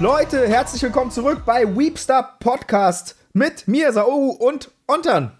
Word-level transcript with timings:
Leute, 0.00 0.48
herzlich 0.48 0.82
willkommen 0.82 1.10
zurück 1.10 1.42
bei 1.44 1.76
Weepstar 1.76 2.38
Podcast 2.38 3.16
mit 3.34 3.68
mir, 3.68 3.92
Saoru 3.92 4.30
und 4.30 4.70
Ontern. 4.88 5.32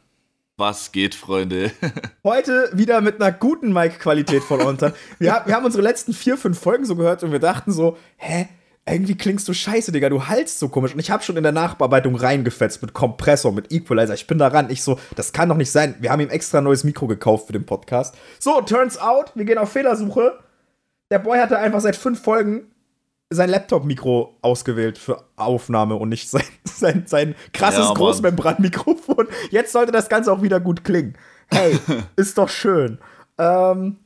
Was 0.59 0.93
geht, 0.93 1.15
Freunde? 1.15 1.71
Heute 2.25 2.69
wieder 2.75 3.01
mit 3.01 3.23
einer 3.23 3.33
guten 3.33 3.73
Mic-Qualität 3.73 4.43
von 4.43 4.61
Ontern. 4.61 4.93
Wir, 5.19 5.41
wir 5.47 5.55
haben 5.55 5.65
unsere 5.65 5.83
letzten 5.83 6.13
vier, 6.13 6.37
fünf 6.37 6.61
Folgen 6.61 6.85
so 6.85 6.95
gehört 6.95 7.23
und 7.23 7.33
wir 7.33 7.39
dachten 7.39 7.73
so, 7.73 7.97
hä? 8.19 8.49
Irgendwie 8.87 9.17
klingst 9.17 9.49
du 9.49 9.55
scheiße, 9.55 9.93
Digga, 9.93 10.11
du 10.11 10.27
haltst 10.27 10.59
so 10.59 10.69
komisch. 10.69 10.93
Und 10.93 11.01
ich 11.01 11.11
habe 11.11 11.23
schon 11.23 11.39
in 11.39 11.43
der 11.43 11.53
Nachbearbeitung 11.53 12.15
reingefetzt 12.15 12.83
mit 12.83 12.93
Kompressor, 12.93 13.53
mit 13.53 13.73
Equalizer. 13.73 14.13
Ich 14.13 14.27
bin 14.27 14.37
da 14.37 14.49
ran. 14.49 14.69
Ich 14.69 14.83
so, 14.83 14.99
das 15.17 15.33
kann 15.33 15.49
doch 15.49 15.57
nicht 15.57 15.71
sein. 15.71 15.95
Wir 16.01 16.13
haben 16.13 16.21
ihm 16.21 16.29
extra 16.29 16.59
ein 16.59 16.65
neues 16.65 16.85
Mikro 16.85 17.07
gekauft 17.07 17.47
für 17.47 17.55
den 17.55 17.65
Podcast. 17.65 18.15
So, 18.39 18.61
turns 18.61 18.99
out, 18.99 19.33
wir 19.35 19.47
gehen 19.47 19.57
auf 19.57 19.73
Fehlersuche. 19.73 20.39
Der 21.11 21.21
Boy 21.21 21.39
hatte 21.39 21.59
einfach 21.59 21.81
seit 21.81 21.97
fünf 21.97 22.23
Folgen 22.23 22.67
sein 23.33 23.49
Laptop-Mikro 23.49 24.37
ausgewählt 24.43 24.99
für 24.99 25.23
Aufnahme 25.37 25.95
und 25.97 26.09
nicht 26.09 26.29
sein, 26.29 26.43
sein, 26.65 27.05
sein 27.07 27.35
krasses 27.53 27.87
Ja. 27.89 27.95
Großmembran-Mikrofon. 27.95 29.29
Jetzt 29.51 29.73
sollte 29.73 29.93
das 29.93 30.09
Ganze 30.09 30.33
auch 30.33 30.43
wieder 30.43 30.59
gut 30.61 30.83
klingen. 30.85 31.15
Hey, 31.49 31.79
ist 32.17 32.39
doch 32.39 32.49
schön. 32.49 32.99
Ähm, 33.39 33.99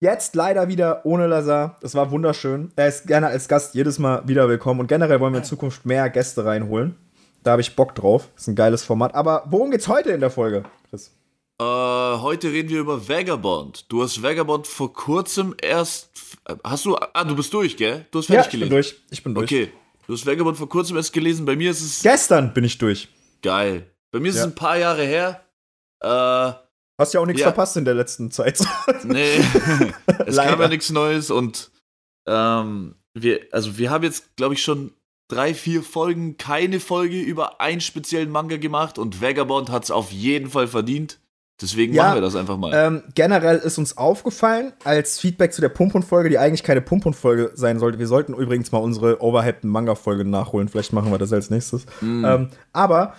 jetzt 0.00 0.34
leider 0.34 0.68
wieder 0.68 1.04
ohne 1.06 1.26
Lazar. 1.26 1.78
Das 1.80 1.94
war 1.94 2.10
wunderschön. 2.10 2.70
Er 2.76 2.88
ist 2.88 3.06
gerne 3.06 3.28
als 3.28 3.48
Gast 3.48 3.74
jedes 3.74 3.98
Mal 3.98 4.28
wieder 4.28 4.48
willkommen 4.48 4.80
und 4.80 4.88
generell 4.88 5.20
wollen 5.20 5.32
wir 5.32 5.38
in 5.38 5.44
Zukunft 5.44 5.86
mehr 5.86 6.10
Gäste 6.10 6.44
reinholen. 6.44 6.96
Da 7.42 7.52
habe 7.52 7.62
ich 7.62 7.76
Bock 7.76 7.94
drauf. 7.94 8.28
Ist 8.36 8.48
ein 8.48 8.56
geiles 8.56 8.82
Format. 8.82 9.14
Aber 9.14 9.44
worum 9.46 9.70
geht's 9.70 9.88
heute 9.88 10.10
in 10.10 10.20
der 10.20 10.30
Folge, 10.30 10.64
Chris? 10.90 11.12
Äh, 11.58 11.64
heute 11.64 12.52
reden 12.52 12.68
wir 12.68 12.80
über 12.80 13.08
Vagabond. 13.08 13.86
Du 13.90 14.02
hast 14.02 14.22
Vagabond 14.22 14.66
vor 14.66 14.92
kurzem 14.92 15.54
erst. 15.60 16.10
Hast 16.64 16.84
du. 16.84 16.96
Ah, 16.96 17.24
du 17.24 17.34
bist 17.36 17.52
durch, 17.54 17.76
gell? 17.76 18.06
Du 18.10 18.18
hast 18.18 18.28
Ja, 18.28 18.42
fertig 18.42 18.54
ich 18.54 18.60
bin 18.60 18.68
gelesen. 18.70 18.90
durch. 18.98 19.02
Ich 19.10 19.22
bin 19.22 19.34
durch. 19.34 19.44
Okay. 19.52 19.72
Du 20.06 20.12
hast 20.12 20.26
Vagabond 20.26 20.56
vor 20.56 20.68
kurzem 20.68 20.96
erst 20.96 21.12
gelesen. 21.12 21.46
Bei 21.46 21.56
mir 21.56 21.70
ist 21.70 21.80
es 21.82 22.02
Gestern 22.02 22.52
bin 22.54 22.64
ich 22.64 22.78
durch. 22.78 23.08
geil. 23.42 23.90
Bei 24.12 24.20
mir 24.20 24.28
ist 24.28 24.36
Ja. 24.36 24.42
es 24.42 24.46
ein 24.48 24.54
paar 24.54 24.76
Jahre 24.78 25.04
her. 25.04 25.42
Äh, 26.02 26.52
Hast 26.98 27.12
ja 27.12 27.20
auch 27.20 27.26
nichts 27.26 27.40
Ja. 27.42 27.48
verpasst 27.48 27.76
in 27.76 27.84
der 27.84 27.92
letzten 27.94 28.30
Zeit. 28.30 28.58
nee. 29.04 29.36
es 30.26 30.36
kam 30.36 30.46
Leider. 30.46 30.60
ja 30.62 30.68
nichts 30.68 30.90
Neues 30.90 31.30
und 31.30 31.70
ähm, 32.26 32.94
wir, 33.12 33.40
also 33.52 33.76
wir 33.76 33.90
haben 33.90 34.02
jetzt, 34.04 34.34
glaube 34.36 34.54
ich, 34.54 34.62
schon 34.62 34.94
drei, 35.28 35.52
vier 35.54 35.82
Folgen 35.82 36.38
keine 36.38 36.80
Folge 36.80 37.20
über 37.20 37.60
einen 37.60 37.80
speziellen 37.82 38.30
Manga 38.30 38.56
gemacht 38.56 38.98
und 38.98 39.20
Vagabond 39.20 39.70
hat 39.70 39.84
es 39.84 39.90
auf 39.90 40.10
jeden 40.12 40.48
Fall 40.48 40.68
verdient. 40.68 41.18
Deswegen 41.60 41.94
Ja, 41.94 42.04
machen 42.04 42.16
wir 42.16 42.20
das 42.20 42.36
einfach 42.36 42.58
mal. 42.58 42.72
Ähm, 42.74 43.02
generell 43.14 43.56
ist 43.56 43.78
uns 43.78 43.96
aufgefallen, 43.96 44.74
als 44.84 45.18
Feedback 45.18 45.54
zu 45.54 45.62
der 45.62 45.70
Pump-und-Folge, 45.70 46.28
die 46.28 46.38
eigentlich 46.38 46.62
keine 46.62 46.82
Pump-und-Folge 46.82 47.52
sein 47.54 47.78
sollte. 47.78 47.98
Wir 47.98 48.06
sollten 48.06 48.34
übrigens 48.34 48.72
mal 48.72 48.78
unsere 48.78 49.22
overhypten 49.22 49.70
Manga-Folge 49.70 50.24
nachholen. 50.26 50.68
Vielleicht 50.68 50.92
machen 50.92 51.10
wir 51.10 51.18
das 51.18 51.32
als 51.32 51.48
nächstes. 51.48 51.86
Ähm, 52.02 52.50
aber 52.74 53.14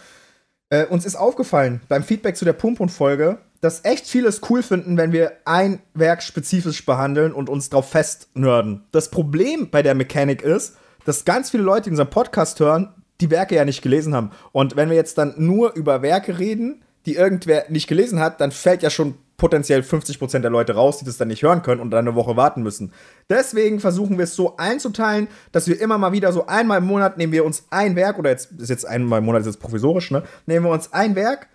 äh, 0.70 0.86
uns 0.86 1.06
ist 1.06 1.16
aufgefallen 1.16 1.82
beim 1.88 2.04
Feedback 2.04 2.38
zu 2.38 2.46
der 2.46 2.54
Pump-und-Folge, 2.54 3.40
dass 3.62 3.84
echt 3.86 4.06
viele 4.06 4.28
es 4.28 4.42
cool 4.50 4.62
finden, 4.62 4.98
wenn 4.98 5.12
wir 5.12 5.32
ein 5.46 5.82
Werk 5.96 6.22
spezifisch 6.22 6.86
behandeln 6.86 7.34
und 7.34 7.50
uns 7.50 7.70
drauf 7.70 7.90
festnörden. 7.90 8.84
Das 8.92 9.10
Problem 9.10 9.70
bei 9.72 9.82
der 9.82 9.96
Mechanik 9.96 10.44
ist, 10.44 10.76
dass 11.06 11.26
ganz 11.26 11.50
viele 11.50 11.64
Leute, 11.64 11.86
die 11.86 11.92
unseren 11.92 12.10
Podcast 12.10 12.60
hören, 12.60 12.94
die 13.20 13.32
Werke 13.32 13.56
ja 13.56 13.66
nicht 13.66 13.82
gelesen 13.82 14.14
haben. 14.14 14.32
Und 14.52 14.76
wenn 14.76 14.90
wir 14.90 14.96
jetzt 14.96 15.18
dann 15.18 15.34
nur 15.38 15.74
über 15.74 16.04
Werke 16.04 16.38
reden, 16.38 16.84
die 17.08 17.16
irgendwer 17.16 17.66
nicht 17.70 17.88
gelesen 17.88 18.20
hat, 18.20 18.40
dann 18.42 18.52
fällt 18.52 18.84
ja 18.84 18.92
schon 18.92 19.16
potenziell 19.38 19.82
50% 19.82 20.40
der 20.40 20.50
Leute 20.52 20.74
raus, 20.74 20.98
die 21.00 21.06
das 21.06 21.18
dann 21.18 21.28
nicht 21.30 21.42
hören 21.44 21.62
können 21.62 21.80
und 21.82 21.90
dann 21.92 22.08
eine 22.08 22.16
Woche 22.16 22.36
warten 22.36 22.62
müssen. 22.64 22.92
Deswegen 23.30 23.80
versuchen 23.80 24.18
wir 24.18 24.24
es 24.26 24.36
so 24.36 24.58
einzuteilen, 24.58 25.28
dass 25.52 25.68
wir 25.68 25.80
immer 25.80 25.98
mal 25.98 26.12
wieder 26.12 26.34
so 26.34 26.48
einmal 26.48 26.80
im 26.80 26.86
Monat 26.86 27.18
nehmen 27.18 27.32
wir 27.34 27.46
uns 27.46 27.66
ein 27.70 27.96
Werk, 27.96 28.20
oder 28.20 28.30
jetzt 28.32 28.52
ist 28.60 28.70
jetzt 28.70 28.86
einmal 28.86 29.20
im 29.20 29.26
Monat 29.26 29.42
ist 29.42 29.48
jetzt 29.48 29.60
provisorisch, 29.60 30.12
ne? 30.12 30.24
Nehmen 30.48 30.66
wir 30.66 30.72
uns 30.72 30.92
ein 30.92 31.16
Werk, 31.16 31.48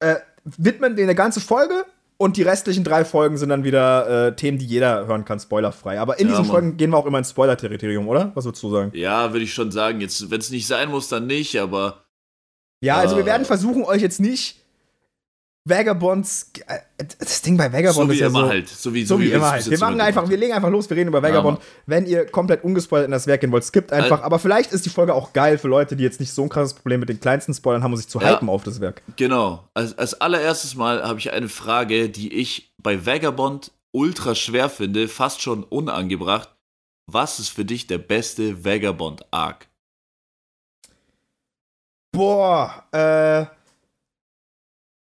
äh, 0.00 0.16
widmen 0.44 0.94
denen 0.96 1.08
eine 1.08 1.16
ganze 1.16 1.40
Folge 1.40 1.84
und 2.16 2.36
die 2.36 2.42
restlichen 2.42 2.84
drei 2.84 3.04
Folgen 3.04 3.36
sind 3.36 3.48
dann 3.50 3.64
wieder 3.64 4.28
äh, 4.28 4.36
Themen, 4.36 4.58
die 4.58 4.64
jeder 4.66 5.06
hören 5.06 5.24
kann, 5.24 5.40
spoilerfrei. 5.40 5.98
Aber 6.00 6.18
in 6.20 6.28
Ja, 6.28 6.32
diesen 6.32 6.46
Mann. 6.46 6.50
Folgen 6.52 6.76
gehen 6.76 6.90
wir 6.90 6.96
auch 6.96 7.06
immer 7.06 7.18
ins 7.18 7.30
Spoiler-Territorium, 7.30 8.06
oder? 8.08 8.30
Was 8.34 8.44
würdest 8.44 8.62
du 8.62 8.70
sagen? 8.70 8.92
Ja, 8.94 9.32
würde 9.32 9.44
ich 9.44 9.52
schon 9.52 9.70
sagen. 9.72 10.00
Jetzt, 10.00 10.30
wenn 10.30 10.40
es 10.40 10.50
nicht 10.50 10.66
sein 10.66 10.90
muss, 10.90 11.08
dann 11.08 11.26
nicht, 11.26 11.58
aber 11.60 12.04
Ja, 12.80 12.96
also 12.98 13.16
wir 13.16 13.24
Äh. 13.24 13.26
werden 13.26 13.44
versuchen, 13.44 13.82
euch 13.84 14.00
jetzt 14.00 14.20
nicht 14.20 14.62
Vagabonds. 15.68 16.52
äh, 16.66 16.78
Das 17.18 17.42
Ding 17.42 17.56
bei 17.56 17.72
Vagabond 17.72 17.94
so 17.94 18.08
wie 18.08 18.14
ist 18.14 18.20
ja 18.20 18.26
immer 18.28 18.40
so. 18.42 18.48
halt. 18.48 18.68
So 18.68 18.94
wie, 18.94 19.04
So, 19.04 19.18
wie 19.18 19.24
wir 19.24 19.30
es 19.32 19.36
immer 19.36 19.50
halt. 19.50 19.70
Wir 19.70 19.78
machen 19.78 20.00
einfach, 20.00 20.28
wir 20.28 20.36
legen 20.36 20.52
einfach 20.52 20.70
los, 20.70 20.88
wir 20.88 20.96
reden 20.96 21.08
über 21.08 21.22
Vagabond. 21.22 21.58
Mann. 21.58 21.66
Wenn 21.86 22.06
ihr 22.06 22.24
komplett 22.26 22.62
ungespoilert 22.64 23.06
in 23.06 23.10
das 23.12 23.26
Werk 23.26 23.40
gehen 23.40 23.50
wollt, 23.52 23.64
skippt 23.64 23.92
einfach. 23.92 24.18
Al- 24.20 24.24
Aber 24.24 24.38
vielleicht 24.38 24.72
ist 24.72 24.84
die 24.86 24.90
Folge 24.90 25.12
auch 25.14 25.32
geil 25.32 25.58
für 25.58 25.68
Leute, 25.68 25.96
die 25.96 26.04
jetzt 26.04 26.20
nicht 26.20 26.32
so 26.32 26.42
ein 26.44 26.48
krasses 26.48 26.74
Problem 26.74 27.00
mit 27.00 27.08
den 27.08 27.20
kleinsten 27.20 27.52
Spoilern 27.52 27.82
haben 27.82 27.92
und 27.92 27.98
sich 27.98 28.08
zu 28.08 28.20
Ja. 28.20 28.34
hypen 28.36 28.48
auf 28.48 28.62
das 28.62 28.80
Werk. 28.80 29.02
Genau. 29.16 29.68
Als, 29.74 29.98
als 29.98 30.20
allererstes 30.20 30.74
Mal 30.76 31.02
habe 31.02 31.18
ich 31.18 31.32
eine 31.32 31.48
Frage, 31.48 32.08
die 32.08 32.32
ich 32.32 32.72
bei 32.82 33.04
Vagabond 33.04 33.72
ultra 33.92 34.34
schwer 34.34 34.68
finde, 34.68 35.08
fast 35.08 35.42
schon 35.42 35.64
unangebracht. 35.64 36.50
Was 37.10 37.38
ist 37.38 37.48
für 37.50 37.64
dich 37.64 37.86
der 37.86 37.98
beste 37.98 38.64
Vagabond-Arc? 38.64 39.66
Boah, 42.12 42.84
äh. 42.92 43.55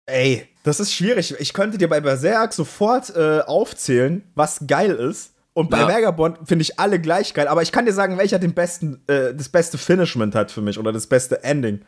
Ey, 0.08 0.48
das 0.64 0.80
ist 0.80 0.94
schwierig. 0.94 1.36
Ich 1.40 1.54
könnte 1.54 1.78
dir 1.78 1.90
bei 1.90 2.00
Berserk 2.02 2.54
sofort 2.54 3.16
äh, 3.16 3.42
aufzählen, 3.42 4.24
was 4.36 4.62
geil 4.66 4.92
ist. 4.92 5.34
Und 5.54 5.70
bei 5.70 5.80
Ja. 5.80 5.88
Vagabond 5.88 6.48
finde 6.48 6.64
ich 6.64 6.80
alle 6.80 7.00
gleich 7.00 7.34
geil. 7.34 7.48
Aber 7.48 7.62
ich 7.62 7.72
kann 7.72 7.86
dir 7.86 7.94
sagen, 7.94 8.18
welcher 8.18 8.40
den 8.40 8.54
besten, 8.54 9.04
äh, 9.08 9.34
das 9.34 9.50
beste 9.50 9.78
Finishment 9.78 10.34
hat 10.34 10.52
für 10.52 10.62
mich 10.62 10.80
oder 10.80 10.94
das 10.94 11.08
beste 11.08 11.44
Ending. 11.44 11.82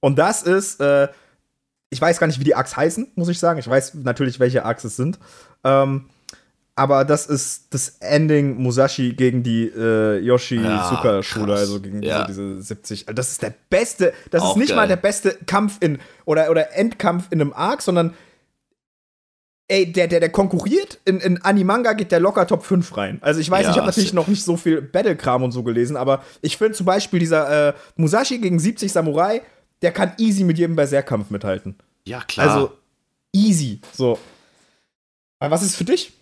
Und 0.00 0.18
das 0.18 0.42
ist, 0.42 0.80
äh, 0.80 1.08
ich 1.90 2.00
weiß 2.00 2.18
gar 2.20 2.26
nicht, 2.26 2.38
wie 2.40 2.44
die 2.44 2.54
Arcs 2.54 2.76
heißen, 2.76 3.12
muss 3.14 3.28
ich 3.28 3.38
sagen. 3.38 3.58
Ich 3.58 3.68
weiß 3.68 3.94
natürlich, 3.94 4.40
welche 4.40 4.64
Arcs 4.64 4.84
es 4.84 4.96
sind. 4.96 5.18
Ähm, 5.62 6.10
aber 6.76 7.04
das 7.04 7.26
ist 7.26 7.72
das 7.72 7.98
Ending 8.00 8.56
Musashi 8.60 9.12
gegen 9.14 9.42
die 9.42 9.66
äh, 9.68 10.14
Ja, 10.18 10.20
Yoshi-Suka-Schule, 10.20 11.46
krass. 11.46 11.60
also 11.60 11.80
gegen 11.80 12.02
Ja. 12.02 12.24
diese, 12.26 12.54
diese 12.56 12.62
70. 12.62 13.06
Das 13.14 13.30
ist 13.30 13.42
der 13.42 13.54
beste, 13.70 14.12
das 14.30 14.42
Auch 14.42 14.50
ist 14.52 14.56
nicht 14.56 14.68
geil. 14.70 14.76
mal 14.76 14.88
der 14.88 14.96
beste 14.96 15.38
Kampf 15.46 15.76
in 15.80 15.98
oder, 16.24 16.50
oder 16.50 16.74
Endkampf 16.76 17.28
in 17.30 17.40
einem 17.40 17.52
Arc, 17.52 17.80
sondern 17.82 18.14
ey, 19.68 19.90
der, 19.92 20.08
der, 20.08 20.20
der 20.20 20.30
konkurriert. 20.30 20.98
In, 21.04 21.20
in 21.20 21.40
Animanga 21.42 21.92
geht 21.94 22.12
der 22.12 22.20
locker 22.20 22.46
Top 22.46 22.64
5 22.64 22.96
rein. 22.96 23.18
Also 23.22 23.40
ich 23.40 23.50
weiß, 23.50 23.64
Ja, 23.64 23.70
ich 23.70 23.76
habe 23.76 23.86
natürlich 23.86 24.12
noch 24.12 24.26
nicht 24.26 24.44
so 24.44 24.56
viel 24.56 24.82
Battle-Kram 24.82 25.42
und 25.42 25.52
so 25.52 25.62
gelesen, 25.62 25.96
aber 25.96 26.22
ich 26.42 26.56
finde 26.56 26.74
zum 26.74 26.86
Beispiel 26.86 27.20
dieser 27.20 27.68
äh, 27.68 27.72
Musashi 27.96 28.38
gegen 28.38 28.58
70 28.58 28.92
Samurai, 28.92 29.42
der 29.80 29.92
kann 29.92 30.12
easy 30.18 30.44
mit 30.44 30.58
jedem 30.58 30.76
Berserk-Kampf 30.76 31.30
mithalten. 31.30 31.76
Ja, 32.06 32.20
klar. 32.26 32.48
Also 32.50 32.72
easy. 33.32 33.80
So. 33.92 34.18
Aber 35.38 35.52
was 35.54 35.62
ist 35.62 35.76
für 35.76 35.84
dich? 35.84 36.12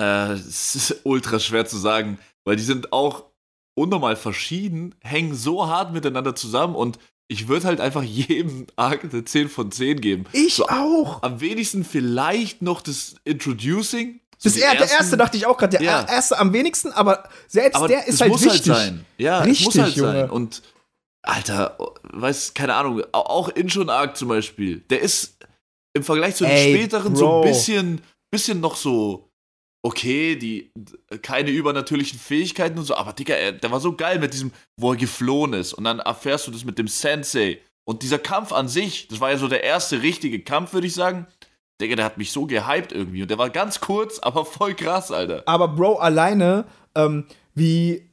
Äh, 0.00 0.32
es 0.32 0.74
ist 0.74 1.00
ultra 1.04 1.38
schwer 1.38 1.66
zu 1.66 1.76
sagen, 1.76 2.18
weil 2.44 2.56
die 2.56 2.62
sind 2.62 2.92
auch 2.92 3.24
unnormal 3.78 4.16
verschieden, 4.16 4.94
hängen 5.00 5.34
so 5.34 5.66
hart 5.66 5.92
miteinander 5.92 6.34
zusammen 6.34 6.74
und 6.74 6.98
ich 7.28 7.46
würde 7.48 7.66
halt 7.66 7.80
einfach 7.80 8.02
jedem 8.28 8.66
Arc 8.76 9.04
eine 9.04 9.24
10 9.24 9.48
von 9.48 9.70
10 9.70 10.00
geben. 10.00 10.24
Ich 10.32 10.54
So, 10.54 10.68
auch. 10.68 11.22
Am 11.22 11.40
wenigsten 11.40 11.84
vielleicht 11.84 12.62
noch 12.62 12.80
das 12.80 13.14
Introducing. 13.24 14.20
So 14.38 14.48
Das 14.48 14.56
er, 14.58 14.70
der 14.72 14.80
ersten- 14.80 14.96
erste 14.96 15.16
dachte 15.18 15.36
ich 15.36 15.46
auch 15.46 15.56
gerade, 15.58 15.76
der 15.78 15.82
Ja. 15.86 16.06
erste 16.08 16.38
am 16.38 16.52
wenigsten, 16.52 16.92
aber 16.92 17.28
selbst 17.46 17.76
aber 17.76 17.88
der 17.88 18.06
ist 18.06 18.20
halt 18.20 18.30
muss 18.32 18.42
wichtig. 18.42 18.70
halt 18.70 18.78
sein. 18.86 19.06
Ja, 19.18 19.40
Richtig, 19.40 19.60
es 19.68 19.74
muss 19.74 19.84
halt 19.84 19.96
Junge. 19.96 20.12
sein. 20.12 20.30
Und 20.30 20.62
Alter, 21.22 21.76
weiß, 22.04 22.54
keine 22.54 22.74
Ahnung, 22.74 23.02
au- 23.12 23.18
auch 23.20 23.48
Inshun 23.50 23.90
Arc 23.90 24.16
zum 24.16 24.28
Beispiel, 24.28 24.80
der 24.90 25.00
ist 25.00 25.36
im 25.92 26.02
Vergleich 26.02 26.36
zu 26.36 26.44
den 26.44 26.52
Ey, 26.52 26.74
späteren 26.74 27.14
so 27.14 27.26
Bro. 27.26 27.42
ein 27.42 27.48
bisschen, 27.48 28.00
bisschen 28.30 28.60
noch 28.60 28.76
so, 28.76 29.29
okay, 29.82 30.36
die 30.36 30.70
keine 31.22 31.50
übernatürlichen 31.50 32.18
Fähigkeiten 32.18 32.78
und 32.78 32.84
so, 32.84 32.94
aber 32.94 33.12
Digga, 33.12 33.34
er, 33.34 33.52
der 33.52 33.70
war 33.70 33.80
so 33.80 33.96
geil 33.96 34.18
mit 34.18 34.32
diesem, 34.32 34.52
wo 34.76 34.92
er 34.92 34.96
geflohen 34.96 35.54
ist 35.54 35.72
und 35.72 35.84
dann 35.84 36.00
erfährst 36.00 36.46
du 36.46 36.50
das 36.50 36.64
mit 36.64 36.78
dem 36.78 36.88
Sensei. 36.88 37.60
Und 37.84 38.02
dieser 38.02 38.18
Kampf 38.18 38.52
an 38.52 38.68
sich, 38.68 39.08
das 39.08 39.20
war 39.20 39.30
ja 39.30 39.38
so 39.38 39.48
der 39.48 39.64
erste 39.64 40.02
richtige 40.02 40.40
Kampf, 40.40 40.72
würde 40.72 40.86
ich 40.86 40.94
sagen. 40.94 41.26
Digga, 41.80 41.96
der 41.96 42.04
hat 42.04 42.18
mich 42.18 42.30
so 42.30 42.46
gehypt 42.46 42.92
irgendwie. 42.92 43.22
Und 43.22 43.30
der 43.30 43.38
war 43.38 43.50
ganz 43.50 43.80
kurz, 43.80 44.18
aber 44.22 44.44
voll 44.44 44.74
krass, 44.74 45.10
Alter. 45.10 45.42
Aber 45.46 45.68
Bro, 45.68 45.96
alleine, 45.96 46.66
ähm, 46.94 47.24
wie 47.54 48.08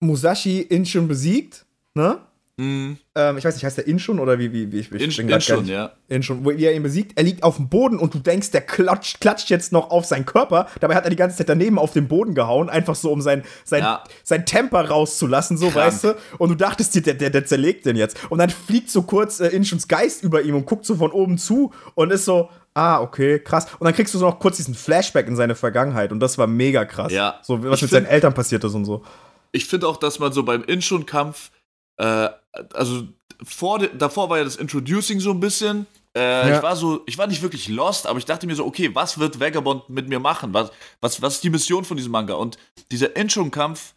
Musashi 0.00 0.60
Inshun 0.60 1.08
besiegt, 1.08 1.64
ne? 1.94 2.20
Mhm. 2.58 2.96
Ähm, 3.14 3.36
ich 3.36 3.44
weiß 3.44 3.54
nicht, 3.54 3.64
heißt 3.64 3.76
der 3.76 3.86
Inshun 3.86 4.18
oder 4.18 4.38
wie, 4.38 4.50
wie, 4.50 4.72
wie 4.72 4.78
ich, 4.78 4.90
ich 4.90 5.18
In, 5.18 5.26
nicht- 5.26 5.48
ja. 5.68 5.92
Inshun, 6.08 6.42
wo 6.42 6.50
wie 6.50 6.64
er 6.64 6.72
ihn 6.74 6.82
besiegt, 6.82 7.12
er 7.16 7.22
liegt 7.24 7.42
auf 7.42 7.56
dem 7.56 7.68
Boden 7.68 7.98
und 7.98 8.14
du 8.14 8.18
denkst, 8.18 8.50
der 8.50 8.62
klatscht, 8.62 9.20
klatscht 9.20 9.50
jetzt 9.50 9.72
noch 9.72 9.90
auf 9.90 10.06
seinen 10.06 10.24
Körper. 10.24 10.66
Dabei 10.80 10.94
hat 10.94 11.04
er 11.04 11.10
die 11.10 11.16
ganze 11.16 11.36
Zeit 11.36 11.50
daneben 11.50 11.78
auf 11.78 11.92
den 11.92 12.08
Boden 12.08 12.34
gehauen, 12.34 12.70
einfach 12.70 12.94
so, 12.94 13.12
um 13.12 13.20
sein, 13.20 13.44
sein, 13.64 13.82
Ja. 13.82 14.04
sein 14.24 14.46
Temper 14.46 14.88
rauszulassen, 14.88 15.58
so, 15.58 15.66
Krank. 15.68 15.86
weißt 15.86 16.04
du? 16.04 16.14
Und 16.38 16.48
du 16.48 16.54
dachtest 16.54 16.94
dir, 16.94 17.02
der, 17.02 17.14
der, 17.14 17.28
der 17.28 17.44
zerlegt 17.44 17.84
den 17.84 17.96
jetzt. 17.96 18.16
Und 18.30 18.38
dann 18.38 18.48
fliegt 18.48 18.88
so 18.90 19.02
kurz 19.02 19.38
äh, 19.40 19.48
Inshuns 19.48 19.86
Geist 19.86 20.22
über 20.22 20.40
ihm 20.40 20.54
und 20.54 20.64
guckt 20.64 20.86
so 20.86 20.96
von 20.96 21.10
oben 21.12 21.36
zu 21.36 21.72
und 21.94 22.10
ist 22.10 22.24
so, 22.24 22.48
ah, 22.72 23.02
okay, 23.02 23.38
krass. 23.38 23.66
Und 23.78 23.84
dann 23.84 23.92
kriegst 23.94 24.14
du 24.14 24.18
so 24.18 24.24
noch 24.26 24.38
kurz 24.38 24.56
diesen 24.56 24.74
Flashback 24.74 25.28
in 25.28 25.36
seine 25.36 25.56
Vergangenheit 25.56 26.10
und 26.10 26.20
das 26.20 26.38
war 26.38 26.46
mega 26.46 26.86
krass. 26.86 27.12
Ja. 27.12 27.38
So, 27.42 27.58
was 27.62 27.64
Ich 27.64 27.70
mit 27.70 27.78
find- 27.78 27.90
seinen 27.90 28.06
Eltern 28.06 28.32
passiert 28.32 28.64
ist 28.64 28.72
und 28.72 28.86
so. 28.86 29.04
ich 29.52 29.66
finde 29.66 29.88
auch, 29.88 29.98
dass 29.98 30.18
man 30.18 30.32
so 30.32 30.42
beim 30.42 30.62
Inshun-Kampf, 30.64 31.50
äh, 31.96 32.28
also 32.72 33.08
vor, 33.44 33.78
davor 33.78 34.30
war 34.30 34.38
ja 34.38 34.44
das 34.44 34.56
Introducing 34.56 35.20
so 35.20 35.30
ein 35.30 35.40
bisschen. 35.40 35.86
Äh, 36.16 36.48
ja. 36.48 36.56
Ich 36.56 36.62
war 36.62 36.76
so, 36.76 37.02
ich 37.06 37.18
war 37.18 37.26
nicht 37.26 37.42
wirklich 37.42 37.68
lost, 37.68 38.06
aber 38.06 38.18
ich 38.18 38.24
dachte 38.24 38.46
mir 38.46 38.54
so, 38.54 38.64
okay, 38.64 38.94
was 38.94 39.18
wird 39.18 39.38
Vagabond 39.38 39.88
mit 39.90 40.08
mir 40.08 40.18
machen? 40.18 40.54
Was, 40.54 40.70
was, 41.00 41.20
was 41.20 41.34
ist 41.34 41.44
die 41.44 41.50
Mission 41.50 41.84
von 41.84 41.96
diesem 41.96 42.12
Manga? 42.12 42.34
Und 42.34 42.56
dieser 42.90 43.14
Inshun-Kampf 43.14 43.94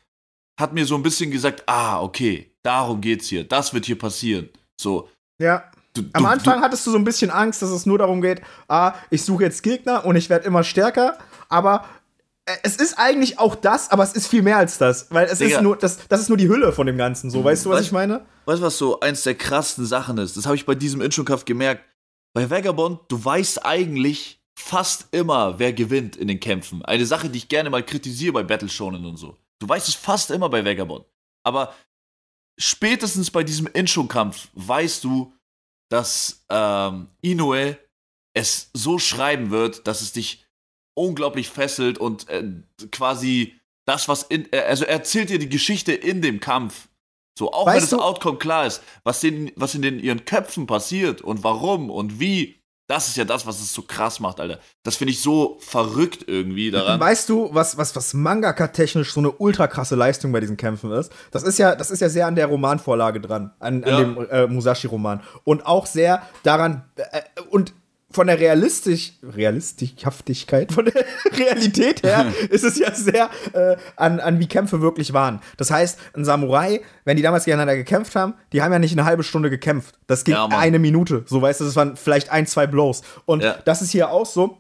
hat 0.59 0.73
mir 0.73 0.85
so 0.85 0.95
ein 0.95 1.03
bisschen 1.03 1.31
gesagt, 1.31 1.63
ah, 1.67 2.01
okay, 2.01 2.51
darum 2.63 2.99
geht's 2.99 3.27
hier, 3.27 3.45
das 3.45 3.73
wird 3.73 3.85
hier 3.85 3.97
passieren. 3.97 4.49
So. 4.79 5.09
Ja. 5.39 5.71
Du, 5.93 6.01
Am 6.13 6.23
du, 6.23 6.29
Anfang 6.29 6.59
du, 6.59 6.65
hattest 6.65 6.85
du 6.85 6.91
so 6.91 6.97
ein 6.97 7.03
bisschen 7.03 7.31
Angst, 7.31 7.61
dass 7.61 7.69
es 7.69 7.85
nur 7.85 7.97
darum 7.97 8.21
geht, 8.21 8.41
ah, 8.67 8.93
ich 9.09 9.23
suche 9.23 9.43
jetzt 9.43 9.63
Gegner 9.63 10.05
und 10.05 10.17
ich 10.17 10.29
werde 10.29 10.45
immer 10.45 10.63
stärker, 10.63 11.17
aber 11.47 11.85
es 12.63 12.75
ist 12.75 12.97
eigentlich 12.97 13.39
auch 13.39 13.55
das, 13.55 13.91
aber 13.91 14.03
es 14.03 14.13
ist 14.13 14.27
viel 14.27 14.41
mehr 14.41 14.57
als 14.57 14.77
das, 14.77 15.07
weil 15.09 15.27
es 15.27 15.39
Digga. 15.39 15.57
ist 15.57 15.63
nur 15.63 15.77
das, 15.77 16.07
das 16.07 16.21
ist 16.21 16.29
nur 16.29 16.37
die 16.37 16.47
Hülle 16.47 16.71
von 16.71 16.87
dem 16.87 16.97
Ganzen. 16.97 17.29
So, 17.29 17.43
weißt 17.43 17.65
du, 17.65 17.69
was 17.69 17.77
weißt, 17.77 17.87
ich 17.87 17.91
meine? 17.91 18.25
Weißt 18.45 18.61
du, 18.61 18.65
was 18.65 18.77
so 18.77 18.99
eins 18.99 19.23
der 19.23 19.35
krassesten 19.35 19.85
Sachen 19.85 20.17
ist? 20.17 20.37
Das 20.37 20.45
habe 20.45 20.55
ich 20.55 20.65
bei 20.65 20.75
diesem 20.75 21.01
Intro-Kampf 21.01 21.45
gemerkt. 21.45 21.83
Bei 22.33 22.49
Vagabond, 22.49 22.99
du 23.07 23.23
weißt 23.23 23.65
eigentlich 23.65 24.41
fast 24.57 25.07
immer, 25.11 25.57
wer 25.57 25.73
gewinnt 25.73 26.15
in 26.15 26.27
den 26.27 26.39
Kämpfen. 26.39 26.83
Eine 26.83 27.05
Sache, 27.05 27.29
die 27.29 27.37
ich 27.37 27.47
gerne 27.47 27.69
mal 27.69 27.83
kritisiere 27.83 28.33
bei 28.33 28.43
Battle 28.43 28.69
Shonen 28.69 29.05
und 29.05 29.17
so. 29.17 29.37
Du 29.59 29.67
weißt 29.67 29.87
es 29.87 29.95
fast 29.95 30.31
immer 30.31 30.49
bei 30.49 30.63
Vagabond. 30.63 31.05
Aber 31.43 31.73
spätestens 32.57 33.31
bei 33.31 33.43
diesem 33.43 33.67
Intro-Kampf 33.67 34.49
weißt 34.53 35.03
du, 35.03 35.33
dass 35.89 36.45
ähm, 36.49 37.07
Inoue 37.21 37.77
es 38.33 38.69
so 38.73 38.99
schreiben 38.99 39.49
wird, 39.49 39.87
dass 39.87 40.01
es 40.01 40.13
dich 40.13 40.45
unglaublich 40.99 41.49
fesselt 41.49 41.97
und 41.97 42.27
äh, 42.29 42.43
quasi 42.91 43.55
das, 43.85 44.07
was 44.07 44.23
in, 44.23 44.51
äh, 44.51 44.59
also 44.59 44.85
er 44.85 44.93
erzählt 44.93 45.29
dir 45.29 45.39
die 45.39 45.49
Geschichte 45.49 45.93
in 45.93 46.21
dem 46.21 46.39
Kampf. 46.39 46.87
So, 47.37 47.51
auch 47.51 47.65
weißt 47.65 47.75
wenn 47.75 47.81
das 47.81 47.89
du? 47.91 47.99
Outcome 47.99 48.37
klar 48.37 48.65
ist, 48.65 48.83
was, 49.03 49.21
den, 49.21 49.51
was 49.55 49.73
in 49.73 49.81
den, 49.81 49.99
ihren 49.99 50.25
Köpfen 50.25 50.67
passiert 50.67 51.21
und 51.21 51.43
warum 51.43 51.89
und 51.89 52.19
wie, 52.19 52.59
das 52.87 53.07
ist 53.07 53.17
ja 53.17 53.23
das, 53.23 53.47
was 53.47 53.61
es 53.61 53.73
so 53.73 53.83
krass 53.83 54.19
macht, 54.19 54.39
Alter. 54.39 54.59
Das 54.83 54.97
finde 54.97 55.13
ich 55.13 55.21
so 55.21 55.57
verrückt 55.61 56.25
irgendwie 56.27 56.69
daran. 56.69 56.99
Weißt 56.99 57.29
du, 57.29 57.49
was, 57.53 57.77
was, 57.77 57.95
was 57.95 58.13
Mangaka-technisch 58.13 59.13
so 59.13 59.21
eine 59.21 59.31
ultra 59.31 59.67
krasse 59.67 59.95
Leistung 59.95 60.31
bei 60.31 60.39
diesen 60.39 60.57
Kämpfen 60.57 60.91
ist? 60.91 61.11
Das 61.31 61.43
ist 61.43 61.59
ja, 61.59 61.75
das 61.75 61.91
ist 61.91 62.01
ja 62.01 62.09
sehr 62.09 62.27
an 62.27 62.35
der 62.35 62.47
Romanvorlage 62.47 63.21
dran, 63.21 63.53
an, 63.59 63.83
an 63.83 63.89
ja. 63.89 63.99
dem 63.99 64.29
äh, 64.29 64.47
Musashi-Roman. 64.47 65.21
Und 65.45 65.65
auch 65.65 65.85
sehr 65.85 66.23
daran, 66.43 66.83
äh, 66.97 67.21
und 67.51 67.73
von 68.11 68.27
der 68.27 68.39
Realistisch, 68.39 69.13
Realistikhaftigkeit, 69.23 70.71
von 70.71 70.85
der 70.85 71.06
Realität 71.38 72.03
her, 72.03 72.25
ist 72.50 72.63
es 72.63 72.79
ja 72.79 72.94
sehr 72.94 73.29
äh, 73.53 73.77
an, 73.95 74.19
an 74.19 74.39
wie 74.39 74.47
Kämpfe 74.47 74.81
wirklich 74.81 75.13
waren. 75.13 75.41
Das 75.57 75.69
heißt, 75.69 76.00
ein 76.15 76.25
Samurai, 76.25 76.81
wenn 77.06 77.17
die 77.17 77.23
damals 77.23 77.45
gegeneinander 77.45 77.75
gekämpft 77.75 78.15
haben, 78.15 78.33
die 78.51 78.61
haben 78.61 78.71
ja 78.71 78.79
nicht 78.79 78.94
eine 78.94 79.06
halbe 79.06 79.23
Stunde 79.23 79.50
gekämpft. 79.50 79.95
Das 80.07 80.23
ging 80.23 80.33
ja, 80.33 80.47
eine 80.47 80.79
Minute. 80.79 81.23
So 81.27 81.41
weißt 81.41 81.61
du, 81.61 81.65
das 81.65 81.75
waren 81.75 81.95
vielleicht 81.95 82.31
ein, 82.31 82.47
zwei 82.47 82.65
Blows. 82.65 83.03
Und 83.25 83.44
ja. 83.44 83.57
das 83.65 83.81
ist 83.81 83.91
hier 83.91 84.09
auch 84.09 84.25
so. 84.25 84.57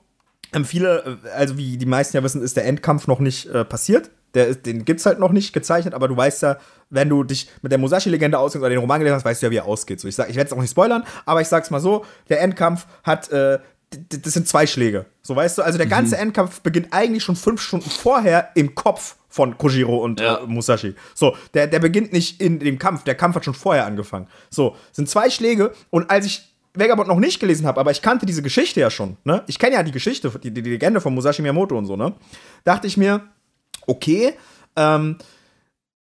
Ähm, 0.53 0.65
viele, 0.65 1.19
äh, 1.25 1.29
also 1.29 1.57
wie 1.57 1.77
die 1.77 1.85
meisten 1.85 2.17
ja 2.17 2.23
wissen, 2.23 2.41
ist 2.41 2.57
der 2.57 2.65
Endkampf 2.65 3.07
noch 3.07 3.19
nicht 3.19 3.47
äh, 3.47 3.65
passiert. 3.65 4.09
Der, 4.33 4.53
den 4.53 4.85
gibt's 4.85 5.05
halt 5.05 5.19
noch 5.19 5.31
nicht 5.31 5.53
gezeichnet, 5.53 5.93
aber 5.93 6.07
du 6.07 6.15
weißt 6.15 6.43
ja, 6.43 6.57
wenn 6.91 7.09
du 7.09 7.23
dich 7.23 7.49
mit 7.61 7.71
der 7.71 7.79
Musashi-Legende 7.79 8.37
auskennst 8.37 8.61
oder 8.61 8.69
den 8.69 8.79
Roman 8.79 8.99
gelesen 8.99 9.15
hast, 9.15 9.25
weißt 9.25 9.41
du 9.41 9.47
ja, 9.47 9.51
wie 9.51 9.57
er 9.57 9.65
ausgeht. 9.65 9.99
So, 9.99 10.07
ich, 10.07 10.15
sag, 10.15 10.29
ich 10.29 10.35
werde 10.35 10.47
es 10.47 10.53
auch 10.53 10.61
nicht 10.61 10.71
spoilern, 10.71 11.03
aber 11.25 11.41
ich 11.41 11.47
sag's 11.47 11.71
mal 11.71 11.79
so: 11.79 12.05
Der 12.29 12.41
Endkampf 12.41 12.85
hat, 13.03 13.31
äh, 13.31 13.57
das 13.89 14.33
sind 14.33 14.47
zwei 14.47 14.67
Schläge. 14.67 15.05
So, 15.23 15.35
weißt 15.35 15.57
du, 15.57 15.61
also 15.63 15.77
der 15.77 15.87
ganze 15.87 16.15
mhm. 16.15 16.23
Endkampf 16.23 16.61
beginnt 16.61 16.89
eigentlich 16.91 17.23
schon 17.23 17.35
fünf 17.35 17.61
Stunden 17.61 17.89
vorher 17.89 18.49
im 18.55 18.75
Kopf 18.75 19.15
von 19.29 19.57
Kojiro 19.57 19.97
und 19.97 20.19
ja. 20.19 20.37
äh, 20.37 20.45
Musashi. 20.45 20.95
So, 21.15 21.35
der, 21.53 21.67
der 21.67 21.79
beginnt 21.79 22.13
nicht 22.13 22.41
in 22.41 22.59
dem 22.59 22.77
Kampf, 22.77 23.03
der 23.03 23.15
Kampf 23.15 23.35
hat 23.35 23.45
schon 23.45 23.53
vorher 23.53 23.85
angefangen. 23.85 24.27
So, 24.49 24.75
sind 24.91 25.09
zwei 25.09 25.29
Schläge 25.29 25.73
und 25.89 26.09
als 26.09 26.25
ich 26.25 26.48
Vagabond 26.73 27.07
noch 27.07 27.19
nicht 27.19 27.39
gelesen 27.39 27.65
habe, 27.65 27.79
aber 27.79 27.91
ich 27.91 28.01
kannte 28.01 28.25
diese 28.25 28.41
Geschichte 28.41 28.79
ja 28.79 28.89
schon, 28.89 29.17
ne? 29.23 29.43
Ich 29.47 29.57
kenne 29.57 29.75
ja 29.75 29.83
die 29.83 29.91
Geschichte, 29.91 30.31
die, 30.43 30.51
die 30.51 30.61
Legende 30.61 31.01
von 31.01 31.13
Musashi 31.13 31.41
Miyamoto 31.41 31.77
und 31.77 31.85
so, 31.85 31.95
ne? 31.95 32.13
Dachte 32.63 32.87
ich 32.87 32.95
mir, 32.95 33.21
okay, 33.87 34.33
ähm, 34.75 35.17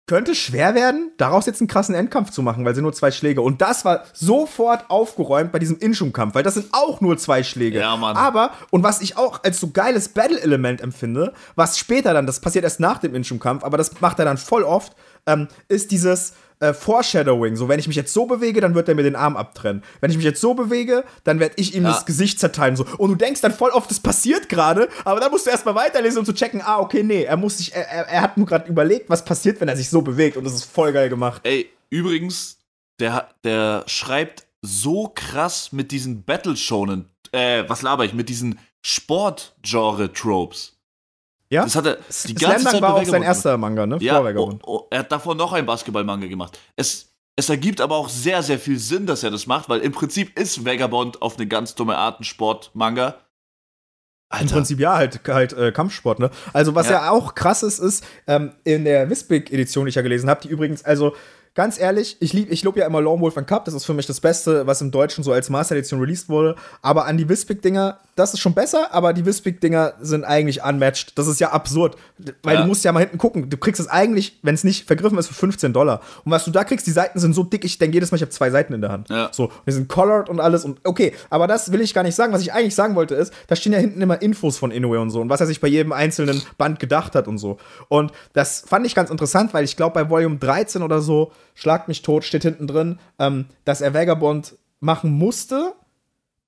könnte 0.07 0.35
schwer 0.35 0.75
werden, 0.75 1.12
daraus 1.17 1.47
jetzt 1.47 1.62
einen 1.62 1.67
krassen 1.67 1.95
Endkampf 1.95 2.29
zu 2.29 2.44
machen, 2.44 2.63
weil 2.63 2.75
sie 2.75 2.81
nur 2.81 2.94
zwei 2.94 3.09
Schläge. 3.09 3.41
Und 3.41 3.62
das 3.62 3.85
war 3.85 4.03
sofort 4.13 4.89
aufgeräumt 4.89 5.51
bei 5.51 5.57
diesem 5.57 5.79
Inschum-Kampf, 5.79 6.35
weil 6.35 6.44
das 6.44 6.53
sind 6.53 6.68
auch 6.73 7.01
nur 7.01 7.18
zwei 7.18 7.41
Schläge. 7.41 7.79
Ja, 7.79 7.95
Mann. 7.97 8.15
Aber, 8.15 8.51
und 8.69 8.83
was 8.83 9.01
ich 9.01 9.18
auch 9.18 9.44
als 9.44 9.59
so 9.59 9.71
geiles 9.71 10.09
Battle-Element 10.09 10.81
empfinde, 10.81 11.33
was 11.56 11.79
später 11.79 12.13
dann, 12.13 12.27
das 12.27 12.39
passiert 12.39 12.65
erst 12.65 12.79
nach 12.79 13.00
dem 13.00 13.15
Inschum-Kampf, 13.15 13.63
aber 13.63 13.77
das 13.77 14.00
macht 14.00 14.19
er 14.19 14.25
dann 14.25 14.38
voll 14.38 14.63
oft, 14.63 14.95
ähm, 15.25 15.47
ist 15.69 15.89
dieses, 15.89 16.33
äh, 16.60 16.74
Foreshadowing. 16.74 17.56
So, 17.56 17.68
wenn 17.68 17.80
ich 17.80 17.88
mich 17.88 17.96
jetzt 17.96 18.13
so 18.13 18.25
bewege, 18.25 18.62
dann 18.62 18.75
wird 18.75 18.90
er 18.90 18.96
mir 18.96 19.04
den 19.04 19.16
Arm 19.16 19.38
abtrennen. 19.38 19.84
Wenn 20.02 20.12
ich 20.12 20.18
mich 20.18 20.25
jetzt 20.25 20.42
so 20.42 20.54
bewege, 20.54 21.04
dann 21.24 21.40
werde 21.40 21.56
ich 21.57 21.75
ihm 21.75 21.84
ja. 21.84 21.90
das 21.90 22.06
Gesicht 22.06 22.40
zerteilen. 22.40 22.75
So. 22.75 22.86
Und 22.98 23.10
du 23.10 23.16
denkst 23.16 23.42
dann 23.42 23.54
voll 23.54 23.72
oft, 23.72 23.90
das 23.90 24.00
passiert 24.00 24.50
gerade, 24.50 24.90
aber 25.04 25.19
dann 25.19 25.31
musst 25.31 25.46
du 25.46 25.52
erstmal 25.52 25.75
weiterlesen, 25.75 26.19
um 26.19 26.25
zu 26.25 26.34
checken, 26.34 26.62
ah, 26.63 26.80
okay, 26.80 27.04
nee, 27.04 27.24
er 27.24 27.38
muss 27.38 27.57
sich, 27.57 27.74
er, 27.74 27.86
er 27.86 28.22
hat 28.22 28.38
nur 28.38 28.48
gerade 28.48 28.69
überlegt, 28.69 29.10
was 29.10 29.25
passiert, 29.25 29.60
wenn 29.62 29.68
er 29.68 29.78
sich 29.78 29.90
so 29.90 30.02
bewegt. 30.02 30.38
Und 30.38 30.44
das 30.44 30.54
ist 30.54 30.66
voll 30.66 30.94
geil 30.94 31.10
gemacht. 31.10 31.42
Ey, 31.44 31.69
übrigens, 31.90 32.60
der, 33.00 33.30
der 33.44 33.84
schreibt 33.88 34.48
so 34.62 35.12
krass 35.13 35.72
mit 35.72 35.92
diesen 35.92 36.24
Battle-Shonen, 36.24 37.10
äh, 37.31 37.63
was 37.68 37.81
laber 37.81 38.06
ich, 38.06 38.13
mit 38.13 38.30
diesen 38.30 38.60
Sport-Genre-Tropes. 38.86 40.75
Ja? 41.56 41.63
Das 41.63 41.75
hat 41.75 41.86
er 41.86 41.98
die 42.28 42.36
ganze 42.36 42.60
Slam 42.60 42.74
Zeit 42.74 42.81
war 42.81 42.96
auch 42.96 43.06
sein 43.06 43.24
erster 43.24 43.57
Manga, 43.57 43.86
ne? 43.86 43.98
Ja, 44.02 44.22
oh, 44.22 44.60
oh, 44.63 44.81
er 44.92 45.00
hat 45.00 45.12
davor 45.12 45.36
noch 45.36 45.54
einen 45.54 45.66
Basketball-Manga 45.66 46.28
gemacht. 46.28 46.60
Es, 46.75 47.13
es 47.38 47.50
ergibt 47.50 47.80
aber 47.80 47.96
auch 47.96 48.10
sehr, 48.10 48.44
sehr 48.44 48.60
viel 48.60 48.78
Sinn, 48.78 49.06
dass 49.06 49.24
er 49.24 49.31
das 49.31 49.48
macht, 49.48 49.69
weil 49.69 49.80
im 49.80 49.94
Prinzip 49.94 50.38
ist 50.38 50.66
Vagabond 50.66 51.22
auf 51.22 51.38
eine 51.38 51.48
ganz 51.48 51.75
dumme 51.75 51.98
Art 51.98 52.19
ein 52.19 52.25
Sport-Manga. 52.25 53.16
Im 54.40 54.48
Prinzip 54.48 54.80
ja, 54.80 54.96
halt, 54.96 55.22
halt 55.28 55.54
äh, 55.54 55.72
Kampfsport, 55.72 56.19
ne? 56.19 56.30
Also, 56.52 56.75
was 56.75 56.88
ja, 56.88 56.94
ja 56.94 57.10
auch 57.12 57.36
krass 57.36 57.63
ist, 57.63 57.80
ist, 57.80 58.04
ähm, 58.28 58.52
in 58.66 58.84
der 58.84 59.10
Wispig-Edition, 59.10 59.86
die 59.86 59.90
ich 59.90 59.96
ja 59.96 60.02
gelesen 60.02 60.30
habe, 60.30 60.42
die 60.42 60.50
übrigens, 60.50 60.84
also 60.84 61.16
ganz 61.54 61.80
ehrlich, 61.80 62.18
ich, 62.19 62.34
lieb, 62.34 62.52
ich 62.52 62.63
lobe 62.63 62.80
ja 62.80 62.86
immer 62.86 63.00
Lone 63.00 63.22
Wolf 63.22 63.38
and 63.38 63.48
Cup, 63.48 63.63
das 63.63 63.74
ist 63.74 63.86
für 63.86 63.94
mich 63.94 64.07
das 64.07 64.19
Beste, 64.19 64.68
was 64.68 64.81
im 64.81 64.92
Deutschen 64.92 65.24
so 65.24 65.31
als 65.31 65.50
Master 65.50 65.75
Edition 65.75 66.02
released 66.02 66.28
wurde. 66.28 66.56
Aber 66.81 67.06
an 67.06 67.18
die 67.18 67.30
Wispig-Dinger, 67.30 68.00
das 68.15 68.33
ist 68.33 68.39
schon 68.39 68.53
besser, 68.53 68.94
aber 68.94 69.12
die 69.12 69.25
Wispig-Dinger 69.25 69.95
sind 70.00 70.23
eigentlich 70.23 70.63
unmatched. 70.63 71.17
Das 71.17 71.27
ist 71.27 71.39
ja 71.41 71.51
absurd. 71.51 71.97
Weil 72.44 72.56
ja. 72.56 72.62
du 72.62 72.67
musst 72.67 72.85
ja 72.85 72.94
mal 72.94 73.01
hinten 73.01 73.17
gucken. 73.17 73.50
Du 73.50 73.57
kriegst 73.57 73.81
es 73.81 73.89
eigentlich, 73.89 74.40
wenn 74.42 74.56
es 74.56 74.63
nicht 74.63 74.87
vergriffen 74.87 75.18
ist, 75.18 75.28
für 75.28 75.33
15 75.33 75.73
Dollar. 75.73 75.99
Und 76.23 76.31
was 76.31 76.45
du 76.45 76.51
da 76.51 76.63
kriegst, 76.63 76.87
die 76.87 76.92
Seiten 76.92 77.19
sind 77.19 77.33
so 77.33 77.44
dick, 77.44 77.66
ich 77.66 77.78
denke 77.78 77.95
jedes 77.95 78.11
Mal, 78.11 78.16
ich 78.16 78.21
habe 78.21 78.31
zwei 78.31 78.49
Seiten 78.49 78.73
in 78.73 78.80
der 78.80 78.92
Hand. 78.92 79.09
Ja. 79.09 79.30
So, 79.33 79.51
die 79.68 79.71
sind 79.73 79.90
colored 79.90 80.30
und 80.30 80.40
alles. 80.40 80.63
Und 80.63 80.80
okay, 80.85 81.13
aber 81.30 81.47
das 81.47 81.73
will 81.73 81.81
ich 81.81 81.94
gar 81.94 82.04
nicht 82.04 82.16
sagen. 82.16 82.31
Was 82.31 82.42
ich 82.42 82.54
eigentlich 82.54 82.75
sagen 82.75 82.95
wollte, 82.95 83.16
ist, 83.16 83.33
da 83.47 83.56
stehen 83.57 83.73
ja 83.73 83.80
hinten 83.80 84.01
immer 84.01 84.21
Infos 84.21 84.57
von 84.57 84.71
Inoue 84.71 84.99
und 84.99 85.09
so 85.09 85.19
und 85.19 85.30
was 85.30 85.42
er 85.42 85.47
sich 85.47 85.59
bei 85.59 85.68
jedem 85.68 85.92
einzelnen 85.92 86.42
Band 86.57 86.80
gedacht 86.80 87.16
hat 87.16 87.28
und 87.28 87.37
so. 87.37 87.57
Und 87.90 88.13
das 88.31 88.61
fand 88.66 88.85
ich 88.85 88.95
ganz 88.95 89.09
interessant, 89.09 89.54
weil 89.54 89.66
ich 89.66 89.75
glaube, 89.75 89.94
bei 89.94 90.09
Volume 90.09 90.37
13 90.37 90.81
oder 90.83 91.01
so 91.01 91.31
Schlag 91.54 91.87
mich 91.87 92.01
tot, 92.01 92.23
steht 92.23 92.44
hinten 92.44 92.68
drin, 92.68 92.99
ähm, 93.18 93.45
dass 93.63 93.81
er 93.81 93.94
Vagabond 93.94 94.56
machen 94.81 95.11
musste, 95.11 95.73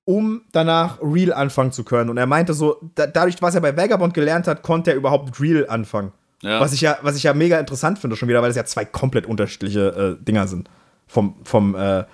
um 0.08 0.40
danach 0.52 1.00
Real 1.02 1.34
anfangen 1.34 1.70
zu 1.70 1.84
können. 1.84 2.08
Und 2.08 2.16
er 2.16 2.24
meinte 2.24 2.54
so, 2.54 2.80
da, 2.94 3.06
dadurch, 3.06 3.42
was 3.42 3.54
er 3.54 3.60
bei 3.60 3.76
Vagabond 3.76 4.14
gelernt 4.14 4.46
hat, 4.46 4.62
konnte 4.62 4.92
er 4.92 4.96
überhaupt 4.96 5.38
Real 5.38 5.68
anfangen. 5.68 6.12
Ja. 6.40 6.60
Was, 6.60 6.72
ich 6.72 6.80
ja, 6.80 6.96
was 7.02 7.14
ich 7.16 7.24
ja 7.24 7.34
mega 7.34 7.60
interessant 7.60 7.98
finde 7.98 8.16
schon 8.16 8.26
wieder, 8.26 8.40
weil 8.40 8.48
es 8.48 8.56
ja 8.56 8.64
zwei 8.64 8.86
komplett 8.86 9.26
unterschiedliche 9.26 10.16
äh, 10.18 10.24
Dinger 10.24 10.48
sind. 10.48 10.70
Vom, 11.06 11.36
vom, 11.44 11.74
äh, 11.74 12.06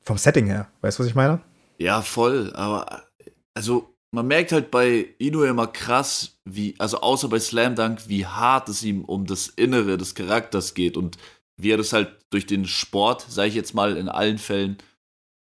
vom 0.00 0.16
Setting 0.16 0.46
her. 0.46 0.68
Weißt 0.80 1.00
du, 1.00 1.02
was 1.02 1.08
ich 1.08 1.16
meine? 1.16 1.40
Ja, 1.78 2.02
voll. 2.02 2.52
Aber 2.54 3.02
also 3.54 3.96
man 4.12 4.28
merkt 4.28 4.52
halt 4.52 4.70
bei 4.70 5.08
Ino 5.18 5.42
immer 5.42 5.66
krass, 5.66 6.38
wie, 6.44 6.76
also 6.78 7.00
außer 7.00 7.28
bei 7.28 7.40
Slam 7.40 7.74
Dunk, 7.74 8.02
wie 8.06 8.26
hart 8.26 8.68
es 8.68 8.84
ihm 8.84 9.04
um 9.04 9.26
das 9.26 9.48
Innere 9.48 9.98
des 9.98 10.14
Charakters 10.14 10.74
geht 10.74 10.96
und 10.96 11.18
wie 11.56 11.72
er 11.72 11.78
das 11.78 11.92
halt 11.92 12.10
durch 12.30 12.46
den 12.46 12.64
Sport, 12.64 13.26
sage 13.28 13.48
ich 13.48 13.56
jetzt 13.56 13.74
mal 13.74 13.96
in 13.96 14.08
allen 14.08 14.38
Fällen, 14.38 14.78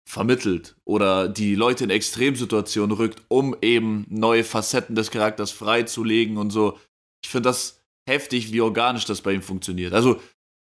vermittelt 0.07 0.75
oder 0.85 1.27
die 1.27 1.55
Leute 1.55 1.83
in 1.83 1.89
Extremsituationen 1.89 2.95
rückt, 2.95 3.23
um 3.27 3.55
eben 3.61 4.05
neue 4.09 4.43
Facetten 4.43 4.95
des 4.95 5.11
Charakters 5.11 5.51
freizulegen 5.51 6.37
und 6.37 6.51
so. 6.51 6.77
Ich 7.23 7.29
finde 7.29 7.49
das 7.49 7.81
heftig, 8.07 8.53
wie 8.53 8.61
organisch 8.61 9.05
das 9.05 9.21
bei 9.21 9.33
ihm 9.33 9.41
funktioniert. 9.41 9.93
Also 9.93 10.21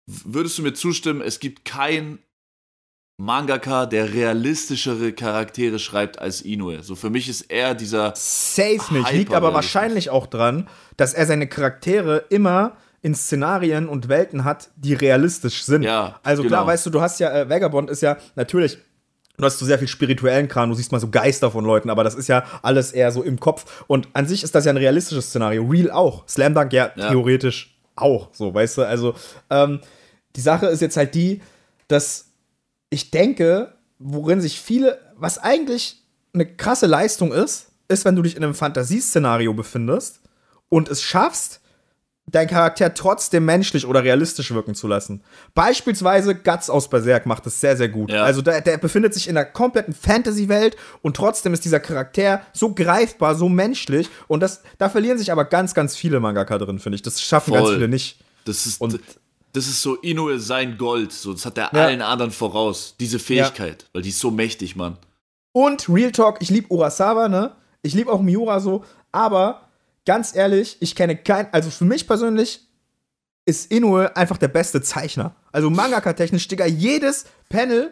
würdest 0.07 0.59
du 0.59 0.63
mir 0.63 0.75
zustimmen, 0.75 1.23
es 1.23 1.41
gibt 1.41 1.65
kein 1.65 2.19
Mangaka, 3.21 3.85
der 3.85 4.15
realistischere 4.15 5.13
Charaktere 5.13 5.79
schreibt 5.79 6.19
als 6.19 6.41
Inoue. 6.41 6.83
So 6.83 6.95
für 6.95 7.11
mich 7.11 7.29
ist 7.29 7.43
er 7.51 7.75
dieser 7.75 8.15
Safe 8.17 8.95
nicht, 8.95 9.13
liegt 9.13 9.35
aber 9.35 9.53
wahrscheinlich 9.53 10.09
auch 10.09 10.27
dran, 10.27 10.69
dass 10.97 11.13
er 11.13 11.27
seine 11.27 11.47
Charaktere 11.47 12.25
immer 12.31 12.77
in 13.03 13.15
Szenarien 13.15 13.89
und 13.89 14.09
Welten 14.09 14.45
hat, 14.45 14.71
die 14.77 14.95
realistisch 14.95 15.65
sind. 15.65 15.83
Ja, 15.83 16.19
also 16.23 16.43
genau. 16.43 16.57
klar, 16.57 16.67
weißt 16.67 16.87
du, 16.87 16.91
du 16.91 17.01
hast 17.01 17.21
ja, 17.21 17.31
äh, 17.31 17.49
Vagabond 17.49 17.91
ist 17.91 18.03
ja 18.03 18.17
natürlich 18.37 18.79
Du 19.41 19.47
hast 19.47 19.59
so 19.59 19.67
sehr 19.67 19.79
viel 19.79 19.89
spirituellen 19.89 20.49
Kram, 20.49 20.69
du 20.71 20.75
siehst 20.75 20.93
mal 20.93 21.01
so 21.01 21.09
Geister 21.09 21.51
von 21.51 21.65
Leuten, 21.65 21.91
aber 21.91 22.05
das 22.05 22.15
ist 22.15 22.29
ja 22.29 22.45
alles 22.63 22.93
eher 22.93 23.11
so 23.13 23.23
im 23.23 23.41
Kopf. 23.41 23.85
Und 23.87 24.09
an 24.13 24.27
sich 24.27 24.43
ist 24.43 24.55
das 24.55 24.65
ja 24.65 24.73
ein 24.73 24.77
realistisches 24.77 25.27
Szenario. 25.27 25.65
Real 25.65 25.91
auch. 25.91 26.29
Slam 26.29 26.55
Dunk 26.55 26.73
ja, 26.73 26.93
ja. 26.97 27.11
theoretisch 27.11 27.79
auch, 27.97 28.29
so, 28.33 28.53
weißt 28.53 28.79
du? 28.79 28.83
Also, 28.83 29.15
ähm, 29.51 29.81
die 30.37 30.41
Sache 30.41 30.67
ist 30.67 30.81
jetzt 30.81 30.97
halt 30.97 31.15
die, 31.15 31.41
dass 31.89 32.27
ich 32.91 33.11
denke, 33.11 33.75
worin 33.99 34.41
sich 34.41 34.61
viele, 34.61 34.99
was 35.17 35.39
eigentlich 35.39 36.03
eine 36.33 36.47
krasse 36.47 36.87
Leistung 36.87 37.33
ist, 37.33 37.69
ist, 37.89 38.05
wenn 38.05 38.17
du 38.17 38.23
dich 38.23 38.37
in 38.37 38.45
einem 38.45 38.55
Fantasieszenario 38.55 39.53
befindest 39.53 40.21
und 40.69 40.89
es 40.89 41.03
schaffst, 41.03 41.60
deinen 42.31 42.49
Charakter 42.49 42.95
trotzdem 42.95 43.45
menschlich 43.45 43.87
oder 43.87 44.03
realistisch 44.05 44.53
wirken 44.53 44.75
zu 44.75 44.87
lassen. 44.89 45.23
Beispielsweise 45.55 46.35
Guts 46.35 46.71
aus 46.71 46.89
Berserk 46.89 47.27
macht 47.27 47.45
das 47.47 47.61
sehr, 47.61 47.77
sehr 47.77 47.89
gut. 47.89 48.11
Ja. 48.11 48.23
Also 48.25 48.43
der, 48.43 48.61
der 48.61 48.79
befindet 48.79 49.15
sich 49.15 49.29
in 49.29 49.37
einer 49.37 49.45
kompletten 49.47 49.95
Fantasy-Welt 49.95 50.77
und 51.03 51.17
trotzdem 51.17 51.53
ist 51.53 51.65
dieser 51.65 51.81
Charakter 51.81 52.43
so 52.53 52.75
greifbar, 52.75 53.35
so 53.35 53.49
menschlich 53.49 54.09
und 54.29 54.41
das, 54.41 54.63
da 54.79 54.89
verlieren 54.89 55.19
sich 55.19 55.31
aber 55.33 55.45
ganz, 55.45 55.75
ganz 55.75 55.97
viele 55.97 56.19
Mangaka 56.21 56.59
drin, 56.59 56.79
finde 56.79 56.97
ich. 56.97 57.03
Das 57.03 57.21
schaffen 57.21 57.53
ganz 57.53 57.67
Voll. 57.67 57.75
viele 57.75 57.89
nicht. 57.89 58.19
Das 58.45 58.67
ist, 58.67 58.81
Und- 58.81 58.99
das 59.53 59.67
ist 59.67 59.83
so 59.83 59.97
Inoue 59.97 60.39
sein 60.39 60.79
Gold. 60.79 61.13
So, 61.13 61.33
das 61.33 61.45
hat 61.45 61.59
er 61.59 61.71
Ja. 61.73 61.85
allen 61.87 62.03
anderen 62.03 62.31
voraus. 62.31 62.95
Diese 63.01 63.19
Fähigkeit. 63.19 63.87
Weil 63.93 64.03
die 64.03 64.11
ist 64.11 64.21
so 64.21 64.31
mächtig, 64.31 64.77
Mann. 64.77 64.97
Und 65.53 65.89
Real 65.89 66.13
Talk, 66.13 66.37
ich 66.41 66.51
liebe 66.51 66.73
Urasawa, 66.73 67.29
ne? 67.29 67.53
Ich 67.83 67.93
liebe 67.95 68.13
auch 68.13 68.21
Miura 68.23 68.61
so, 68.61 68.85
aber 69.11 69.63
ganz 70.07 70.35
ehrlich, 70.35 70.77
ich 70.81 70.95
kenne 70.95 71.17
kein, 71.17 71.53
also 71.53 71.71
für 71.71 71.85
mich 71.85 72.07
persönlich 72.07 72.61
ist 73.47 73.71
Inoue 73.73 74.15
einfach 74.17 74.37
der 74.39 74.49
beste 74.49 74.83
Zeichner. 74.83 75.35
Also 75.53 75.71
Mangaka-technisch, 75.71 76.47
Digga, 76.49 76.67
jedes 76.67 77.25
Panel 77.49 77.91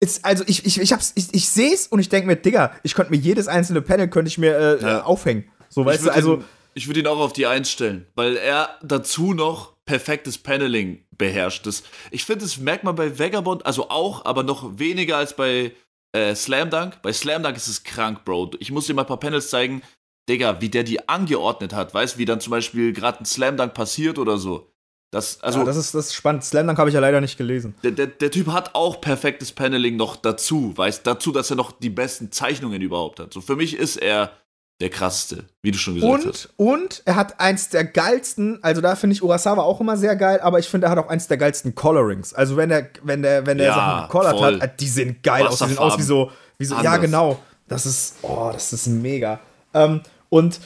ist, 0.00 0.24
also 0.24 0.44
ich, 0.46 0.66
ich, 0.66 0.80
ich, 0.80 0.92
hab's, 0.92 1.12
ich, 1.14 1.32
ich 1.32 1.48
sehe 1.48 1.72
es 1.72 1.86
und 1.86 2.00
ich 2.00 2.08
denke 2.08 2.26
mir, 2.26 2.36
Digga, 2.36 2.72
ich 2.82 2.94
könnte 2.94 3.10
mir 3.12 3.18
jedes 3.18 3.48
einzelne 3.48 3.82
Panel 3.82 4.08
könnte 4.08 4.28
ich 4.28 4.38
mir 4.38 4.56
äh, 4.56 4.82
Ja. 4.82 4.98
äh, 4.98 5.02
aufhängen. 5.02 5.44
So, 5.68 5.84
weißt 5.84 5.96
ich 5.96 6.00
du, 6.00 6.04
würde 6.06 6.16
also 6.16 6.34
ihn, 6.36 6.44
ich 6.74 6.86
würd 6.86 6.96
ihn 6.98 7.06
auch 7.06 7.18
auf 7.18 7.32
die 7.32 7.46
Eins 7.46 7.70
stellen, 7.70 8.06
weil 8.14 8.36
er 8.36 8.70
dazu 8.82 9.32
noch 9.34 9.74
perfektes 9.86 10.38
Paneling 10.38 11.04
beherrscht. 11.16 11.66
Das, 11.66 11.82
ich 12.10 12.24
finde, 12.24 12.44
das 12.44 12.58
merkt 12.58 12.84
man 12.84 12.94
bei 12.94 13.18
Vagabond, 13.18 13.64
also 13.64 13.88
auch, 13.88 14.24
aber 14.24 14.42
noch 14.42 14.78
weniger 14.78 15.16
als 15.16 15.34
bei 15.36 15.72
äh, 16.12 16.34
Slam 16.34 16.70
Dunk. 16.70 17.00
Bei 17.02 17.12
Slam 17.12 17.42
Dunk 17.42 17.56
ist 17.56 17.68
es 17.68 17.84
krank, 17.84 18.24
Bro. 18.24 18.52
Ich 18.58 18.70
muss 18.72 18.86
dir 18.86 18.94
mal 18.94 19.02
ein 19.02 19.08
paar 19.08 19.20
Panels 19.20 19.48
zeigen, 19.48 19.82
Digga, 20.28 20.60
wie 20.60 20.68
der 20.68 20.82
die 20.82 21.08
angeordnet 21.08 21.72
hat. 21.72 21.94
Weißt 21.94 22.14
du, 22.14 22.18
wie 22.18 22.24
dann 22.24 22.40
zum 22.40 22.50
Beispiel 22.50 22.92
gerade 22.92 23.20
ein 23.20 23.24
Slam 23.24 23.56
Dunk 23.56 23.74
passiert 23.74 24.18
oder 24.18 24.38
so. 24.38 24.70
Das, 25.12 25.40
also, 25.40 25.60
ja, 25.60 25.64
das, 25.64 25.76
ist, 25.76 25.94
das 25.94 26.06
ist 26.06 26.14
spannend. 26.14 26.44
Slam 26.44 26.66
Dunk 26.66 26.78
habe 26.78 26.90
ich 26.90 26.94
ja 26.94 27.00
leider 27.00 27.20
nicht 27.20 27.38
gelesen. 27.38 27.74
der, 27.84 27.92
der, 27.92 28.08
der 28.08 28.30
Typ 28.30 28.48
hat 28.48 28.74
auch 28.74 29.00
perfektes 29.00 29.52
Paneling 29.52 29.96
noch 29.96 30.16
dazu, 30.16 30.76
weißt 30.76 31.06
dazu, 31.06 31.30
dass 31.32 31.50
er 31.50 31.56
noch 31.56 31.72
die 31.72 31.90
besten 31.90 32.32
Zeichnungen 32.32 32.82
überhaupt 32.82 33.20
hat. 33.20 33.32
So 33.32 33.40
für 33.40 33.54
mich 33.56 33.76
ist 33.76 33.96
er 33.96 34.32
der 34.80 34.90
krasseste, 34.90 35.44
wie 35.62 35.70
du 35.70 35.78
schon 35.78 35.94
gesagt 35.94 36.26
hast. 36.26 36.48
Und, 36.56 36.68
und 36.82 37.02
er 37.06 37.16
hat 37.16 37.40
eins 37.40 37.70
der 37.70 37.84
geilsten, 37.84 38.62
also 38.62 38.82
da 38.82 38.94
finde 38.94 39.14
ich 39.14 39.22
Urasawa 39.22 39.62
auch 39.62 39.80
immer 39.80 39.96
sehr 39.96 40.16
geil, 40.16 40.38
aber 40.42 40.58
ich 40.58 40.68
finde, 40.68 40.88
er 40.88 40.90
hat 40.90 40.98
auch 40.98 41.08
eins 41.08 41.28
der 41.28 41.38
geilsten 41.38 41.74
Colorings. 41.74 42.34
Also 42.34 42.56
wenn 42.56 42.70
er, 42.70 42.90
wenn 43.02 43.22
der, 43.22 43.46
wenn 43.46 43.56
der 43.56 43.68
Ja, 43.68 43.74
Sachen 43.74 44.02
gecolert 44.08 44.36
voll. 44.36 44.60
hat, 44.60 44.62
äh, 44.62 44.76
die 44.78 44.88
sehen 44.88 45.16
geil 45.22 45.46
aus. 45.46 45.60
Die 45.60 45.66
sehen 45.68 45.78
aus 45.78 45.96
wie 45.96 46.02
so, 46.02 46.30
wie 46.58 46.64
so 46.66 46.74
ja 46.82 46.96
genau. 46.98 47.38
Das 47.68 47.86
ist, 47.86 48.16
oh, 48.22 48.50
das 48.52 48.72
ist 48.72 48.86
mega. 48.88 49.40
Ähm, 49.72 50.02
und 50.28 50.60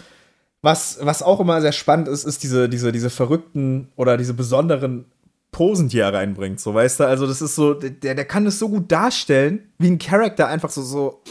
was, 0.63 0.99
was 1.01 1.23
auch 1.23 1.41
immer 1.41 1.61
sehr 1.61 1.73
spannend 1.73 2.09
ist, 2.09 2.25
ist 2.25 2.43
diese, 2.43 2.69
diese, 2.69 2.93
diese 2.93 3.11
verrückten 3.11 3.89
oder 3.97 4.17
diese 4.17 4.35
besonderen 4.35 5.07
Posen, 5.53 5.89
die 5.89 5.99
er 5.99 6.13
reinbringt. 6.13 6.61
So, 6.61 6.75
weißt 6.75 7.01
du, 7.01 7.05
also 7.05 7.27
das 7.27 7.41
ist 7.41 7.55
so, 7.55 7.75
der, 7.75 8.15
der 8.15 8.25
kann 8.25 8.45
das 8.45 8.59
so 8.59 8.69
gut 8.69 8.93
darstellen, 8.93 9.73
wie 9.79 9.89
ein 9.89 9.99
Charakter 9.99 10.49
einfach 10.49 10.71
so, 10.71 10.83
so 10.83 11.23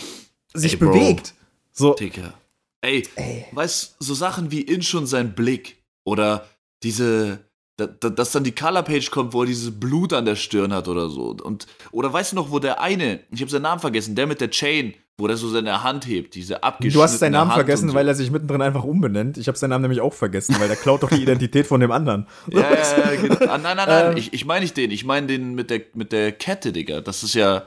sich 0.53 0.73
Ey, 0.73 0.79
bewegt. 0.79 1.33
So, 1.71 1.93
Digga. 1.93 2.33
Ey, 2.81 3.07
Ey. 3.15 3.45
weißt 3.51 3.97
so 3.99 4.13
Sachen 4.13 4.51
wie 4.51 4.61
in 4.61 4.81
schon 4.81 5.05
sein 5.05 5.35
Blick 5.35 5.77
oder 6.03 6.47
diese, 6.83 7.39
da, 7.77 7.87
da, 7.87 8.09
dass 8.09 8.31
dann 8.31 8.43
die 8.43 8.55
Colorpage 8.55 9.11
kommt, 9.11 9.33
wo 9.33 9.43
er 9.43 9.47
dieses 9.47 9.79
Blut 9.79 10.11
an 10.13 10.25
der 10.25 10.35
Stirn 10.35 10.73
hat 10.73 10.87
oder 10.87 11.09
so. 11.09 11.35
Und, 11.43 11.67
oder 11.91 12.11
weißt 12.11 12.31
du 12.31 12.37
noch, 12.37 12.51
wo 12.51 12.59
der 12.59 12.81
eine, 12.81 13.21
ich 13.31 13.41
habe 13.41 13.51
seinen 13.51 13.63
Namen 13.63 13.81
vergessen, 13.81 14.15
der 14.15 14.27
mit 14.27 14.41
der 14.41 14.49
Chain, 14.49 14.93
wo 15.19 15.27
der 15.27 15.37
so 15.37 15.49
seine 15.49 15.83
Hand 15.83 16.07
hebt, 16.07 16.33
diese 16.35 16.63
abgeschnittene 16.63 16.93
Du 16.93 17.03
hast 17.03 17.19
seinen 17.19 17.33
Namen 17.33 17.51
Hand 17.51 17.57
vergessen, 17.57 17.89
so. 17.89 17.95
weil 17.95 18.07
er 18.07 18.15
sich 18.15 18.31
mittendrin 18.31 18.61
einfach 18.61 18.83
umbenennt. 18.83 19.37
Ich 19.37 19.47
habe 19.47 19.57
seinen 19.57 19.71
Namen 19.71 19.83
nämlich 19.83 20.01
auch 20.01 20.13
vergessen, 20.13 20.55
weil 20.59 20.67
der 20.67 20.77
klaut 20.77 21.03
doch 21.03 21.09
die 21.09 21.21
Identität 21.21 21.67
von 21.67 21.79
dem 21.81 21.91
anderen. 21.91 22.25
Ja, 22.47 22.61
ja, 22.61 22.67
ja, 23.13 23.21
genau. 23.21 23.51
Ah, 23.51 23.57
nein, 23.57 23.77
nein, 23.77 23.87
nein, 23.87 24.11
Ähm. 24.11 24.17
ich, 24.17 24.33
ich 24.33 24.45
meine 24.45 24.61
nicht 24.61 24.77
den, 24.77 24.91
ich 24.91 25.05
meine 25.05 25.27
den 25.27 25.53
mit 25.53 25.69
der, 25.69 25.81
mit 25.93 26.11
der 26.11 26.31
Kette, 26.31 26.71
Digga. 26.71 27.01
Das 27.01 27.23
ist 27.23 27.35
ja, 27.35 27.63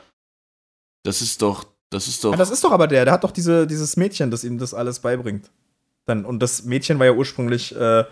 das 1.02 1.20
ist 1.20 1.42
doch, 1.42 1.64
das 1.90 2.08
ist 2.08 2.24
doch, 2.24 2.32
Ja, 2.32 2.38
das 2.38 2.50
ist 2.50 2.64
doch 2.64 2.72
aber 2.72 2.88
der. 2.88 3.04
Der 3.04 3.12
hat 3.12 3.24
doch 3.24 3.32
diese, 3.32 3.66
dieses 3.66 3.96
Mädchen, 3.96 4.30
das 4.30 4.44
ihm 4.44 4.58
das 4.58 4.72
alles 4.74 5.00
beibringt. 5.00 5.50
Dann, 6.06 6.24
und 6.24 6.40
das 6.40 6.64
Mädchen 6.64 6.98
war 6.98 7.06
ja 7.06 7.12
ursprünglich 7.12 7.76
äh, 7.76 8.04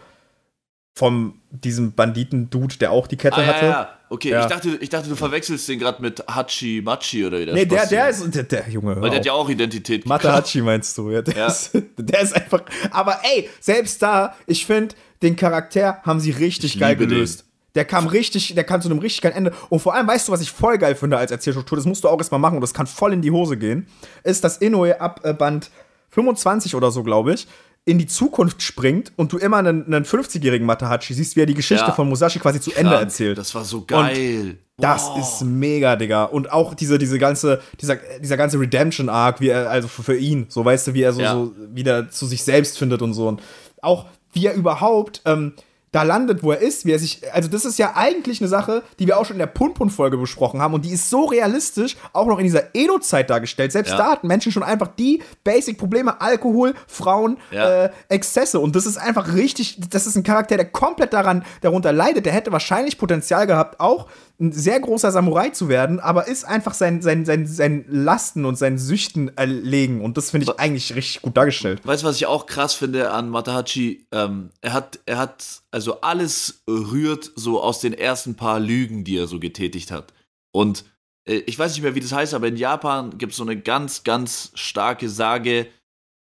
vom 0.94 1.40
diesem 1.50 1.92
Banditen-Dude, 1.92 2.76
der 2.76 2.92
auch 2.92 3.06
die 3.06 3.16
Kette 3.16 3.37
ah, 3.37 3.42
ja, 3.42 3.47
hatte. 3.47 3.66
ja, 3.66 4.00
okay, 4.11 4.31
Ja. 4.31 4.43
Ich, 4.43 4.47
dachte, 4.47 4.79
ich 4.81 4.88
dachte, 4.90 5.09
du 5.09 5.17
verwechselst 5.17 5.67
den 5.69 5.79
gerade 5.79 6.02
mit 6.02 6.23
Hachi 6.29 6.83
Machi 6.85 7.25
oder 7.25 7.38
wie 7.40 7.47
der 7.47 7.55
Nee, 7.55 7.64
der, 7.64 7.87
der 7.87 8.09
ist. 8.11 8.35
Der, 8.35 8.43
der 8.43 8.69
Junge. 8.69 8.97
Weil 8.97 9.11
der 9.11 9.12
hat 9.12 9.21
auf. 9.21 9.26
ja 9.26 9.33
auch 9.33 9.49
Identität. 9.49 10.05
Matahachi 10.07 10.61
meinst 10.61 10.99
du, 10.99 11.11
ja. 11.11 11.23
Der, 11.23 11.37
Ja. 11.37 11.47
Ist, 11.47 11.71
der 11.97 12.21
ist 12.21 12.35
einfach. 12.35 12.62
Aber 12.90 13.21
ey, 13.23 13.49
selbst 13.61 14.02
da, 14.02 14.35
ich 14.47 14.67
finde, 14.67 14.95
den 15.23 15.37
Charakter 15.37 16.02
haben 16.02 16.21
sie 16.21 16.33
richtig 16.33 16.75
Ich 16.75 16.81
geil 16.81 16.97
gelöst. 16.97 17.45
Der 17.76 17.85
kam 17.85 18.09
richtig, 18.09 18.55
der 18.55 18.64
kam 18.64 18.83
zu 18.83 18.88
einem 18.90 18.99
richtig 18.99 19.23
geilen 19.23 19.37
Ende. 19.37 19.52
Und 19.69 19.79
vor 19.81 19.95
allem, 19.95 20.09
weißt 20.09 20.26
du, 20.26 20.33
was 20.33 20.40
ich 20.40 20.50
voll 20.50 20.76
geil 20.76 20.97
finde 20.97 21.19
als 21.19 21.31
Erzählstruktur, 21.31 21.76
das 21.76 21.87
musst 21.87 22.02
du 22.02 22.09
auch 22.09 22.19
erstmal 22.19 22.40
machen 22.40 22.57
und 22.57 22.62
das 22.62 22.75
kann 22.75 22.88
voll 22.88 23.12
in 23.12 23.23
die 23.23 23.31
Hose 23.31 23.57
gehen, 23.57 23.87
ist, 24.25 24.43
dass 24.43 24.57
Inoue 24.57 25.00
ab 25.00 25.23
Band 25.38 25.71
25 26.11 26.75
oder 26.75 26.90
so, 26.90 27.05
glaube 27.05 27.35
ich, 27.35 27.47
in 27.87 27.99
die 27.99 28.07
Zukunft 28.07 28.63
springt 28.63 29.13
und 29.17 29.33
du 29.33 29.39
immer 29.39 29.57
einen, 29.57 29.87
einen 29.87 30.05
50-jährigen 30.05 30.67
Matahachi 30.67 31.15
siehst, 31.15 31.35
wie 31.37 31.41
er 31.41 31.47
die 31.47 31.55
Geschichte 31.55 31.87
Ja. 31.87 31.93
von 31.93 32.09
Musashi 32.09 32.39
quasi 32.39 32.61
zu 32.61 32.71
Ende 32.73 32.91
Krank. 32.91 33.03
erzählt. 33.05 33.39
Das 33.39 33.55
war 33.55 33.65
so 33.65 33.85
geil. 33.85 34.59
Das 34.77 35.07
Wow. 35.09 35.19
ist 35.19 35.43
mega, 35.43 35.97
Digga. 35.97 36.25
Und 36.25 36.53
auch 36.53 36.75
diese, 36.75 36.99
diese 36.99 37.19
ganze, 37.19 37.61
dieser, 37.81 37.97
dieser 38.23 38.37
ganze 38.37 38.59
Redemption-Arc, 38.61 39.41
wie 39.41 39.49
er, 39.49 39.71
also 39.71 39.89
für, 39.89 40.03
für 40.03 40.17
ihn, 40.17 40.47
so 40.49 40.65
weißt 40.65 40.89
du, 40.89 40.95
wie 40.95 41.03
er 41.03 41.13
so, 41.13 41.21
Ja. 41.21 41.33
so 41.33 41.55
wieder 41.73 42.11
zu 42.11 42.27
sich 42.27 42.43
selbst 42.45 42.79
findet 42.79 43.03
und 43.03 43.13
so. 43.15 43.29
Und 43.29 43.43
auch 43.83 44.07
wie 44.33 44.47
er 44.47 44.55
überhaupt 44.55 45.23
ähm, 45.25 45.55
da 45.92 46.04
landet, 46.04 46.42
wo 46.42 46.52
er 46.52 46.61
ist, 46.61 46.85
wie 46.85 46.92
er 46.92 46.99
sich. 46.99 47.20
Also, 47.35 47.49
das 47.49 47.64
ist 47.64 47.78
ja 47.78 47.92
eigentlich 47.97 48.40
eine 48.40 48.49
Sache, 48.49 48.82
die 48.99 49.06
wir 49.09 49.18
auch 49.18 49.25
schon 49.25 49.35
in 49.35 49.40
der 49.40 49.47
Pun-Pun-Folge 49.47 50.16
besprochen 50.16 50.61
haben. 50.62 50.73
Und 50.75 50.85
die 50.85 50.92
ist 50.92 51.11
so 51.11 51.25
realistisch, 51.25 51.97
auch 52.12 52.26
noch 52.26 52.38
in 52.38 52.44
dieser 52.44 52.75
Edo-Zeit 52.75 53.28
dargestellt. 53.28 53.73
Selbst 53.73 53.90
Ja. 53.90 53.97
da 53.99 54.11
hatten 54.12 54.28
Menschen 54.28 54.52
schon 54.52 54.62
einfach 54.62 54.88
die 54.88 55.23
Basic-Probleme: 55.44 56.20
Alkohol, 56.20 56.75
Frauen, 56.87 57.38
Ja. 57.50 57.85
äh, 57.87 57.90
Exzesse. 58.09 58.61
Und 58.61 58.76
das 58.76 58.87
ist 58.87 58.99
einfach 58.99 59.35
richtig, 59.35 59.78
das 59.90 60.06
ist 60.06 60.16
ein 60.16 60.23
Charakter, 60.23 60.56
der 60.56 60.66
komplett 60.66 61.12
daran, 61.12 61.44
darunter 61.61 61.92
leidet. 61.92 62.25
Der 62.25 62.32
hätte 62.32 62.52
wahrscheinlich 62.52 62.97
Potenzial 62.97 63.47
gehabt, 63.47 63.80
auch 63.80 64.06
ein 64.40 64.52
sehr 64.52 64.80
großer 64.80 65.12
Samurai 65.12 65.50
zu 65.50 65.68
werden, 65.68 66.00
aber 66.00 66.26
ist 66.26 66.44
einfach 66.44 66.73
sein, 66.73 67.02
sein, 67.02 67.26
sein, 67.26 67.47
sein 67.47 67.85
Lasten 67.88 68.47
und 68.47 68.56
seinen 68.56 68.78
Süchten 68.78 69.37
erlegen. 69.37 70.00
Und 70.00 70.16
das 70.16 70.30
finde 70.30 70.47
ich 70.50 70.59
eigentlich 70.59 70.94
richtig 70.94 71.23
gut 71.23 71.37
dargestellt. 71.37 71.82
Weißt 71.85 72.02
du, 72.02 72.06
was 72.06 72.16
ich 72.16 72.26
auch 72.26 72.47
krass 72.47 72.73
finde 72.73 73.11
an 73.11 73.28
Matahachi? 73.28 74.06
Ähm, 74.12 74.50
er 74.62 74.73
hat, 74.73 74.99
er 75.04 75.18
hat, 75.18 75.62
also 75.70 76.00
alles 76.00 76.62
rührt 76.68 77.30
so 77.37 77.62
aus 77.62 77.80
den 77.80 77.92
ersten 77.92 78.35
paar 78.35 78.59
Lügen, 78.59 79.04
die 79.04 79.18
er 79.18 79.26
so 79.26 79.38
getätigt 79.38 79.90
hat. 79.90 80.14
Und 80.52 80.85
äh, 81.28 81.42
ich 81.47 81.59
weiß 81.59 81.73
nicht 81.75 81.82
mehr, 81.82 81.94
wie 81.94 82.00
das 82.00 82.12
heißt, 82.12 82.32
aber 82.32 82.49
in 82.49 82.56
Japan 82.56 83.18
gibt 83.18 83.32
es 83.32 83.38
so 83.38 83.44
eine 83.44 83.61
ganz, 83.61 84.04
ganz 84.04 84.52
starke 84.54 85.11
Sage, 85.11 85.66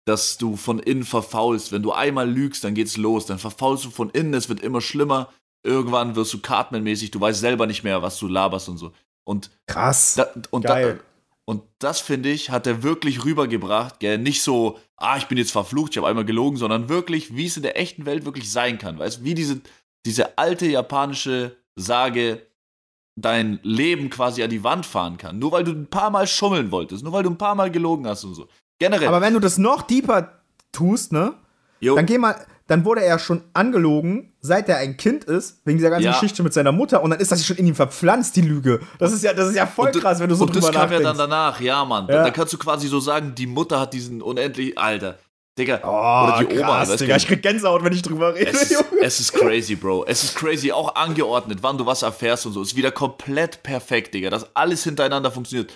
dass 0.06 0.38
du 0.38 0.56
von 0.56 0.78
innen 0.78 1.04
verfaulst. 1.04 1.70
Wenn 1.70 1.82
du 1.82 1.92
einmal 1.92 2.28
lügst, 2.28 2.64
dann 2.64 2.72
geht's 2.72 2.96
los. 2.96 3.26
Dann 3.26 3.38
verfaulst 3.38 3.84
du 3.84 3.90
von 3.90 4.08
innen, 4.08 4.32
es 4.32 4.48
wird 4.48 4.60
immer 4.60 4.80
schlimmer. 4.80 5.28
Irgendwann 5.68 6.16
wirst 6.16 6.32
du 6.32 6.38
Cartman-mäßig, 6.38 7.10
du 7.10 7.20
weißt 7.20 7.40
selber 7.40 7.66
nicht 7.66 7.84
mehr, 7.84 8.02
was 8.02 8.18
du 8.18 8.26
laberst 8.26 8.68
und 8.68 8.78
so. 8.78 8.92
Und 9.24 9.50
Krass. 9.66 10.14
da, 10.14 10.26
und, 10.50 10.64
Geil. 10.64 10.94
Da, 10.94 11.04
und 11.44 11.62
das, 11.78 12.00
finde 12.00 12.30
ich, 12.30 12.50
hat 12.50 12.66
er 12.66 12.82
wirklich 12.82 13.24
rübergebracht. 13.24 14.00
Gell? 14.00 14.18
Nicht 14.18 14.42
so, 14.42 14.78
ah, 14.96 15.18
ich 15.18 15.26
bin 15.26 15.36
jetzt 15.36 15.52
verflucht, 15.52 15.92
ich 15.92 15.98
habe 15.98 16.08
einmal 16.08 16.24
gelogen, 16.24 16.56
sondern 16.56 16.88
wirklich, 16.88 17.36
wie 17.36 17.46
es 17.46 17.56
in 17.56 17.62
der 17.62 17.78
echten 17.78 18.06
Welt 18.06 18.24
wirklich 18.24 18.50
sein 18.50 18.78
kann. 18.78 18.98
Weißt 18.98 19.18
du, 19.18 19.24
wie 19.24 19.34
diese, 19.34 19.60
diese 20.06 20.38
alte 20.38 20.66
japanische 20.66 21.56
Sage 21.76 22.42
dein 23.20 23.60
Leben 23.62 24.10
quasi 24.10 24.42
an 24.42 24.50
die 24.50 24.64
Wand 24.64 24.86
fahren 24.86 25.16
kann. 25.18 25.38
Nur 25.38 25.52
weil 25.52 25.64
du 25.64 25.72
ein 25.72 25.88
paar 25.88 26.10
Mal 26.10 26.26
schummeln 26.26 26.70
wolltest, 26.70 27.02
nur 27.04 27.12
weil 27.12 27.22
du 27.22 27.30
ein 27.30 27.38
paar 27.38 27.54
Mal 27.54 27.70
gelogen 27.70 28.06
hast 28.06 28.24
und 28.24 28.34
so. 28.34 28.48
Generell. 28.78 29.08
aber 29.08 29.20
wenn 29.20 29.34
du 29.34 29.40
das 29.40 29.58
noch 29.58 29.82
deeper 29.82 30.40
tust, 30.72 31.12
ne? 31.12 31.34
jo, 31.80 31.96
Dann 31.96 32.06
geh 32.06 32.16
mal, 32.16 32.46
dann 32.68 32.84
wurde 32.84 33.02
er 33.02 33.18
schon 33.18 33.42
angelogen, 33.54 34.34
seit 34.40 34.68
er 34.68 34.76
ein 34.76 34.96
Kind 34.96 35.24
ist, 35.24 35.60
wegen 35.64 35.78
dieser 35.78 35.90
ganzen 35.90 36.04
Ja. 36.04 36.12
Geschichte 36.12 36.42
mit 36.44 36.52
seiner 36.54 36.70
Mutter 36.70 37.02
und 37.02 37.10
dann 37.10 37.18
ist 37.18 37.32
das 37.32 37.44
schon 37.44 37.56
in 37.56 37.66
ihm 37.66 37.74
verpflanzt, 37.74 38.36
die 38.36 38.42
Lüge. 38.42 38.78
Das 39.00 39.12
ist 39.12 39.24
ja, 39.24 39.32
das 39.32 39.48
ist 39.48 39.56
ja 39.56 39.66
voll 39.66 39.88
Und- 39.88 40.00
krass, 40.00 40.20
wenn 40.20 40.28
du 40.28 40.36
so 40.36 40.44
und 40.44 40.54
drüber 40.54 40.68
das 40.68 40.76
kam 40.76 40.90
ja 40.92 40.98
nachdenkst. 41.00 41.18
dann 41.18 41.30
danach, 41.30 41.60
ja, 41.60 41.84
Mann. 41.84 42.06
Ja. 42.08 42.22
Da 42.22 42.30
kannst 42.30 42.52
du 42.52 42.58
quasi 42.58 42.86
so 42.86 43.00
sagen, 43.00 43.34
die 43.34 43.46
Mutter 43.48 43.80
hat 43.80 43.92
diesen 43.92 44.22
unendlich, 44.22 44.78
Alter. 44.78 45.18
Digga, 45.58 45.80
oh, 45.82 45.88
oder 46.28 46.44
die 46.46 46.56
Oma, 46.56 46.66
krass, 46.68 46.90
weißt 46.90 47.00
Digga, 47.00 47.16
ich 47.16 47.26
krieg 47.26 47.42
Gänsehaut, 47.42 47.82
wenn 47.82 47.92
ich 47.92 48.02
drüber 48.02 48.32
rede. 48.32 48.48
Es 48.52 48.70
ist, 48.70 48.84
es 49.02 49.18
ist 49.20 49.32
crazy, 49.32 49.74
Bro. 49.74 50.04
Es 50.06 50.22
ist 50.22 50.36
crazy. 50.36 50.70
Auch 50.70 50.94
angeordnet, 50.94 51.58
wann 51.62 51.76
du 51.76 51.84
was 51.84 52.02
erfährst 52.02 52.46
und 52.46 52.52
so. 52.52 52.62
Ist 52.62 52.76
wieder 52.76 52.92
komplett 52.92 53.64
perfekt, 53.64 54.14
Digga. 54.14 54.30
Dass 54.30 54.54
alles 54.54 54.84
hintereinander 54.84 55.32
funktioniert. 55.32 55.72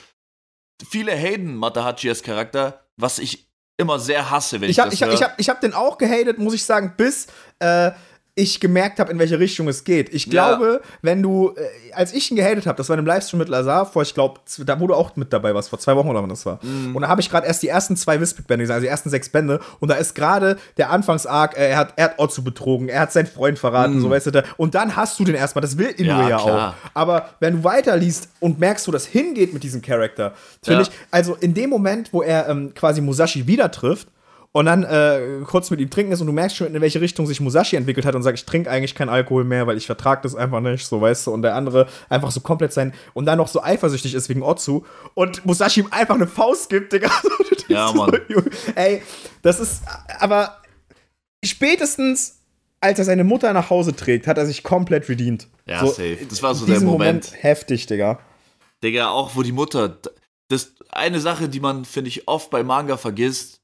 Viele 0.88 1.12
haten 1.12 1.56
Matahachi 1.56 2.08
als 2.08 2.22
Charakter, 2.22 2.84
was 2.96 3.18
ich 3.18 3.48
immer 3.76 3.98
sehr 3.98 4.30
hasse, 4.30 4.60
wenn 4.60 4.68
ich, 4.70 4.76
Ich 4.76 4.80
habe 4.80 4.90
das 4.90 4.94
ich 4.94 5.02
hab, 5.02 5.08
höre. 5.08 5.14
ich 5.14 5.22
hab, 5.22 5.40
ich 5.40 5.48
hab 5.50 5.60
den 5.60 5.74
auch 5.74 5.98
gehatet, 5.98 6.38
muss 6.38 6.54
ich 6.54 6.64
sagen, 6.64 6.94
bis, 6.96 7.26
äh, 7.58 7.90
ich 8.34 8.60
gemerkt 8.60 8.98
habe, 8.98 9.12
in 9.12 9.18
welche 9.18 9.38
Richtung 9.38 9.68
es 9.68 9.84
geht. 9.84 10.12
Ich 10.14 10.30
glaube, 10.30 10.80
ja. 10.82 10.88
wenn 11.02 11.22
du, 11.22 11.50
äh, 11.54 11.92
als 11.92 12.14
ich 12.14 12.30
ihn 12.30 12.36
gehatet 12.38 12.66
habe, 12.66 12.78
das 12.78 12.88
war 12.88 12.94
in 12.94 13.00
einem 13.00 13.06
Livestream 13.06 13.38
mit 13.38 13.50
Lazar 13.50 13.84
vor, 13.84 14.02
ich 14.02 14.14
glaube, 14.14 14.40
da 14.64 14.80
wo 14.80 14.86
du 14.86 14.94
auch 14.94 15.14
mit 15.16 15.34
dabei 15.34 15.54
warst, 15.54 15.68
vor 15.68 15.78
zwei 15.78 15.94
Wochen 15.96 16.08
oder 16.08 16.22
wann 16.22 16.30
das 16.30 16.46
war. 16.46 16.58
Mhm. 16.62 16.96
Und 16.96 17.02
da 17.02 17.08
habe 17.08 17.20
ich 17.20 17.28
gerade 17.28 17.46
erst 17.46 17.62
die 17.62 17.68
ersten 17.68 17.94
zwei 17.94 18.18
Wispic-Bände 18.18 18.62
gesehen, 18.62 18.74
also 18.74 18.84
die 18.84 18.88
ersten 18.88 19.10
sechs 19.10 19.28
Bände. 19.28 19.60
Und 19.80 19.90
da 19.90 19.96
ist 19.96 20.14
gerade 20.14 20.56
der 20.78 20.90
Anfangsarg, 20.90 21.58
äh, 21.58 21.72
er 21.72 21.76
hat, 21.76 21.92
er 21.96 22.04
hat 22.06 22.18
Otzu 22.18 22.42
betrogen, 22.42 22.88
er 22.88 23.00
hat 23.00 23.12
seinen 23.12 23.26
Freund 23.26 23.58
verraten, 23.58 23.96
mhm. 23.96 24.00
so 24.00 24.08
weißt 24.08 24.26
du. 24.28 24.44
Und 24.56 24.74
dann 24.74 24.96
hast 24.96 25.20
du 25.20 25.24
den 25.24 25.34
erstmal, 25.34 25.60
das 25.60 25.76
will 25.76 25.88
Inoue 25.88 26.22
ja, 26.22 26.28
ja 26.28 26.38
auch. 26.38 26.74
Aber 26.94 27.28
wenn 27.40 27.58
du 27.58 27.64
weiterliest 27.64 28.30
und 28.40 28.58
merkst, 28.58 28.88
wo 28.88 28.92
das 28.92 29.04
hingeht 29.04 29.52
mit 29.52 29.62
diesem 29.62 29.82
Charakter, 29.82 30.32
finde 30.62 30.84
ja. 30.84 30.88
ich, 30.88 30.90
also 31.10 31.34
in 31.34 31.52
dem 31.52 31.68
Moment, 31.68 32.14
wo 32.14 32.22
er 32.22 32.48
ähm, 32.48 32.72
quasi 32.72 33.02
Musashi 33.02 33.46
wieder 33.46 33.70
trifft, 33.70 34.08
und 34.52 34.66
dann 34.66 34.84
äh, 34.84 35.40
kurz 35.46 35.70
mit 35.70 35.80
ihm 35.80 35.88
trinken 35.90 36.12
ist 36.12 36.20
und 36.20 36.26
du 36.26 36.32
merkst 36.32 36.56
schon, 36.56 36.74
in 36.74 36.80
welche 36.80 37.00
Richtung 37.00 37.26
sich 37.26 37.40
Musashi 37.40 37.76
entwickelt 37.76 38.04
hat 38.04 38.14
und 38.14 38.22
sagt, 38.22 38.38
ich 38.38 38.44
trinke 38.44 38.70
eigentlich 38.70 38.94
keinen 38.94 39.08
Alkohol 39.08 39.44
mehr, 39.44 39.66
weil 39.66 39.78
ich 39.78 39.86
vertrage 39.86 40.22
das 40.22 40.34
einfach 40.34 40.60
nicht, 40.60 40.86
so 40.86 41.00
weißt 41.00 41.26
du, 41.26 41.30
und 41.32 41.42
der 41.42 41.54
andere 41.54 41.88
einfach 42.08 42.30
so 42.30 42.40
komplett 42.40 42.72
sein 42.72 42.92
und 43.14 43.24
dann 43.24 43.38
noch 43.38 43.48
so 43.48 43.62
eifersüchtig 43.62 44.14
ist 44.14 44.28
wegen 44.28 44.42
Otsu 44.42 44.84
und 45.14 45.44
Musashi 45.46 45.80
ihm 45.80 45.88
einfach 45.90 46.14
eine 46.14 46.26
Faust 46.26 46.68
gibt, 46.68 46.92
Digga. 46.92 47.10
ja, 47.68 47.92
Mann. 47.92 48.12
ey, 48.74 49.02
das 49.40 49.58
ist, 49.58 49.82
aber 50.20 50.60
spätestens 51.44 52.38
als 52.82 52.98
er 52.98 53.04
seine 53.04 53.24
Mutter 53.24 53.52
nach 53.52 53.70
Hause 53.70 53.94
trägt, 53.94 54.26
hat 54.26 54.38
er 54.38 54.44
sich 54.44 54.64
komplett 54.64 55.08
redeemt. 55.08 55.46
Ja, 55.66 55.80
so, 55.80 55.86
safe. 55.86 56.26
Das 56.28 56.42
war 56.42 56.54
so 56.54 56.66
der 56.66 56.80
Moment. 56.80 57.26
Moment. 57.26 57.32
Heftig, 57.42 57.86
Digga. 57.86 58.18
Digga, 58.82 59.10
auch 59.10 59.36
wo 59.36 59.42
die 59.42 59.52
Mutter. 59.52 60.00
Das 60.48 60.74
eine 60.90 61.20
Sache, 61.20 61.48
die 61.48 61.60
man, 61.60 61.84
finde 61.84 62.08
ich, 62.08 62.26
oft 62.26 62.50
bei 62.50 62.64
Manga 62.64 62.96
vergisst, 62.96 63.61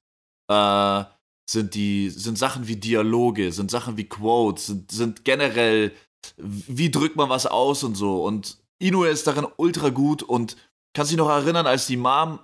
äh, 0.49 1.05
sind 1.49 1.75
die, 1.75 2.11
sind 2.11 2.39
Sachen 2.39 2.69
wie 2.69 2.77
Dialoge, 2.77 3.53
sind 3.53 3.71
Sachen 3.71 3.97
wie 3.97 4.09
Quotes, 4.09 4.67
sind, 4.67 4.91
sind 4.91 5.25
generell, 5.25 5.93
wie 6.37 6.91
drückt 6.91 7.17
man 7.17 7.31
was 7.31 7.47
aus 7.47 7.85
und 7.85 7.95
so. 7.95 8.25
Und 8.25 8.59
Inoue 8.79 9.09
ist 9.09 9.27
darin 9.27 9.47
ultra 9.57 9.89
gut 9.89 10.23
und 10.23 10.57
kannst 10.95 11.11
dich 11.11 11.19
noch 11.19 11.31
erinnern, 11.31 11.67
als 11.67 11.87
die 11.87 11.97
Mom, 11.97 12.39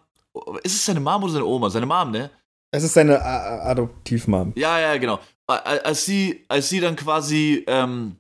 ist 0.63 0.75
es 0.75 0.87
seine 0.87 1.01
Mom 1.01 1.23
oder 1.23 1.33
seine 1.33 1.45
Oma? 1.45 1.71
Seine 1.71 1.87
Mom, 1.87 2.11
ne? 2.11 2.31
Es 2.71 2.83
ist 2.83 2.95
seine 2.95 3.23
Adoptivmom. 3.23 4.53
Ja, 4.57 4.81
ja, 4.81 4.97
genau. 4.97 5.21
Als 5.47 6.07
sie, 6.07 6.45
als 6.49 6.69
sie 6.69 6.81
dann 6.81 6.97
quasi 6.97 7.63
ähm, 7.69 8.17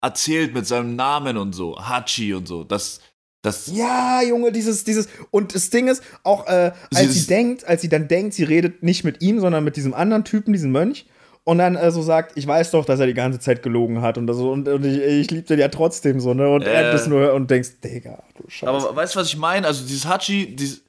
erzählt 0.00 0.54
mit 0.54 0.66
seinem 0.66 0.96
Namen 0.96 1.36
und 1.36 1.52
so, 1.52 1.78
Hachi 1.78 2.34
und 2.34 2.48
so, 2.48 2.64
das, 2.64 3.00
das 3.42 3.68
ja, 3.68 4.20
Junge, 4.22 4.52
dieses, 4.52 4.84
dieses. 4.84 5.08
Und 5.30 5.54
das 5.54 5.70
Ding 5.70 5.88
ist, 5.88 6.02
auch 6.24 6.46
äh, 6.46 6.72
als 6.94 7.14
sie 7.14 7.26
denkt, 7.26 7.66
als 7.66 7.80
sie 7.80 7.88
dann 7.88 8.06
denkt, 8.06 8.34
sie 8.34 8.44
redet 8.44 8.82
nicht 8.82 9.04
mit 9.04 9.22
ihm, 9.22 9.40
sondern 9.40 9.64
mit 9.64 9.76
diesem 9.76 9.94
anderen 9.94 10.24
Typen, 10.24 10.52
diesem 10.52 10.72
Mönch. 10.72 11.06
Und 11.44 11.58
dann 11.58 11.74
äh, 11.74 11.90
so 11.90 12.02
sagt, 12.02 12.36
ich 12.36 12.46
weiß 12.46 12.70
doch, 12.72 12.84
dass 12.84 13.00
er 13.00 13.06
die 13.06 13.14
ganze 13.14 13.40
Zeit 13.40 13.62
gelogen 13.62 14.02
hat 14.02 14.18
und, 14.18 14.26
das, 14.26 14.36
und, 14.36 14.68
und 14.68 14.84
ich, 14.84 14.98
ich 14.98 15.30
liebe 15.30 15.46
den 15.46 15.58
ja 15.58 15.68
trotzdem 15.68 16.20
so, 16.20 16.34
ne? 16.34 16.50
Und 16.50 16.62
äh, 16.62 16.72
er 16.72 16.92
das 16.92 17.06
nur 17.06 17.32
und 17.32 17.50
denkst, 17.50 17.80
Digga, 17.82 18.22
du 18.36 18.48
Scheiße. 18.48 18.70
Aber 18.70 18.94
weißt 18.94 19.14
du, 19.14 19.20
was 19.20 19.28
ich 19.28 19.38
meine? 19.38 19.66
Also 19.66 19.86
dieses 19.86 20.06
Hachi, 20.06 20.54
dieses, 20.54 20.82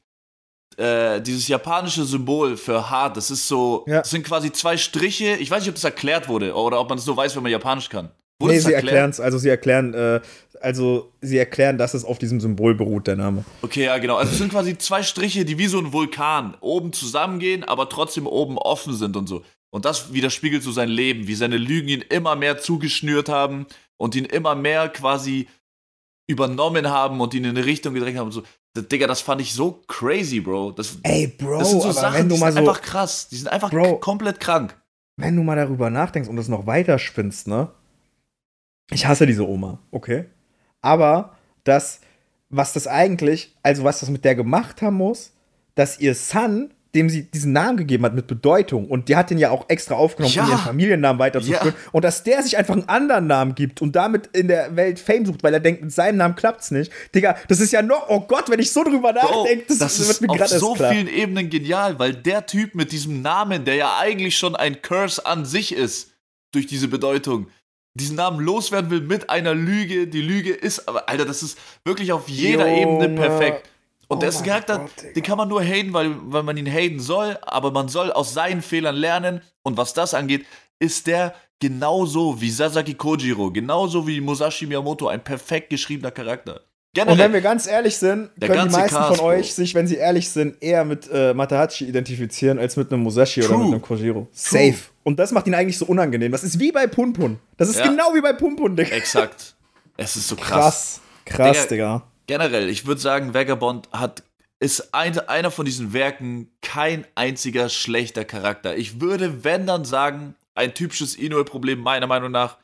äh, 0.75 1.21
dieses 1.21 1.47
japanische 1.47 2.03
Symbol 2.03 2.57
für 2.57 2.89
hart, 2.89 3.15
das 3.15 3.31
ist 3.31 3.47
so, 3.47 3.85
ja. 3.87 3.99
das 3.99 4.09
sind 4.09 4.25
quasi 4.25 4.51
zwei 4.51 4.75
Striche. 4.75 5.37
Ich 5.37 5.49
weiß 5.49 5.61
nicht, 5.61 5.69
ob 5.69 5.75
das 5.75 5.85
erklärt 5.85 6.27
wurde 6.27 6.53
oder 6.53 6.81
ob 6.81 6.89
man 6.89 6.97
es 6.97 7.05
nur 7.05 7.15
weiß, 7.15 7.33
wenn 7.37 7.43
man 7.43 7.51
Japanisch 7.51 7.87
kann. 7.87 8.11
Wurde 8.41 8.53
nee, 8.53 8.59
sie 8.59 8.73
erklären 8.73 9.09
es, 9.09 9.19
also 9.19 9.37
sie 9.37 9.49
erklären, 9.49 9.93
äh, 9.93 10.21
also 10.59 11.11
sie 11.21 11.37
erklären, 11.37 11.77
dass 11.77 11.93
es 11.93 12.03
auf 12.05 12.19
diesem 12.19 12.39
Symbol 12.39 12.75
beruht, 12.75 13.07
der 13.07 13.15
Name. 13.15 13.45
Okay, 13.61 13.85
ja, 13.85 13.97
genau. 13.97 14.17
Also 14.17 14.31
es 14.31 14.37
sind 14.37 14.51
quasi 14.51 14.77
zwei 14.77 15.03
Striche, 15.03 15.45
die 15.45 15.57
wie 15.57 15.67
so 15.67 15.79
ein 15.79 15.93
Vulkan 15.93 16.55
oben 16.61 16.93
zusammengehen, 16.93 17.63
aber 17.63 17.89
trotzdem 17.89 18.27
oben 18.27 18.57
offen 18.57 18.93
sind 18.93 19.15
und 19.15 19.27
so. 19.27 19.43
Und 19.73 19.85
das 19.85 20.13
widerspiegelt 20.13 20.63
so 20.63 20.71
sein 20.71 20.89
Leben, 20.89 21.27
wie 21.27 21.35
seine 21.35 21.57
Lügen 21.57 21.87
ihn 21.87 22.01
immer 22.01 22.35
mehr 22.35 22.57
zugeschnürt 22.57 23.29
haben 23.29 23.65
und 23.97 24.15
ihn 24.15 24.25
immer 24.25 24.55
mehr 24.55 24.89
quasi 24.89 25.47
übernommen 26.27 26.89
haben 26.89 27.21
und 27.21 27.33
ihn 27.33 27.45
in 27.45 27.51
eine 27.51 27.65
Richtung 27.65 27.93
gedrängt 27.93 28.17
haben 28.17 28.27
und 28.27 28.33
so. 28.33 28.43
Digga, 28.75 29.07
das 29.07 29.21
fand 29.21 29.41
ich 29.41 29.53
so 29.53 29.81
crazy, 29.87 30.39
Bro. 30.39 30.71
Das, 30.71 30.97
Ey, 31.03 31.27
Bro, 31.27 31.59
das 31.59 31.71
sind 31.71 31.81
so 31.81 31.91
Sachen, 31.91 32.29
die 32.29 32.35
sind 32.37 32.53
so, 32.53 32.59
einfach 32.59 32.81
krass. 32.81 33.27
Die 33.29 33.35
sind 33.35 33.49
einfach 33.49 33.69
Bro, 33.69 33.97
komplett 33.97 34.39
krank. 34.39 34.77
Wenn 35.17 35.35
du 35.35 35.43
mal 35.43 35.57
darüber 35.57 35.89
nachdenkst 35.89 36.29
und 36.29 36.37
das 36.37 36.47
noch 36.47 36.65
weiter 36.65 36.97
spinnst, 36.97 37.47
ne? 37.47 37.69
Ich 38.93 39.05
hasse 39.05 39.25
diese 39.25 39.47
Oma, 39.47 39.79
okay? 39.91 40.25
Aber 40.81 41.35
das, 41.63 42.01
was 42.49 42.73
das 42.73 42.87
eigentlich, 42.87 43.55
also 43.63 43.83
was 43.83 43.99
das 43.99 44.09
mit 44.09 44.25
der 44.25 44.35
gemacht 44.35 44.81
haben 44.81 44.97
muss, 44.97 45.33
dass 45.75 45.99
ihr 45.99 46.15
Son, 46.15 46.73
dem 46.93 47.07
sie 47.07 47.23
diesen 47.23 47.53
Namen 47.53 47.77
gegeben 47.77 48.03
hat 48.03 48.13
mit 48.13 48.27
Bedeutung, 48.27 48.89
und 48.89 49.07
die 49.07 49.15
hat 49.15 49.29
den 49.29 49.37
ja 49.37 49.49
auch 49.49 49.69
extra 49.69 49.95
aufgenommen, 49.95 50.33
ja. 50.33 50.43
um 50.43 50.49
ihren 50.49 50.59
Familiennamen 50.59 51.19
weiterzuführen, 51.19 51.73
ja. 51.73 51.89
und 51.93 52.03
dass 52.03 52.23
der 52.23 52.43
sich 52.43 52.57
einfach 52.57 52.73
einen 52.73 52.89
anderen 52.89 53.27
Namen 53.27 53.55
gibt 53.55 53.81
und 53.81 53.95
damit 53.95 54.27
in 54.35 54.49
der 54.49 54.75
Welt 54.75 54.99
Fame 54.99 55.25
sucht, 55.25 55.41
weil 55.41 55.53
er 55.53 55.61
denkt, 55.61 55.81
mit 55.81 55.93
seinem 55.93 56.17
Namen 56.17 56.35
klappt's 56.35 56.69
nicht. 56.71 56.91
Digga, 57.15 57.37
das 57.47 57.61
ist 57.61 57.71
ja 57.71 57.81
noch, 57.81 58.09
oh 58.09 58.19
Gott, 58.19 58.49
wenn 58.49 58.59
ich 58.59 58.73
so 58.73 58.83
drüber 58.83 59.13
nachdenke, 59.13 59.65
das, 59.69 59.77
das 59.77 60.05
wird 60.05 60.19
mir 60.19 60.27
gerade 60.27 60.43
auf 60.43 60.59
so 60.59 60.73
klar. 60.73 60.91
vielen 60.91 61.07
Ebenen 61.07 61.49
genial, 61.49 61.97
weil 61.97 62.13
der 62.13 62.45
Typ 62.45 62.75
mit 62.75 62.91
diesem 62.91 63.21
Namen, 63.21 63.63
der 63.63 63.75
ja 63.75 63.97
eigentlich 63.97 64.37
schon 64.37 64.57
ein 64.57 64.81
Curse 64.81 65.25
an 65.25 65.45
sich 65.45 65.73
ist, 65.73 66.09
durch 66.51 66.67
diese 66.67 66.89
Bedeutung, 66.89 67.47
diesen 67.93 68.15
Namen 68.15 68.39
loswerden 68.39 68.89
will 68.89 69.01
mit 69.01 69.29
einer 69.29 69.53
Lüge. 69.53 70.07
Die 70.07 70.21
Lüge 70.21 70.51
ist, 70.53 70.87
aber 70.87 71.09
Alter, 71.09 71.25
das 71.25 71.43
ist 71.43 71.57
wirklich 71.83 72.11
auf 72.11 72.29
jeder 72.29 72.67
Junge. 72.67 73.05
Ebene 73.05 73.09
perfekt. 73.09 73.69
Und 74.07 74.17
oh 74.17 74.19
dessen 74.19 74.45
Charakter, 74.45 74.79
Gott, 74.79 75.15
den 75.15 75.23
kann 75.23 75.37
man 75.37 75.47
nur 75.47 75.61
haten, 75.63 75.93
weil, 75.93 76.13
weil 76.31 76.43
man 76.43 76.57
ihn 76.57 76.69
haten 76.69 76.99
soll, 76.99 77.37
aber 77.43 77.71
man 77.71 77.87
soll 77.87 78.11
aus 78.11 78.33
seinen 78.33 78.61
Fehlern 78.61 78.95
lernen. 78.95 79.41
Und 79.63 79.77
was 79.77 79.93
das 79.93 80.13
angeht, 80.13 80.45
ist 80.79 81.07
der 81.07 81.33
genauso 81.59 82.41
wie 82.41 82.49
Sasaki 82.49 82.95
Kojiro, 82.95 83.51
genauso 83.51 84.05
wie 84.07 84.19
Musashi 84.19 84.65
Miyamoto 84.65 85.07
ein 85.07 85.23
perfekt 85.23 85.69
geschriebener 85.69 86.11
Charakter. 86.11 86.61
Generell, 86.93 87.13
und 87.13 87.19
wenn 87.19 87.33
wir 87.33 87.41
ganz 87.41 87.67
ehrlich 87.67 87.95
sind, 87.97 88.31
können 88.39 88.67
die 88.67 88.75
meisten 88.75 88.97
Cast, 88.97 89.17
von 89.17 89.25
euch 89.25 89.53
sich, 89.53 89.73
wenn 89.75 89.87
sie 89.87 89.95
ehrlich 89.95 90.29
sind, 90.29 90.61
eher 90.61 90.83
mit 90.83 91.09
äh, 91.09 91.33
Matahachi 91.33 91.85
identifizieren 91.85 92.59
als 92.59 92.75
mit 92.75 92.91
einem 92.91 93.03
Musashi 93.03 93.39
True. 93.39 93.55
oder 93.55 93.63
mit 93.63 93.73
einem 93.73 93.81
Kojiro. 93.81 94.27
Safe. 94.33 94.75
Und 95.03 95.17
das 95.17 95.31
macht 95.31 95.47
ihn 95.47 95.55
eigentlich 95.55 95.77
so 95.77 95.85
unangenehm. 95.85 96.33
Das 96.33 96.43
ist 96.43 96.59
wie 96.59 96.71
bei 96.71 96.87
Punpun. 96.87 97.39
Das 97.55 97.69
ist 97.69 97.79
ja. 97.79 97.87
genau 97.87 98.13
wie 98.13 98.19
bei 98.19 98.33
Punpun, 98.33 98.75
Digga. 98.75 98.93
Exakt. 98.93 99.55
Es 99.95 100.17
ist 100.17 100.27
so 100.27 100.35
krass. 100.35 100.99
Krass, 101.23 101.37
krass, 101.37 101.67
Digga. 101.67 101.93
Digga. 101.93 102.07
Generell, 102.27 102.69
ich 102.69 102.85
würde 102.85 102.99
sagen, 102.99 103.33
Vagabond 103.33 103.89
hat 103.93 104.23
ist 104.59 104.93
ein, 104.93 105.17
einer 105.17 105.49
von 105.49 105.65
diesen 105.65 105.91
Werken 105.91 106.51
kein 106.61 107.05
einziger 107.15 107.67
schlechter 107.67 108.25
Charakter. 108.25 108.77
Ich 108.77 109.01
würde, 109.01 109.43
wenn 109.43 109.65
dann 109.65 109.85
sagen, 109.85 110.35
ein 110.53 110.75
typisches 110.75 111.15
Inoue-Problem 111.15 111.79
meiner 111.79 112.05
Meinung 112.05 112.31
nach, 112.31 112.57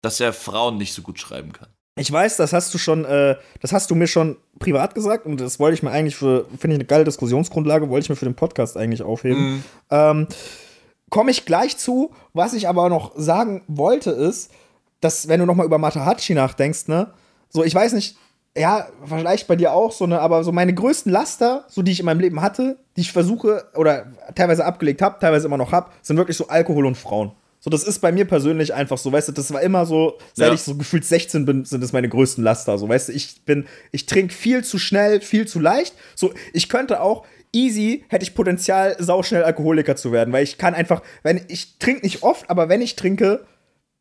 dass 0.00 0.18
er 0.18 0.32
Frauen 0.32 0.78
nicht 0.78 0.94
so 0.94 1.02
gut 1.02 1.20
schreiben 1.20 1.52
kann. 1.52 1.68
Ich 1.96 2.10
weiß, 2.10 2.38
das 2.38 2.52
hast 2.52 2.72
du 2.72 2.78
schon, 2.78 3.04
äh, 3.04 3.36
das 3.60 3.72
hast 3.72 3.90
du 3.90 3.94
mir 3.94 4.06
schon 4.06 4.36
privat 4.58 4.94
gesagt 4.94 5.26
und 5.26 5.40
das 5.40 5.60
wollte 5.60 5.74
ich 5.74 5.82
mir 5.82 5.90
eigentlich 5.90 6.16
für, 6.16 6.46
finde 6.58 6.74
ich 6.74 6.80
eine 6.80 6.86
geile 6.86 7.04
Diskussionsgrundlage, 7.04 7.90
wollte 7.90 8.04
ich 8.04 8.10
mir 8.10 8.16
für 8.16 8.24
den 8.24 8.34
Podcast 8.34 8.76
eigentlich 8.76 9.02
aufheben. 9.02 9.56
Mhm. 9.56 9.64
Ähm, 9.90 10.26
Komme 11.10 11.30
ich 11.30 11.44
gleich 11.44 11.76
zu. 11.76 12.14
Was 12.32 12.54
ich 12.54 12.66
aber 12.66 12.88
noch 12.88 13.12
sagen 13.16 13.62
wollte, 13.68 14.12
ist, 14.12 14.50
dass, 15.00 15.28
wenn 15.28 15.40
du 15.40 15.44
noch 15.44 15.54
mal 15.54 15.66
über 15.66 15.76
Matahachi 15.76 16.32
nachdenkst, 16.32 16.88
ne, 16.88 17.12
so, 17.50 17.62
ich 17.62 17.74
weiß 17.74 17.92
nicht, 17.92 18.16
ja, 18.56 18.86
vielleicht 19.04 19.46
bei 19.46 19.56
dir 19.56 19.74
auch 19.74 19.92
so, 19.92 20.06
ne, 20.06 20.18
aber 20.18 20.42
so 20.42 20.52
meine 20.52 20.72
größten 20.72 21.12
Laster, 21.12 21.66
so 21.68 21.82
die 21.82 21.92
ich 21.92 22.00
in 22.00 22.06
meinem 22.06 22.20
Leben 22.20 22.40
hatte, 22.40 22.78
die 22.96 23.02
ich 23.02 23.12
versuche 23.12 23.66
oder 23.74 24.06
teilweise 24.34 24.64
abgelegt 24.64 25.02
habe, 25.02 25.18
teilweise 25.20 25.48
immer 25.48 25.58
noch 25.58 25.72
habe, 25.72 25.90
sind 26.00 26.16
wirklich 26.16 26.38
so 26.38 26.48
Alkohol 26.48 26.86
und 26.86 26.96
Frauen. 26.96 27.32
So, 27.64 27.70
das 27.70 27.84
ist 27.84 28.00
bei 28.00 28.10
mir 28.10 28.24
persönlich 28.24 28.74
einfach 28.74 28.98
so, 28.98 29.12
weißt 29.12 29.28
du, 29.28 29.32
das 29.32 29.52
war 29.52 29.62
immer 29.62 29.86
so, 29.86 30.18
seit 30.34 30.48
ja. 30.48 30.54
ich 30.54 30.62
so 30.62 30.74
gefühlt 30.74 31.04
16 31.04 31.44
bin, 31.46 31.64
sind 31.64 31.80
das 31.80 31.92
meine 31.92 32.08
größten 32.08 32.42
Laster. 32.42 32.76
So, 32.76 32.88
weißt 32.88 33.08
du, 33.08 33.12
ich 33.12 33.44
bin, 33.44 33.66
ich 33.92 34.06
trinke 34.06 34.34
viel 34.34 34.64
zu 34.64 34.80
schnell, 34.80 35.20
viel 35.20 35.46
zu 35.46 35.60
leicht. 35.60 35.94
So, 36.16 36.34
ich 36.52 36.68
könnte 36.68 37.00
auch 37.00 37.24
easy, 37.52 38.04
hätte 38.08 38.24
ich 38.24 38.34
Potenzial, 38.34 38.96
sauschnell 38.98 39.44
Alkoholiker 39.44 39.94
zu 39.94 40.10
werden, 40.10 40.32
weil 40.32 40.42
ich 40.42 40.58
kann 40.58 40.74
einfach, 40.74 41.02
wenn 41.22 41.40
ich 41.46 41.78
trinke 41.78 42.02
nicht 42.02 42.24
oft, 42.24 42.50
aber 42.50 42.68
wenn 42.68 42.82
ich 42.82 42.96
trinke, 42.96 43.46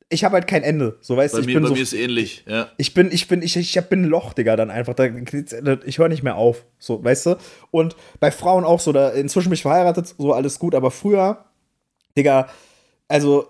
ich 0.09 0.23
habe 0.23 0.33
halt 0.33 0.47
kein 0.47 0.63
Ende. 0.63 0.97
So, 1.01 1.15
weißt 1.15 1.35
du, 1.35 1.41
ich 1.41 1.45
mir, 1.45 1.53
bin 1.53 1.63
bei 1.63 1.69
so, 1.69 1.75
mir 1.75 1.83
ist 1.83 1.93
ähnlich, 1.93 2.43
ja. 2.47 2.71
Ich 2.77 2.95
bin, 2.95 3.11
ich 3.11 3.27
bin, 3.27 3.43
ich, 3.43 3.55
ich 3.55 3.79
bin 3.81 4.05
ein 4.05 4.09
Loch, 4.09 4.33
Digga, 4.33 4.55
dann 4.55 4.71
einfach. 4.71 4.95
Da, 4.95 5.05
ich 5.85 5.99
höre 5.99 6.09
nicht 6.09 6.23
mehr 6.23 6.35
auf. 6.35 6.65
So, 6.79 7.03
weißt 7.03 7.27
du? 7.27 7.35
Und 7.69 7.95
bei 8.19 8.31
Frauen 8.31 8.63
auch 8.63 8.79
so, 8.79 8.91
da 8.91 9.09
inzwischen 9.09 9.49
bin 9.49 9.53
ich 9.53 9.61
verheiratet, 9.61 10.15
so 10.17 10.33
alles 10.33 10.57
gut, 10.57 10.73
aber 10.73 10.89
früher, 10.89 11.45
Digga, 12.17 12.49
also 13.11 13.47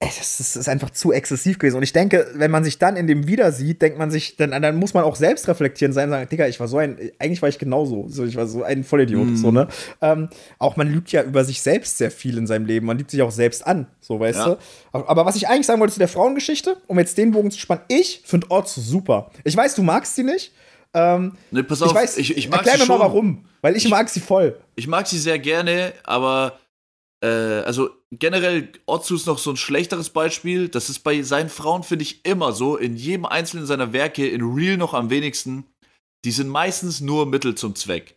das 0.00 0.56
ist 0.56 0.68
einfach 0.68 0.90
zu 0.90 1.10
exzessiv 1.10 1.58
gewesen. 1.58 1.76
Und 1.76 1.82
ich 1.82 1.92
denke, 1.92 2.30
wenn 2.34 2.52
man 2.52 2.62
sich 2.62 2.78
dann 2.78 2.94
in 2.94 3.08
dem 3.08 3.26
wieder 3.26 3.50
sieht, 3.50 3.82
denkt 3.82 3.98
man 3.98 4.12
sich, 4.12 4.36
dann, 4.36 4.50
dann 4.50 4.76
muss 4.76 4.94
man 4.94 5.02
auch 5.02 5.16
selbst 5.16 5.48
reflektieren 5.48 5.92
sein 5.92 6.04
und 6.04 6.10
sagen, 6.12 6.28
Digga, 6.28 6.46
ich 6.46 6.60
war 6.60 6.68
so 6.68 6.78
ein, 6.78 6.96
eigentlich 7.18 7.42
war 7.42 7.48
ich 7.48 7.58
genauso. 7.58 8.06
So, 8.08 8.24
ich 8.24 8.36
war 8.36 8.46
so 8.46 8.62
ein 8.62 8.84
Vollidiot. 8.84 9.26
Mm. 9.26 9.36
So, 9.36 9.50
ne? 9.50 9.66
Ähm, 10.00 10.28
auch 10.60 10.76
man 10.76 10.92
lügt 10.92 11.10
ja 11.10 11.24
über 11.24 11.44
sich 11.44 11.60
selbst 11.60 11.98
sehr 11.98 12.12
viel 12.12 12.38
in 12.38 12.46
seinem 12.46 12.66
Leben. 12.66 12.86
Man 12.86 12.96
lügt 12.96 13.10
sich 13.10 13.22
auch 13.22 13.32
selbst 13.32 13.66
an, 13.66 13.88
so 14.00 14.20
weißt 14.20 14.38
ja. 14.38 14.54
du. 14.54 14.58
Aber 14.92 15.26
was 15.26 15.34
ich 15.34 15.48
eigentlich 15.48 15.66
sagen 15.66 15.80
wollte 15.80 15.94
zu 15.94 15.98
der 15.98 16.08
Frauengeschichte, 16.08 16.76
um 16.86 16.96
jetzt 17.00 17.18
den 17.18 17.32
Bogen 17.32 17.50
zu 17.50 17.58
spannen, 17.58 17.82
ich 17.88 18.22
finde 18.24 18.48
Orts 18.52 18.76
super. 18.76 19.32
Ich 19.42 19.56
weiß, 19.56 19.74
du 19.74 19.82
magst 19.82 20.14
sie 20.14 20.22
nicht. 20.22 20.52
Ähm, 20.94 21.32
ne, 21.50 21.64
pass 21.64 21.82
auf, 21.82 21.90
ich, 21.90 21.96
weiß, 21.96 22.18
ich, 22.18 22.36
ich 22.36 22.48
mag 22.48 22.64
erklär 22.64 22.78
mir 22.78 22.86
mal 22.86 23.00
warum. 23.00 23.44
Weil 23.62 23.76
ich, 23.76 23.84
ich 23.84 23.90
mag 23.90 24.08
sie 24.08 24.20
voll. 24.20 24.56
Ich 24.76 24.86
mag 24.86 25.08
sie 25.08 25.18
sehr 25.18 25.40
gerne, 25.40 25.92
aber 26.04 26.58
äh, 27.22 27.26
also 27.26 27.90
generell, 28.10 28.68
Otsu 28.86 29.16
ist 29.16 29.26
noch 29.26 29.38
so 29.38 29.50
ein 29.50 29.56
schlechteres 29.56 30.10
Beispiel. 30.10 30.68
Das 30.68 30.88
ist 30.88 31.00
bei 31.00 31.22
seinen 31.22 31.48
Frauen, 31.48 31.82
finde 31.82 32.04
ich, 32.04 32.24
immer 32.24 32.52
so. 32.52 32.76
In 32.76 32.96
jedem 32.96 33.26
einzelnen 33.26 33.66
seiner 33.66 33.92
Werke, 33.92 34.26
in 34.28 34.42
Real 34.42 34.76
noch 34.76 34.94
am 34.94 35.10
wenigsten. 35.10 35.66
Die 36.24 36.30
sind 36.30 36.48
meistens 36.48 37.00
nur 37.00 37.26
Mittel 37.26 37.54
zum 37.54 37.74
Zweck. 37.74 38.16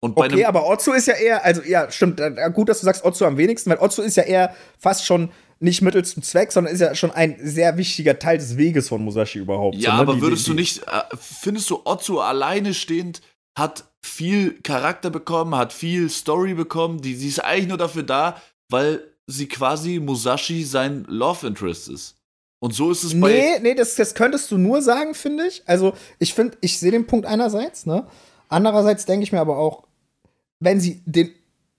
Und 0.00 0.14
bei 0.14 0.26
okay, 0.26 0.44
aber 0.44 0.68
Otsu 0.68 0.92
ist 0.92 1.08
ja 1.08 1.14
eher, 1.14 1.44
also 1.44 1.62
ja, 1.62 1.90
stimmt, 1.90 2.20
gut, 2.54 2.68
dass 2.68 2.80
du 2.80 2.84
sagst 2.84 3.04
Otsu 3.04 3.24
am 3.24 3.36
wenigsten, 3.36 3.70
weil 3.70 3.78
Otsu 3.78 4.02
ist 4.02 4.16
ja 4.16 4.22
eher 4.22 4.54
fast 4.78 5.04
schon 5.04 5.30
nicht 5.58 5.82
Mittel 5.82 6.04
zum 6.04 6.22
Zweck, 6.22 6.52
sondern 6.52 6.72
ist 6.72 6.80
ja 6.80 6.94
schon 6.94 7.10
ein 7.10 7.36
sehr 7.42 7.76
wichtiger 7.76 8.16
Teil 8.20 8.38
des 8.38 8.56
Weges 8.56 8.88
von 8.88 9.02
Musashi 9.02 9.40
überhaupt. 9.40 9.76
Ja, 9.76 9.90
so, 9.90 9.96
ne? 9.96 10.02
aber 10.02 10.14
die, 10.14 10.20
würdest 10.20 10.46
die, 10.46 10.50
du 10.50 10.56
nicht, 10.56 10.82
äh, 10.86 11.02
findest 11.18 11.68
du 11.70 11.80
Otsu 11.84 12.20
alleine 12.20 12.74
stehend 12.74 13.22
hat 13.58 13.84
viel 14.00 14.60
Charakter 14.62 15.10
bekommen, 15.10 15.56
hat 15.56 15.72
viel 15.72 16.08
Story 16.08 16.54
bekommen, 16.54 17.00
die, 17.00 17.16
die 17.16 17.28
ist 17.28 17.44
eigentlich 17.44 17.68
nur 17.68 17.78
dafür 17.78 18.04
da, 18.04 18.40
weil 18.68 19.00
sie 19.26 19.48
quasi 19.48 19.98
Musashi 20.00 20.64
sein 20.64 21.04
Love 21.08 21.46
Interest 21.46 21.88
ist. 21.88 22.16
Und 22.60 22.74
so 22.74 22.90
ist 22.90 23.04
es 23.04 23.18
bei. 23.18 23.30
Nee, 23.30 23.58
nee, 23.60 23.74
das, 23.74 23.94
das 23.94 24.14
könntest 24.14 24.50
du 24.50 24.58
nur 24.58 24.82
sagen, 24.82 25.14
finde 25.14 25.46
ich. 25.46 25.62
Also, 25.66 25.92
ich 26.18 26.34
finde, 26.34 26.56
ich 26.60 26.78
sehe 26.78 26.90
den 26.90 27.06
Punkt 27.06 27.26
einerseits, 27.26 27.86
ne? 27.86 28.06
Andererseits 28.48 29.04
denke 29.04 29.22
ich 29.22 29.32
mir 29.32 29.40
aber 29.40 29.58
auch, 29.58 29.84
wenn 30.58 30.80
sie 30.80 31.02
den 31.06 31.30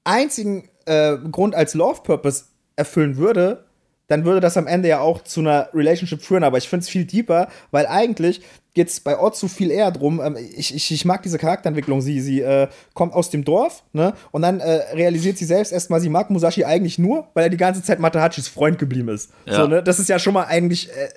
einzigen 0.04 0.70
äh, 0.86 1.18
Grund 1.18 1.56
als 1.56 1.74
Love 1.74 2.02
Purpose 2.04 2.46
erfüllen 2.76 3.18
würde, 3.18 3.66
dann 4.08 4.24
würde 4.24 4.40
das 4.40 4.56
am 4.56 4.68
Ende 4.68 4.88
ja 4.88 5.00
auch 5.02 5.24
zu 5.24 5.42
einer 5.42 5.70
Relationship 5.74 6.22
führen. 6.22 6.44
Aber 6.44 6.58
ich 6.58 6.70
finde 6.70 6.84
es 6.84 6.90
viel 6.90 7.06
deeper, 7.06 7.50
weil 7.72 7.86
eigentlich 7.88 8.42
geht 8.74 8.90
es 8.90 9.00
bei 9.00 9.20
Otsu 9.20 9.48
viel 9.48 9.72
eher 9.72 9.92
drum. 9.92 10.22
Ähm, 10.22 10.38
ich, 10.56 10.74
ich, 10.74 10.92
ich 10.92 11.06
mag 11.06 11.24
diese 11.24 11.38
Charakterentwicklung. 11.38 12.02
Sie, 12.02 12.22
sie 12.22 12.42
äh, 12.42 12.68
kommt 12.94 13.14
aus 13.14 13.30
dem 13.30 13.44
Dorf, 13.44 13.84
ne? 13.94 14.14
Und 14.32 14.44
dann 14.44 14.60
äh, 14.60 14.94
realisiert 14.94 15.38
sie 15.38 15.46
selbst 15.46 15.72
erstmal, 15.72 16.02
sie 16.02 16.10
mag 16.10 16.30
Musashi 16.30 16.64
eigentlich 16.64 17.00
nur, 17.00 17.28
weil 17.34 17.46
er 17.46 17.50
die 17.50 17.58
ganze 17.58 17.82
Zeit 17.84 18.00
Matahachis 18.00 18.48
Freund 18.48 18.78
geblieben 18.78 19.10
ist. 19.10 19.32
Ja. 19.46 19.56
So, 19.56 19.68
ne? 19.68 19.84
Das 19.84 20.00
ist 20.00 20.10
ja 20.10 20.20
schon 20.20 20.34
mal 20.34 20.44
eigentlich. 20.44 20.90
Äh, 20.90 21.10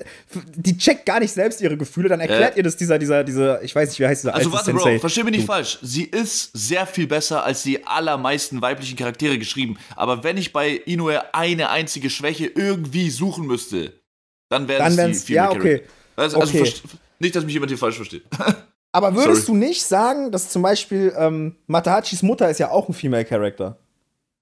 die 0.55 0.77
checkt 0.77 1.07
gar 1.07 1.21
nicht 1.21 1.33
selbst 1.33 1.61
ihre 1.61 1.77
Gefühle, 1.77 2.09
dann 2.09 2.21
erklärt 2.21 2.57
ihr 2.57 2.63
das 2.63 2.77
dieser, 2.77 2.99
dieser, 2.99 3.25
dieser, 3.25 3.63
ich 3.63 3.75
weiß 3.75 3.89
nicht, 3.89 4.01
wie 4.01 4.07
heißt 4.07 4.23
dieser 4.23 4.35
Also 4.35 4.53
warte, 4.53 4.73
Bro, 4.73 4.99
versteh 4.99 5.23
mich 5.23 5.37
nicht 5.37 5.47
falsch. 5.47 5.79
Sie 5.83 6.05
ist 6.05 6.51
sehr 6.55 6.87
viel 6.87 7.07
besser 7.07 7.45
als 7.45 7.63
die 7.63 7.87
allermeisten 7.87 8.63
weiblichen 8.63 8.97
Charaktere 8.97 9.39
geschrieben. 9.39 9.79
Aber 9.97 10.25
wenn 10.25 10.37
ich 10.37 10.53
bei 10.53 10.71
Inoue 10.71 11.35
eine 11.35 11.71
einzige 11.71 12.11
Schwäche 12.11 12.47
irgendwie 12.47 13.11
suchen 13.11 13.47
müsste, 13.47 13.93
dann 14.49 14.69
wäre 14.69 14.83
es 15.11 15.25
die 15.25 15.35
Ja, 15.35 15.51
okay. 15.51 15.83
Also, 16.17 16.41
also 16.41 16.59
okay. 16.59 16.73
Nicht, 17.23 17.37
dass 17.37 17.45
mich 17.45 17.55
jemand 17.55 17.71
hier 17.71 17.79
falsch 17.79 17.97
versteht. 17.97 18.25
Aber 18.93 19.15
würdest 19.15 19.47
Sorry. 19.47 19.59
du 19.61 19.65
nicht 19.67 19.85
sagen, 19.85 20.33
dass 20.33 20.51
zum 20.51 20.61
Beispiel 20.61 21.15
ähm, 21.17 21.55
Matahachis 21.69 22.23
Mutter 22.23 22.51
ist 22.51 22.59
ja 22.59 22.71
auch 22.71 22.89
ein 22.89 22.95
Female 22.95 23.25
Character? 23.25 23.79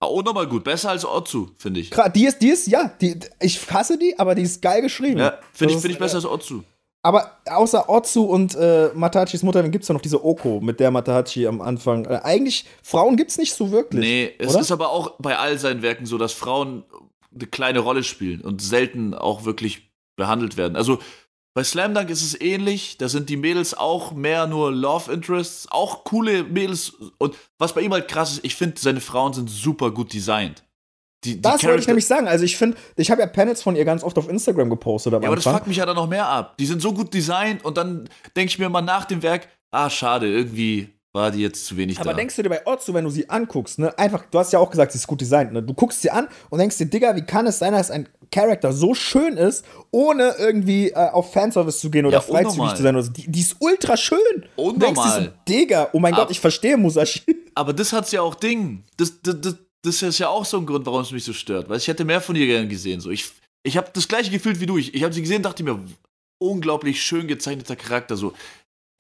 Oh, 0.01 0.23
nochmal 0.23 0.47
gut. 0.47 0.65
Besser 0.65 0.89
als 0.89 1.05
Otsu, 1.05 1.49
finde 1.59 1.81
ich. 1.81 1.91
Die 2.15 2.25
ist, 2.25 2.39
die 2.41 2.49
ist, 2.49 2.67
ja, 2.67 2.91
die, 3.01 3.21
ich 3.39 3.71
hasse 3.71 3.99
die, 3.99 4.19
aber 4.19 4.35
die 4.35 4.43
ist 4.43 4.63
geil 4.63 4.81
geschrieben. 4.81 5.19
Ja, 5.19 5.39
finde 5.53 5.75
ich, 5.75 5.81
find 5.81 5.93
ich 5.93 5.99
besser 5.99 6.15
äh, 6.15 6.17
als 6.17 6.25
Otsu. 6.25 6.63
Aber 7.03 7.39
außer 7.45 7.89
Otsu 7.89 8.25
und 8.25 8.55
äh, 8.55 8.91
Matahachis 8.95 9.43
Mutter, 9.43 9.61
dann 9.61 9.71
gibt 9.71 9.83
es 9.83 9.89
ja 9.89 9.93
noch 9.93 10.01
diese 10.01 10.25
Oko, 10.25 10.61
mit 10.61 10.81
der 10.81 10.91
Matahachi 10.91 11.47
am 11.47 11.61
Anfang. 11.61 12.07
Äh, 12.07 12.21
eigentlich, 12.23 12.65
Frauen 12.83 13.17
gibt 13.17 13.31
es 13.31 13.39
nicht 13.39 13.53
so 13.53 13.71
wirklich. 13.71 14.01
Nee, 14.01 14.35
es 14.39 14.55
oder? 14.55 14.61
ist 14.61 14.73
aber 14.73 14.91
auch 14.91 15.17
bei 15.19 15.37
all 15.37 15.59
seinen 15.59 15.83
Werken 15.83 16.07
so, 16.07 16.17
dass 16.17 16.33
Frauen 16.33 16.85
eine 17.35 17.47
kleine 17.47 17.81
Rolle 17.81 18.03
spielen 18.03 18.41
und 18.41 18.63
selten 18.63 19.13
auch 19.13 19.45
wirklich 19.45 19.91
behandelt 20.17 20.57
werden. 20.57 20.77
Also 20.77 20.99
bei 21.55 21.65
Slam 21.65 21.95
Dunk 21.95 22.11
ist 22.11 22.23
es 22.23 22.41
ähnlich. 22.41 22.97
Da 22.99 23.09
sind 23.09 23.29
die 23.29 23.37
Mädels 23.37 23.75
auch 23.75 24.13
mehr 24.13 24.47
nur 24.47 24.71
Love 24.71 25.13
Interests, 25.13 25.67
auch 25.71 26.05
coole 26.05 26.45
Mädels. 26.45 26.93
Und 27.19 27.35
was 27.59 27.75
bei 27.75 27.81
ihm 27.81 27.93
halt 27.93 28.09
krass 28.09 28.33
ist, 28.33 28.45
ich 28.45 28.55
finde, 28.55 28.81
seine 28.81 29.01
Frauen 29.01 29.33
sind 29.33 29.51
super 29.51 29.91
gut 29.91 30.13
designt. 30.13 30.65
Die, 31.25 31.35
die 31.35 31.43
das 31.43 31.63
wollte 31.65 31.81
ich 31.81 31.87
nämlich 31.87 32.07
sagen. 32.07 32.29
Also 32.29 32.45
ich 32.45 32.57
finde, 32.57 32.77
ich 32.97 33.11
habe 33.11 33.21
ja 33.21 33.27
Panels 33.27 33.63
von 33.63 33.77
ihr 33.77 33.85
ganz 33.85 34.03
oft 34.03 34.17
auf 34.17 34.29
Instagram 34.29 34.71
gepostet. 34.71 35.13
Ja, 35.13 35.19
aber 35.19 35.35
das 35.35 35.45
fuckt 35.45 35.67
mich 35.67 35.77
ja 35.77 35.87
dann 35.87 35.97
noch 35.97 36.09
mehr 36.09 36.27
ab. 36.27 36.57
Die 36.59 36.67
sind 36.67 36.81
so 36.81 36.95
gut 36.95 37.13
designt 37.13 37.65
und 37.65 37.77
dann 37.77 38.09
denke 38.37 38.51
ich 38.51 38.59
mir 38.59 38.69
mal 38.69 38.81
nach 38.81 39.05
dem 39.05 39.23
Werk, 39.23 39.49
ah, 39.71 39.91
schade, 39.91 40.29
irgendwie 40.29 41.00
war 41.13 41.31
die 41.31 41.41
jetzt 41.41 41.67
zu 41.67 41.77
wenig 41.77 41.97
aber 41.99 42.05
da. 42.05 42.11
Aber 42.11 42.19
denkst 42.19 42.37
du 42.37 42.43
dir 42.43 42.49
bei 42.49 42.67
Otsu, 42.67 42.95
wenn 42.95 43.05
du 43.05 43.11
sie 43.11 43.29
anguckst, 43.29 43.79
ne, 43.79 43.97
einfach, 43.99 44.25
du 44.31 44.39
hast 44.39 44.53
ja 44.53 44.59
auch 44.59 44.71
gesagt, 44.71 44.93
sie 44.93 44.99
ist 44.99 45.07
gut 45.07 45.21
designt, 45.21 45.53
ne? 45.53 45.63
Du 45.63 45.75
guckst 45.75 46.03
sie 46.03 46.11
an 46.11 46.29
und 46.51 46.59
denkst 46.59 46.79
dir, 46.79 46.87
Digga, 46.87 47.17
wie 47.17 47.23
kann 47.23 47.47
es 47.47 47.59
sein, 47.59 47.73
dass 47.73 47.91
ein 47.91 48.09
Charakter 48.31 48.73
so 48.73 48.95
schön 48.95 49.37
ist, 49.37 49.65
ohne 49.91 50.37
irgendwie 50.39 50.91
äh, 50.91 50.95
auf 50.95 51.33
Fanservice 51.33 51.81
zu 51.81 51.91
gehen 51.91 52.07
oder 52.07 52.19
ja, 52.19 52.21
freizügig 52.21 52.75
zu 52.75 52.83
sein 52.83 52.95
oder 52.95 53.05
so. 53.05 53.11
Die, 53.11 53.31
die, 53.31 53.41
ist 53.41 53.57
ultra 53.59 53.97
schön. 53.97 54.19
Unnormal. 54.55 55.25
So, 55.25 55.29
Digga, 55.49 55.89
oh 55.93 55.99
mein 55.99 56.15
aber, 56.15 56.23
Gott, 56.23 56.31
ich 56.31 56.41
verstehe 56.41 56.77
Musashi. 56.77 57.23
Aber 57.55 57.73
das 57.73 57.93
hat's 57.93 58.13
ja 58.13 58.23
auch 58.23 58.37
Ding. 58.37 58.85
Das, 58.97 59.21
das, 59.23 59.41
das, 59.41 59.57
das 59.83 60.03
ist 60.03 60.19
ja 60.19 60.29
auch 60.29 60.45
so 60.45 60.59
ein 60.59 60.67
Grund, 60.67 60.87
warum 60.87 61.01
es 61.01 61.11
mich 61.11 61.25
so 61.25 61.33
stört. 61.33 61.69
Weil 61.69 61.79
ich 61.79 61.89
hätte 61.89 62.05
mehr 62.05 62.21
von 62.21 62.37
ihr 62.37 62.47
gerne 62.47 62.69
gesehen. 62.69 63.01
So, 63.01 63.11
ich, 63.11 63.29
ich 63.65 63.77
habe 63.77 63.91
das 63.93 64.07
gleiche 64.07 64.31
gefühlt 64.31 64.61
wie 64.61 64.67
du. 64.67 64.79
Ich, 64.79 64.95
ich 64.95 65.03
habe 65.03 65.13
sie 65.13 65.23
gesehen, 65.23 65.43
dachte 65.43 65.65
mir, 65.65 65.81
unglaublich 66.39 67.03
schön 67.03 67.27
gezeichneter 67.27 67.77
Charakter. 67.77 68.17
So, 68.17 68.33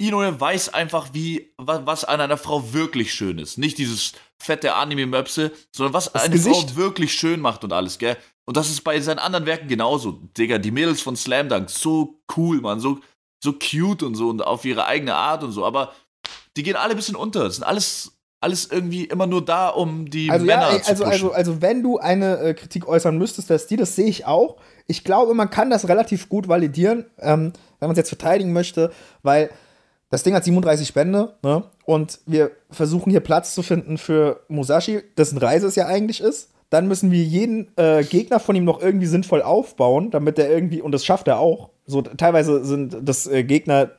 Inoue 0.00 0.40
weiß 0.40 0.72
einfach, 0.72 1.10
wie, 1.12 1.52
was 1.58 2.04
an 2.04 2.22
einer 2.22 2.38
Frau 2.38 2.72
wirklich 2.72 3.12
schön 3.12 3.38
ist. 3.38 3.58
Nicht 3.58 3.76
dieses 3.76 4.14
fette 4.38 4.74
Anime-Möpse, 4.74 5.52
sondern 5.72 5.92
was 5.92 6.10
das 6.10 6.22
eine 6.22 6.34
Gesicht. 6.34 6.70
Frau 6.70 6.76
wirklich 6.76 7.12
schön 7.12 7.38
macht 7.40 7.64
und 7.64 7.72
alles, 7.72 7.98
gell? 7.98 8.16
Und 8.46 8.56
das 8.56 8.70
ist 8.70 8.82
bei 8.82 8.98
seinen 9.00 9.18
anderen 9.18 9.44
Werken 9.44 9.68
genauso. 9.68 10.12
Digga, 10.38 10.56
die 10.56 10.70
Mädels 10.70 11.02
von 11.02 11.16
Slam 11.16 11.50
Dunk, 11.50 11.68
so 11.68 12.22
cool, 12.36 12.62
man, 12.62 12.80
so, 12.80 12.98
so 13.44 13.52
cute 13.52 14.02
und 14.02 14.14
so 14.14 14.30
und 14.30 14.42
auf 14.42 14.64
ihre 14.64 14.86
eigene 14.86 15.14
Art 15.14 15.44
und 15.44 15.52
so. 15.52 15.66
Aber 15.66 15.92
die 16.56 16.62
gehen 16.62 16.76
alle 16.76 16.92
ein 16.92 16.96
bisschen 16.96 17.14
unter. 17.14 17.44
Das 17.44 17.56
sind 17.56 17.64
alles, 17.64 18.18
alles 18.40 18.70
irgendwie 18.70 19.04
immer 19.04 19.26
nur 19.26 19.44
da, 19.44 19.68
um 19.68 20.08
die 20.08 20.30
also, 20.30 20.46
Männer 20.46 20.70
ja, 20.70 20.76
ey, 20.76 20.82
zu 20.82 20.90
also, 20.92 21.04
also, 21.04 21.32
also, 21.32 21.62
wenn 21.62 21.82
du 21.82 21.98
eine 21.98 22.38
äh, 22.38 22.54
Kritik 22.54 22.88
äußern 22.88 23.18
müsstest, 23.18 23.50
es 23.50 23.66
die, 23.66 23.76
das 23.76 23.96
sehe 23.96 24.08
ich 24.08 24.24
auch. 24.24 24.56
Ich 24.86 25.04
glaube, 25.04 25.34
man 25.34 25.50
kann 25.50 25.68
das 25.68 25.88
relativ 25.88 26.30
gut 26.30 26.48
validieren, 26.48 27.04
ähm, 27.18 27.52
wenn 27.78 27.88
man 27.88 27.92
es 27.92 27.98
jetzt 27.98 28.08
verteidigen 28.08 28.54
möchte, 28.54 28.92
weil 29.22 29.50
das 30.10 30.24
Ding 30.24 30.34
hat 30.34 30.44
37 30.44 30.92
Bände, 30.92 31.34
ne? 31.42 31.64
Und 31.84 32.20
wir 32.26 32.50
versuchen 32.70 33.10
hier 33.10 33.20
Platz 33.20 33.54
zu 33.54 33.62
finden 33.62 33.96
für 33.96 34.40
Musashi, 34.48 35.02
dessen 35.16 35.38
Reise 35.38 35.66
es 35.66 35.76
ja 35.76 35.86
eigentlich 35.86 36.20
ist. 36.20 36.50
Dann 36.68 36.86
müssen 36.86 37.10
wir 37.10 37.22
jeden 37.22 37.76
äh, 37.76 38.04
Gegner 38.04 38.38
von 38.38 38.54
ihm 38.54 38.64
noch 38.64 38.80
irgendwie 38.80 39.06
sinnvoll 39.06 39.42
aufbauen, 39.42 40.10
damit 40.10 40.38
er 40.38 40.48
irgendwie, 40.50 40.82
und 40.82 40.92
das 40.92 41.04
schafft 41.04 41.26
er 41.26 41.40
auch. 41.40 41.70
So, 41.86 42.02
teilweise 42.02 42.64
sind 42.64 42.96
das 43.02 43.26
äh, 43.26 43.42
Gegner, 43.42 43.90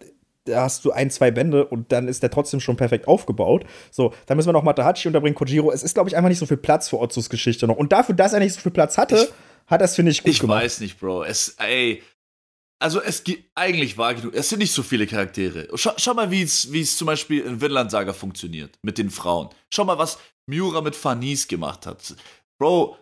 da 0.46 0.64
hast 0.64 0.86
du 0.86 0.92
ein, 0.92 1.10
zwei 1.10 1.32
Bände 1.32 1.66
und 1.66 1.92
dann 1.92 2.08
ist 2.08 2.24
der 2.24 2.32
trotzdem 2.32 2.60
schon 2.60 2.78
perfekt 2.78 3.08
aufgebaut. 3.08 3.66
So, 3.92 4.14
dann 4.26 4.38
müssen 4.38 4.48
wir 4.48 4.54
noch 4.54 4.64
Matahachi 4.64 5.08
unterbringen, 5.08 5.36
Kojiro. 5.36 5.72
Es 5.72 5.84
ist, 5.84 5.94
glaube 5.94 6.10
ich, 6.10 6.16
einfach 6.16 6.30
nicht 6.30 6.40
so 6.40 6.46
viel 6.46 6.58
Platz 6.58 6.90
für 6.90 7.00
Otsus 7.00 7.30
Geschichte 7.30 7.68
noch. 7.68 7.76
Und 7.78 7.92
dafür, 7.92 8.16
dass 8.16 8.34
er 8.34 8.40
nicht 8.40 8.54
so 8.54 8.62
viel 8.62 8.72
Platz 8.72 8.98
hatte, 8.98 9.16
ich, 9.16 9.34
hat 9.68 9.82
das, 9.82 9.96
finde 9.96 10.12
ich, 10.12 10.24
gut 10.24 10.32
ich 10.32 10.40
gemacht. 10.40 10.60
Ich 10.60 10.66
weiß 10.66 10.80
nicht, 10.82 11.00
Bro. 11.00 11.24
Es, 11.26 11.56
ey, 11.60 12.02
also 12.82 13.02
es 13.02 13.24
gibt 13.24 13.50
eigentlich 13.56 13.98
wahr 13.98 14.16
genug, 14.16 14.34
es 14.34 14.50
sind 14.50 14.60
nicht 14.60 14.74
so 14.74 14.84
viele 14.84 15.06
Charaktere. 15.08 15.68
Schau, 15.76 15.92
schau 15.98 16.14
mal, 16.14 16.32
wie 16.32 16.42
es 16.44 16.98
zum 16.98 17.06
Beispiel 17.06 17.42
in 17.42 17.62
Vinland 17.62 17.92
Saga 17.92 18.14
funktioniert 18.14 18.78
mit 18.82 18.98
den 18.98 19.10
Frauen. 19.10 19.50
Schau 19.70 19.86
mal, 19.86 19.98
was 19.98 20.18
Miura 20.48 20.82
mit 20.82 20.96
Fanis 20.96 21.48
gemacht 21.48 21.86
hat. 21.86 22.16
Bro, 22.58 22.98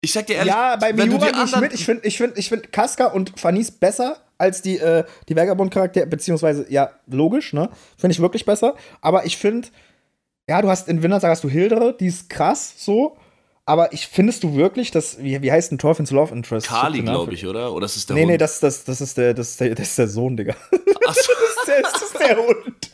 ich 0.00 0.12
sag 0.12 0.26
dir 0.26 0.36
ehrlich, 0.36 0.52
ja, 0.52 0.76
bei 0.76 0.96
wenn 0.96 1.08
Miura 1.08 1.30
gehe 1.30 1.44
ich 1.44 1.56
mit. 1.56 1.72
Ich 1.72 1.84
finde 1.84 2.06
ich 2.06 2.16
find, 2.16 2.38
ich 2.38 2.48
find 2.48 2.72
Casca 2.72 3.06
und 3.06 3.38
Fanis 3.38 3.70
besser 3.70 4.18
als 4.38 4.62
die, 4.62 4.78
äh, 4.78 5.04
die 5.28 5.36
Vagabond-Charaktere, 5.36 6.06
beziehungsweise, 6.06 6.66
ja, 6.70 6.90
logisch, 7.06 7.52
ne? 7.52 7.70
Finde 7.96 8.12
ich 8.12 8.20
wirklich 8.20 8.44
besser. 8.44 8.76
Aber 9.00 9.24
ich 9.24 9.36
finde, 9.36 9.68
ja, 10.48 10.60
du 10.60 10.68
hast 10.68 10.88
in 10.88 11.02
Vinland 11.02 11.22
Saga 11.22 11.32
hast 11.32 11.44
du 11.44 11.48
Hildere, 11.48 11.96
die 11.96 12.06
ist 12.06 12.28
krass 12.28 12.74
so. 12.76 13.16
Aber 13.66 13.94
ich 13.94 14.06
findest 14.08 14.44
du 14.44 14.54
wirklich, 14.54 14.90
dass, 14.90 15.22
wie, 15.22 15.40
wie 15.40 15.50
heißt 15.50 15.72
ein 15.72 15.78
Torfins 15.78 16.10
Love 16.10 16.34
Interest? 16.34 16.66
Kali, 16.66 17.00
glaube 17.00 17.32
ich, 17.32 17.46
oder? 17.46 17.72
Oder 17.72 17.86
ist 17.86 17.96
es 17.96 18.04
der 18.04 18.14
nee, 18.14 18.22
Hund? 18.22 18.28
Nee, 18.28 18.34
nee, 18.34 18.38
das, 18.38 18.60
das, 18.60 18.84
das, 18.84 19.00
ist 19.00 19.16
der, 19.16 19.32
das, 19.32 19.50
ist 19.50 19.60
der, 19.60 19.74
das 19.74 19.88
ist 19.88 19.98
der 19.98 20.08
Sohn, 20.08 20.36
Digga. 20.36 20.54
Ach 21.06 21.14
so. 21.14 21.32
das, 21.66 22.02
ist 22.02 22.18
der, 22.20 22.34
das 22.34 22.46
Hund. 22.46 22.90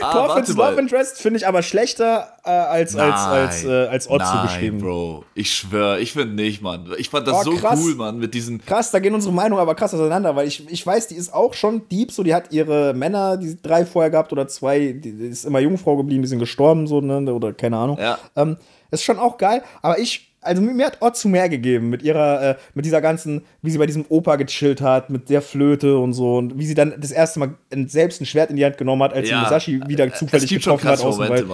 ah, 0.00 0.12
Torfins 0.12 0.56
Love 0.56 0.80
Interest 0.80 1.20
finde 1.20 1.38
ich 1.38 1.48
aber 1.48 1.62
schlechter 1.62 2.28
äh, 2.44 2.50
als, 2.50 2.94
nein, 2.94 3.10
als, 3.10 3.24
als, 3.26 3.64
äh, 3.64 3.86
als 3.88 4.08
Otsu 4.08 4.24
nein, 4.24 4.46
geschrieben. 4.46 4.78
Bro, 4.78 5.24
ich 5.34 5.52
schwöre, 5.52 5.98
ich 5.98 6.12
finde 6.12 6.34
nicht, 6.36 6.62
Mann. 6.62 6.88
Ich 6.98 7.10
fand 7.10 7.26
das 7.26 7.38
oh, 7.44 7.50
so 7.50 7.56
krass. 7.56 7.80
cool, 7.82 7.96
Mann, 7.96 8.18
mit 8.18 8.34
diesen. 8.34 8.64
Krass, 8.64 8.92
da 8.92 9.00
gehen 9.00 9.14
unsere 9.14 9.34
Meinungen 9.34 9.60
aber 9.60 9.74
krass 9.74 9.92
auseinander, 9.92 10.36
weil 10.36 10.46
ich, 10.46 10.70
ich 10.70 10.86
weiß, 10.86 11.08
die 11.08 11.16
ist 11.16 11.34
auch 11.34 11.54
schon 11.54 11.88
Dieb, 11.88 12.12
so, 12.12 12.22
die 12.22 12.34
hat 12.34 12.52
ihre 12.52 12.94
Männer, 12.94 13.36
die 13.36 13.60
drei 13.60 13.84
vorher 13.84 14.12
gehabt 14.12 14.30
oder 14.30 14.46
zwei, 14.46 14.92
die, 14.92 15.12
die 15.12 15.26
ist 15.26 15.44
immer 15.44 15.58
Jungfrau 15.58 15.96
geblieben, 15.96 16.22
die 16.22 16.28
sind 16.28 16.38
gestorben, 16.38 16.86
so, 16.86 17.00
ne, 17.00 17.34
oder 17.34 17.52
keine 17.52 17.76
Ahnung. 17.76 17.98
Ja. 17.98 18.16
Ähm, 18.36 18.56
ist 18.90 19.04
schon 19.04 19.18
auch 19.18 19.38
geil, 19.38 19.62
aber 19.82 19.98
ich, 19.98 20.34
also 20.40 20.62
mir 20.62 20.86
hat 20.86 21.00
Otzu 21.00 21.28
mehr 21.28 21.48
gegeben 21.48 21.90
mit 21.90 22.02
ihrer, 22.02 22.42
äh, 22.42 22.56
mit 22.74 22.84
dieser 22.84 23.00
ganzen, 23.00 23.42
wie 23.62 23.70
sie 23.70 23.78
bei 23.78 23.86
diesem 23.86 24.04
Opa 24.08 24.36
gechillt 24.36 24.80
hat, 24.80 25.10
mit 25.10 25.28
der 25.28 25.42
Flöte 25.42 25.98
und 25.98 26.12
so 26.12 26.36
und 26.38 26.58
wie 26.58 26.66
sie 26.66 26.74
dann 26.74 26.94
das 26.98 27.10
erste 27.10 27.40
Mal 27.40 27.54
selbst 27.86 28.20
ein 28.20 28.26
Schwert 28.26 28.50
in 28.50 28.56
die 28.56 28.64
Hand 28.64 28.78
genommen 28.78 29.02
hat, 29.02 29.12
als 29.12 29.28
ja, 29.28 29.38
sie 29.38 29.44
Musashi 29.44 29.80
wieder 29.86 30.06
äh, 30.06 30.12
zufällig 30.12 30.50
getroffen 30.50 30.88
hat 30.88 31.02
aus 31.02 31.18
dem 31.18 31.28
Wald. 31.28 31.46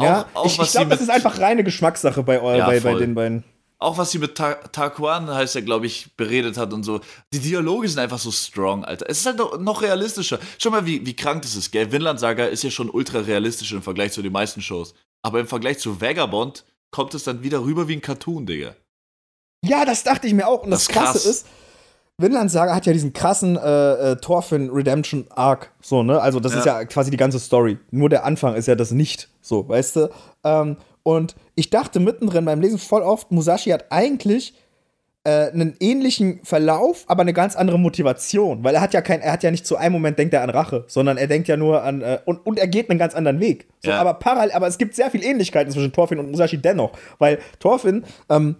Ja, 0.00 0.26
auch, 0.34 0.42
auch, 0.42 0.46
ich, 0.46 0.58
ich 0.58 0.72
glaube, 0.72 0.90
das 0.90 1.00
ist 1.00 1.10
einfach 1.10 1.38
reine 1.38 1.62
Geschmackssache 1.62 2.22
bei, 2.22 2.34
ja, 2.34 2.66
bei, 2.66 2.80
bei 2.80 2.94
den 2.94 3.14
beiden. 3.14 3.44
Auch 3.78 3.98
was 3.98 4.12
sie 4.12 4.18
mit 4.18 4.34
Ta 4.34 4.54
Taquan, 4.54 5.28
heißt 5.28 5.56
er, 5.56 5.62
glaube 5.62 5.86
ich, 5.86 6.16
beredet 6.16 6.56
hat 6.56 6.72
und 6.72 6.84
so. 6.84 7.00
Die 7.32 7.38
Dialoge 7.38 7.88
sind 7.88 7.98
einfach 7.98 8.18
so 8.18 8.30
strong, 8.30 8.84
Alter. 8.84 9.06
Es 9.08 9.18
ist 9.18 9.26
halt 9.26 9.36
noch, 9.36 9.58
noch 9.58 9.82
realistischer. 9.82 10.38
Schau 10.58 10.70
mal, 10.70 10.86
wie, 10.86 11.04
wie 11.04 11.14
krank 11.14 11.42
das 11.42 11.54
ist, 11.54 11.70
gell? 11.70 11.92
Vinland 11.92 12.18
Saga 12.18 12.46
ist 12.46 12.62
ja 12.62 12.70
schon 12.70 12.88
ultra 12.88 13.18
realistisch 13.18 13.72
im 13.72 13.82
Vergleich 13.82 14.12
zu 14.12 14.22
den 14.22 14.32
meisten 14.32 14.62
Shows. 14.62 14.94
Aber 15.24 15.40
im 15.40 15.46
Vergleich 15.46 15.78
zu 15.78 16.00
Vagabond 16.00 16.64
kommt 16.90 17.14
es 17.14 17.24
dann 17.24 17.42
wieder 17.42 17.64
rüber 17.64 17.88
wie 17.88 17.94
ein 17.96 18.00
Cartoon, 18.02 18.46
Digga. 18.46 18.74
Ja, 19.64 19.84
das 19.84 20.04
dachte 20.04 20.26
ich 20.26 20.34
mir 20.34 20.46
auch. 20.46 20.62
Und 20.62 20.70
das, 20.70 20.80
Das 20.86 20.88
ist 20.88 20.94
Krasse 20.94 21.12
krass. 21.12 21.24
ist, 21.26 21.46
Vinland 22.18 22.50
Saga 22.50 22.74
hat 22.74 22.86
ja 22.86 22.92
diesen 22.92 23.12
krassen 23.12 23.56
äh, 23.56 24.12
äh, 24.12 24.16
Thorfinn 24.16 24.70
Redemption 24.70 25.26
Arc, 25.30 25.72
so, 25.80 26.02
ne? 26.04 26.20
Also, 26.20 26.38
das 26.38 26.54
ist 26.54 26.64
Ja. 26.66 26.80
ja 26.80 26.84
quasi 26.84 27.10
die 27.10 27.16
ganze 27.16 27.40
Story. 27.40 27.78
Nur 27.90 28.08
der 28.08 28.24
Anfang 28.24 28.54
ist 28.54 28.68
ja 28.68 28.74
das 28.76 28.92
nicht, 28.92 29.30
so, 29.40 29.68
weißt 29.68 29.96
du? 29.96 30.10
Ähm, 30.44 30.76
und 31.02 31.34
ich 31.56 31.70
dachte 31.70 31.98
mittendrin 32.00 32.44
beim 32.44 32.60
Lesen 32.60 32.78
voll 32.78 33.02
oft, 33.02 33.32
Musashi 33.32 33.70
hat 33.70 33.90
eigentlich 33.90 34.54
äh, 35.24 35.50
einen 35.50 35.74
ähnlichen 35.80 36.40
Verlauf, 36.44 37.04
aber 37.06 37.22
eine 37.22 37.32
ganz 37.32 37.56
andere 37.56 37.78
Motivation. 37.78 38.62
Weil 38.62 38.74
er 38.74 38.80
hat 38.82 38.92
ja 38.94 39.00
kein, 39.00 39.20
er 39.20 39.32
hat 39.32 39.42
ja 39.42 39.50
nicht 39.50 39.66
zu 39.66 39.76
einem 39.76 39.92
Moment 39.94 40.18
denkt 40.18 40.34
er 40.34 40.42
an 40.42 40.50
Rache, 40.50 40.84
sondern 40.86 41.16
er 41.16 41.26
denkt 41.26 41.48
ja 41.48 41.56
nur 41.56 41.82
an, 41.82 42.02
äh, 42.02 42.18
und, 42.26 42.44
und 42.46 42.58
er 42.58 42.68
geht 42.68 42.90
einen 42.90 42.98
ganz 42.98 43.14
anderen 43.14 43.40
Weg. 43.40 43.66
So, 43.82 43.90
Ja. 43.90 43.98
aber 44.00 44.14
parallel, 44.14 44.52
aber 44.54 44.66
es 44.66 44.76
gibt 44.78 44.94
sehr 44.94 45.10
viel 45.10 45.24
Ähnlichkeiten 45.24 45.72
zwischen 45.72 45.92
Thorfinn 45.92 46.18
und 46.18 46.30
Musashi 46.30 46.58
dennoch. 46.58 46.92
Weil 47.18 47.38
Thorfinn, 47.58 48.04
ähm, 48.28 48.56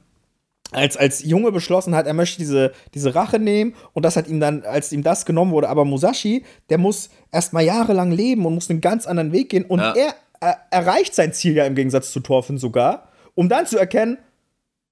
als, 0.72 0.96
als 0.96 1.22
Junge 1.22 1.53
beschlossen 1.53 1.94
hat, 1.94 2.07
er 2.07 2.14
möchte 2.14 2.38
diese, 2.38 2.72
diese 2.94 3.14
Rache 3.14 3.38
nehmen 3.38 3.74
und 3.92 4.05
das 4.05 4.16
hat 4.16 4.27
ihm 4.27 4.40
dann, 4.40 4.62
als 4.64 4.90
ihm 4.92 5.03
das 5.03 5.24
genommen 5.27 5.53
wurde, 5.53 5.68
aber 5.68 5.85
Musashi, 5.85 6.44
der 6.70 6.79
muss 6.79 7.11
erstmal 7.31 7.64
jahrelang 7.64 8.11
leben 8.11 8.44
und 8.46 8.55
muss 8.55 8.70
einen 8.70 8.81
ganz 8.81 9.07
anderen 9.07 9.31
Weg 9.33 9.50
gehen 9.50 9.64
und 9.66 9.81
Ja. 9.81 9.92
er 9.94 10.14
äh, 10.40 10.55
erreicht 10.70 11.14
sein 11.14 11.33
Ziel 11.33 11.53
ja 11.55 11.64
im 11.66 11.74
Gegensatz 11.74 12.11
zu 12.11 12.20
Thorfinn 12.20 12.59
sogar, 12.59 13.09
um 13.35 13.48
dann 13.48 13.66
zu 13.66 13.79
erkennen, 13.79 14.18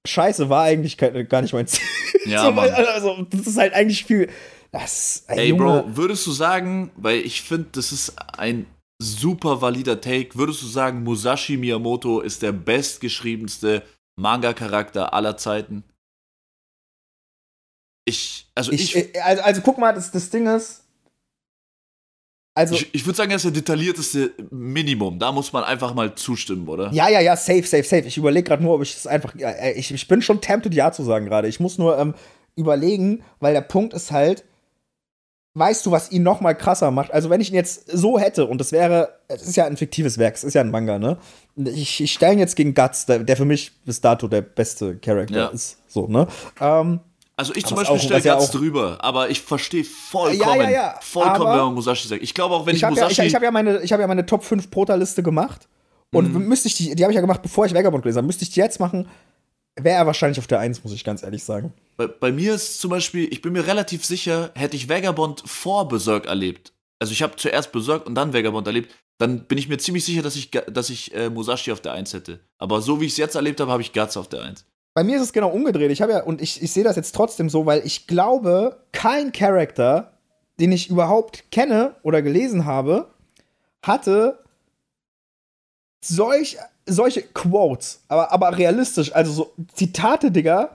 Scheiße, 0.05 0.49
war 0.49 0.63
eigentlich 0.63 0.97
gar 0.97 1.41
nicht 1.41 1.53
mein 1.53 1.67
Ziel. 1.67 1.87
Ja, 2.25 2.43
so, 2.43 2.59
also, 2.59 3.27
das 3.29 3.47
ist 3.47 3.57
halt 3.57 3.73
eigentlich 3.73 4.05
viel. 4.05 4.29
Das, 4.71 5.23
ey, 5.27 5.51
Ey, 5.51 5.53
Bro, 5.53 5.95
würdest 5.95 6.25
du 6.25 6.31
sagen, 6.31 6.91
weil 6.95 7.19
ich 7.19 7.41
finde, 7.41 7.69
das 7.73 7.91
ist 7.91 8.15
ein 8.37 8.65
super 9.01 9.61
valider 9.61 10.01
Take, 10.01 10.35
würdest 10.35 10.61
du 10.61 10.67
sagen, 10.67 11.03
Musashi 11.03 11.57
Miyamoto 11.57 12.21
ist 12.21 12.41
der 12.41 12.53
bestgeschriebenste 12.53 13.83
Manga-Charakter 14.19 15.13
aller 15.13 15.37
Zeiten? 15.37 15.83
Ich, 18.05 18.47
also 18.55 18.71
ich, 18.71 18.95
ich, 18.95 19.15
äh, 19.15 19.19
also, 19.19 19.43
also 19.43 19.61
guck 19.61 19.77
mal, 19.77 19.93
das, 19.93 20.11
das 20.11 20.29
Ding 20.29 20.47
ist. 20.47 20.82
Also, 22.55 22.75
ich, 22.75 22.93
ich 22.93 23.05
würde 23.05 23.17
sagen, 23.17 23.31
er 23.31 23.37
ist 23.37 23.45
der 23.45 23.51
detaillierteste 23.51 24.31
Minimum. 24.51 25.17
Da 25.17 25.31
muss 25.31 25.53
man 25.53 25.63
einfach 25.63 25.95
mal 25.95 26.13
zustimmen, 26.13 26.67
oder? 26.67 26.91
Ja, 26.93 27.09
ja, 27.09 27.19
ja, 27.19 27.35
safe, 27.35 27.63
safe, 27.63 27.83
safe. 27.83 28.03
Ich 28.05 28.17
überlege 28.17 28.43
gerade 28.47 28.61
nur, 28.63 28.75
ob 28.75 28.83
ich 28.83 28.93
das 28.93 29.07
einfach. 29.07 29.33
Ich, 29.75 29.91
ich 29.91 30.07
bin 30.07 30.21
schon 30.21 30.39
tempted, 30.39 30.73
ja 30.73 30.91
zu 30.91 31.03
sagen 31.03 31.25
gerade. 31.25 31.47
Ich 31.47 31.59
muss 31.59 31.79
nur 31.79 31.97
ähm, 31.97 32.13
überlegen, 32.55 33.23
weil 33.39 33.53
der 33.53 33.61
Punkt 33.61 33.93
ist 33.95 34.11
halt, 34.11 34.43
weißt 35.55 35.83
du, 35.85 35.91
was 35.91 36.11
ihn 36.11 36.21
noch 36.21 36.41
mal 36.41 36.53
krasser 36.53 36.91
macht? 36.91 37.11
Also, 37.11 37.31
wenn 37.31 37.41
ich 37.41 37.49
ihn 37.49 37.55
jetzt 37.55 37.89
so 37.91 38.19
hätte, 38.19 38.45
und 38.45 38.59
das 38.59 38.71
wäre, 38.71 39.19
es 39.29 39.41
ist 39.41 39.55
ja 39.55 39.65
ein 39.65 39.75
fiktives 39.77 40.19
Werk, 40.19 40.35
es 40.35 40.43
ist 40.43 40.53
ja 40.53 40.61
ein 40.61 40.69
Manga, 40.69 40.99
ne? 40.99 41.17
Ich, 41.55 42.01
ich 42.01 42.13
stelle 42.13 42.33
ihn 42.33 42.39
jetzt 42.39 42.55
gegen 42.55 42.75
Guts, 42.75 43.07
der, 43.07 43.19
der 43.19 43.35
für 43.35 43.45
mich 43.45 43.71
bis 43.83 43.99
dato 43.99 44.27
der 44.27 44.41
beste 44.41 44.97
Charakter 44.97 45.35
Ja. 45.37 45.47
ist. 45.47 45.77
So, 45.87 46.05
ne? 46.07 46.27
Ähm, 46.61 46.99
Also 47.35 47.53
ich 47.55 47.65
zum 47.65 47.77
Aber 47.77 47.87
Beispiel 47.87 47.99
stelle 48.07 48.23
ja 48.23 48.33
ganz 48.35 48.49
auch- 48.49 48.51
drüber, 48.51 48.97
aber 49.01 49.29
ich 49.29 49.41
verstehe 49.41 49.83
vollkommen, 49.83 50.39
Ja, 50.59 50.63
ja, 50.63 50.69
ja, 50.69 50.95
vollkommen, 51.01 51.35
aber- 51.47 51.51
wenn 51.51 51.65
man 51.65 51.73
Musashi 51.73 52.07
sagt. 52.07 52.21
Ich 52.21 52.33
glaube 52.33 52.53
auch, 52.55 52.65
wenn 52.65 52.75
ich, 52.75 52.81
ich 52.81 52.83
habe 52.83 52.95
ja, 52.95 53.03
Musashi... 53.03 53.21
ich, 53.21 53.27
ich 53.29 53.35
hab 53.35 53.41
ja, 53.43 53.49
meine, 53.51 53.81
ich 53.81 53.91
hab 53.91 53.99
ja 53.99 54.05
meine 54.07 54.25
Top 54.25 54.43
5 54.43 54.69
Prota-Liste 54.69 55.23
gemacht. 55.23 55.67
Und 56.13 56.31
Mhm. 56.31 56.47
müsste 56.47 56.67
ich 56.67 56.75
die, 56.75 56.93
die 56.95 57.03
habe 57.03 57.11
ich 57.11 57.15
ja 57.15 57.21
gemacht, 57.21 57.41
bevor 57.41 57.65
ich 57.65 57.73
Vagabond 57.73 58.03
gelesen 58.03 58.17
habe. 58.17 58.27
Müsste 58.27 58.43
ich 58.43 58.51
die 58.51 58.59
jetzt 58.59 58.79
machen, 58.79 59.07
wäre 59.75 59.97
er 59.97 60.05
wahrscheinlich 60.05 60.37
auf 60.37 60.45
der 60.45 60.59
1, 60.59 60.83
muss 60.83 60.93
ich 60.93 61.03
ganz 61.03 61.23
ehrlich 61.23 61.43
sagen. 61.43 61.73
Bei, 61.97 62.05
bei 62.05 62.31
mir 62.31 62.53
ist 62.53 62.79
zum 62.79 62.91
Beispiel, 62.91 63.27
ich 63.33 63.41
bin 63.41 63.53
mir 63.53 63.65
relativ 63.65 64.05
sicher, 64.05 64.51
hätte 64.53 64.75
ich 64.75 64.87
Vagabond 64.87 65.41
vor 65.47 65.87
Berserk 65.87 66.27
erlebt, 66.27 66.71
also 66.99 67.11
ich 67.11 67.23
habe 67.23 67.35
zuerst 67.37 67.71
Berserk 67.71 68.05
und 68.05 68.13
dann 68.13 68.31
Vagabond 68.31 68.67
erlebt, 68.67 68.93
dann 69.17 69.45
bin 69.45 69.57
ich 69.57 69.67
mir 69.67 69.77
ziemlich 69.79 70.05
sicher, 70.05 70.21
dass 70.21 70.35
ich, 70.35 70.51
dass 70.51 70.89
ich 70.91 71.13
äh, 71.15 71.29
Musashi 71.31 71.71
auf 71.71 71.81
der 71.81 71.93
1 71.93 72.13
hätte. 72.13 72.39
Aber 72.59 72.81
so 72.81 73.01
wie 73.01 73.05
ich 73.05 73.13
es 73.13 73.17
jetzt 73.17 73.33
erlebt 73.35 73.59
habe, 73.59 73.71
habe 73.71 73.81
ich 73.81 73.91
Guts 73.91 74.15
auf 74.15 74.27
der 74.29 74.43
1. 74.43 74.65
Bei 74.93 75.03
mir 75.03 75.15
ist 75.17 75.23
es 75.23 75.33
genau 75.33 75.49
umgedreht. 75.49 75.91
Ich 75.91 76.01
habe 76.01 76.11
ja, 76.13 76.23
und 76.23 76.41
ich, 76.41 76.61
ich 76.61 76.71
sehe 76.71 76.83
das 76.83 76.95
jetzt 76.95 77.15
trotzdem 77.15 77.49
so, 77.49 77.65
weil 77.65 77.81
ich 77.85 78.05
glaube, 78.07 78.77
kein 78.91 79.31
Charakter, 79.31 80.13
den 80.59 80.71
ich 80.71 80.89
überhaupt 80.89 81.49
kenne 81.51 81.95
oder 82.03 82.21
gelesen 82.21 82.65
habe, 82.65 83.07
hatte 83.81 84.39
solch, 86.03 86.57
solche 86.85 87.21
Quotes, 87.23 88.01
aber, 88.07 88.31
aber 88.31 88.57
realistisch, 88.57 89.13
also 89.13 89.31
so 89.31 89.53
Zitate, 89.73 90.31
Digga. 90.31 90.71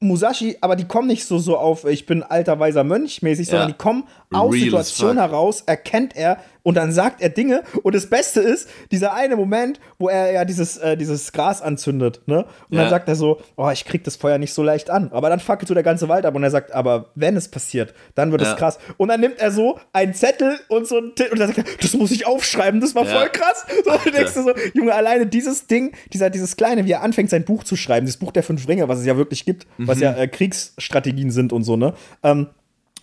Musashi, 0.00 0.56
aber 0.60 0.76
die 0.76 0.86
kommen 0.86 1.08
nicht 1.08 1.24
so, 1.26 1.40
so 1.40 1.58
auf, 1.58 1.84
ich 1.84 2.06
bin 2.06 2.22
alter 2.22 2.60
weiser 2.60 2.84
Mönch 2.84 3.20
mäßig, 3.20 3.48
sondern 3.48 3.70
Ja. 3.70 3.72
die 3.74 3.78
kommen 3.78 4.04
aus 4.32 4.52
Real 4.54 4.62
as 4.76 4.88
Situation 4.90 5.08
fuck. 5.16 5.18
heraus, 5.18 5.60
erkennt 5.62 6.14
er 6.16 6.38
und 6.68 6.74
dann 6.74 6.92
sagt 6.92 7.22
er 7.22 7.30
Dinge. 7.30 7.62
Und 7.82 7.94
das 7.94 8.10
Beste 8.10 8.40
ist, 8.40 8.68
dieser 8.90 9.14
eine 9.14 9.36
Moment, 9.36 9.80
wo 9.98 10.10
er 10.10 10.32
ja 10.32 10.44
dieses, 10.44 10.76
äh, 10.76 10.98
dieses 10.98 11.32
Gras 11.32 11.62
anzündet, 11.62 12.20
ne? 12.26 12.44
Und 12.68 12.76
Ja. 12.76 12.82
dann 12.82 12.90
sagt 12.90 13.08
er 13.08 13.16
so, 13.16 13.40
oh, 13.56 13.70
ich 13.70 13.86
krieg 13.86 14.04
das 14.04 14.16
Feuer 14.16 14.36
nicht 14.36 14.52
so 14.52 14.62
leicht 14.62 14.90
an. 14.90 15.10
Aber 15.12 15.30
dann 15.30 15.40
fackelt 15.40 15.66
so 15.68 15.72
der 15.72 15.82
ganze 15.82 16.10
Wald 16.10 16.26
ab 16.26 16.34
und 16.34 16.42
er 16.42 16.50
sagt, 16.50 16.72
aber 16.72 17.06
wenn 17.14 17.36
es 17.36 17.48
passiert, 17.48 17.94
dann 18.14 18.32
wird 18.32 18.42
Ja. 18.42 18.52
es 18.52 18.58
krass. 18.58 18.78
Und 18.98 19.08
dann 19.08 19.20
nimmt 19.20 19.38
er 19.38 19.50
so 19.50 19.80
einen 19.94 20.12
Zettel 20.12 20.58
und 20.68 20.86
so 20.86 20.98
einen 20.98 21.14
Titel 21.14 21.32
und 21.32 21.38
dann 21.38 21.48
sagt 21.54 21.58
er, 21.58 21.64
das 21.80 21.94
muss 21.94 22.10
ich 22.10 22.26
aufschreiben, 22.26 22.82
das 22.82 22.94
war 22.94 23.06
Ja. 23.06 23.18
voll 23.18 23.30
krass. 23.30 23.64
So, 23.86 23.92
und 23.92 24.04
du 24.04 24.10
denkst 24.10 24.34
du 24.34 24.42
so, 24.42 24.52
Junge, 24.74 24.92
alleine 24.94 25.26
dieses 25.26 25.68
Ding, 25.68 25.92
dieser, 26.12 26.28
dieses 26.28 26.56
kleine, 26.56 26.84
wie 26.84 26.92
er 26.92 27.00
anfängt, 27.02 27.30
sein 27.30 27.44
Buch 27.46 27.64
zu 27.64 27.76
schreiben, 27.76 28.04
dieses 28.04 28.18
Buch 28.18 28.32
der 28.32 28.42
fünf 28.42 28.68
Ringe, 28.68 28.88
was 28.88 28.98
es 28.98 29.06
ja 29.06 29.16
wirklich 29.16 29.46
gibt, 29.46 29.66
was 29.78 29.96
Mhm. 29.96 30.02
ja 30.02 30.12
äh, 30.16 30.28
Kriegsstrategien 30.28 31.30
sind 31.30 31.54
und 31.54 31.62
so, 31.64 31.76
ne? 31.76 31.94
Ähm, 32.22 32.48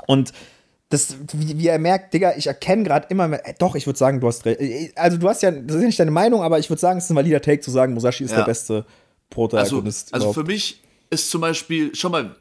und 0.08 0.34
das, 0.90 1.16
wie, 1.34 1.58
wie 1.58 1.68
er 1.68 1.80
merkt, 1.80 2.14
Digga, 2.14 2.34
ich 2.38 2.48
erkenne 2.48 2.84
gerade 2.84 3.08
immer 3.10 3.28
mehr. 3.28 3.48
Äh, 3.48 3.54
doch, 3.58 3.76
ich 3.76 3.86
würde 3.88 3.98
sagen, 3.98 4.20
du 4.20 4.28
hast 4.28 4.46
recht. 4.46 4.60
Äh, 4.62 4.92
Also, 4.96 5.18
du 5.18 5.28
hast 5.28 5.42
ja, 5.42 5.52
das 5.52 5.76
ist 5.76 5.82
ja 5.82 5.88
nicht 5.88 6.00
deine 6.00 6.12
Meinung, 6.12 6.44
aber 6.44 6.60
ich 6.60 6.70
würde 6.70 6.80
sagen, 6.80 7.00
es 7.00 7.06
ist 7.06 7.10
ein 7.10 7.16
valider 7.16 7.42
Take 7.42 7.62
zu 7.62 7.72
sagen, 7.72 7.94
Musashi 7.94 8.24
ist 8.24 8.32
Ja. 8.32 8.38
der 8.38 8.44
beste 8.46 8.74
Also, 8.76 8.86
Protagonist. 9.30 10.14
also 10.14 10.26
überhaupt. 10.28 10.36
für 10.48 10.52
mich 10.54 10.82
ist 11.10 11.30
zum 11.32 11.42
Beispiel, 11.42 11.96
schon 11.96 12.12
mal, 12.12 12.36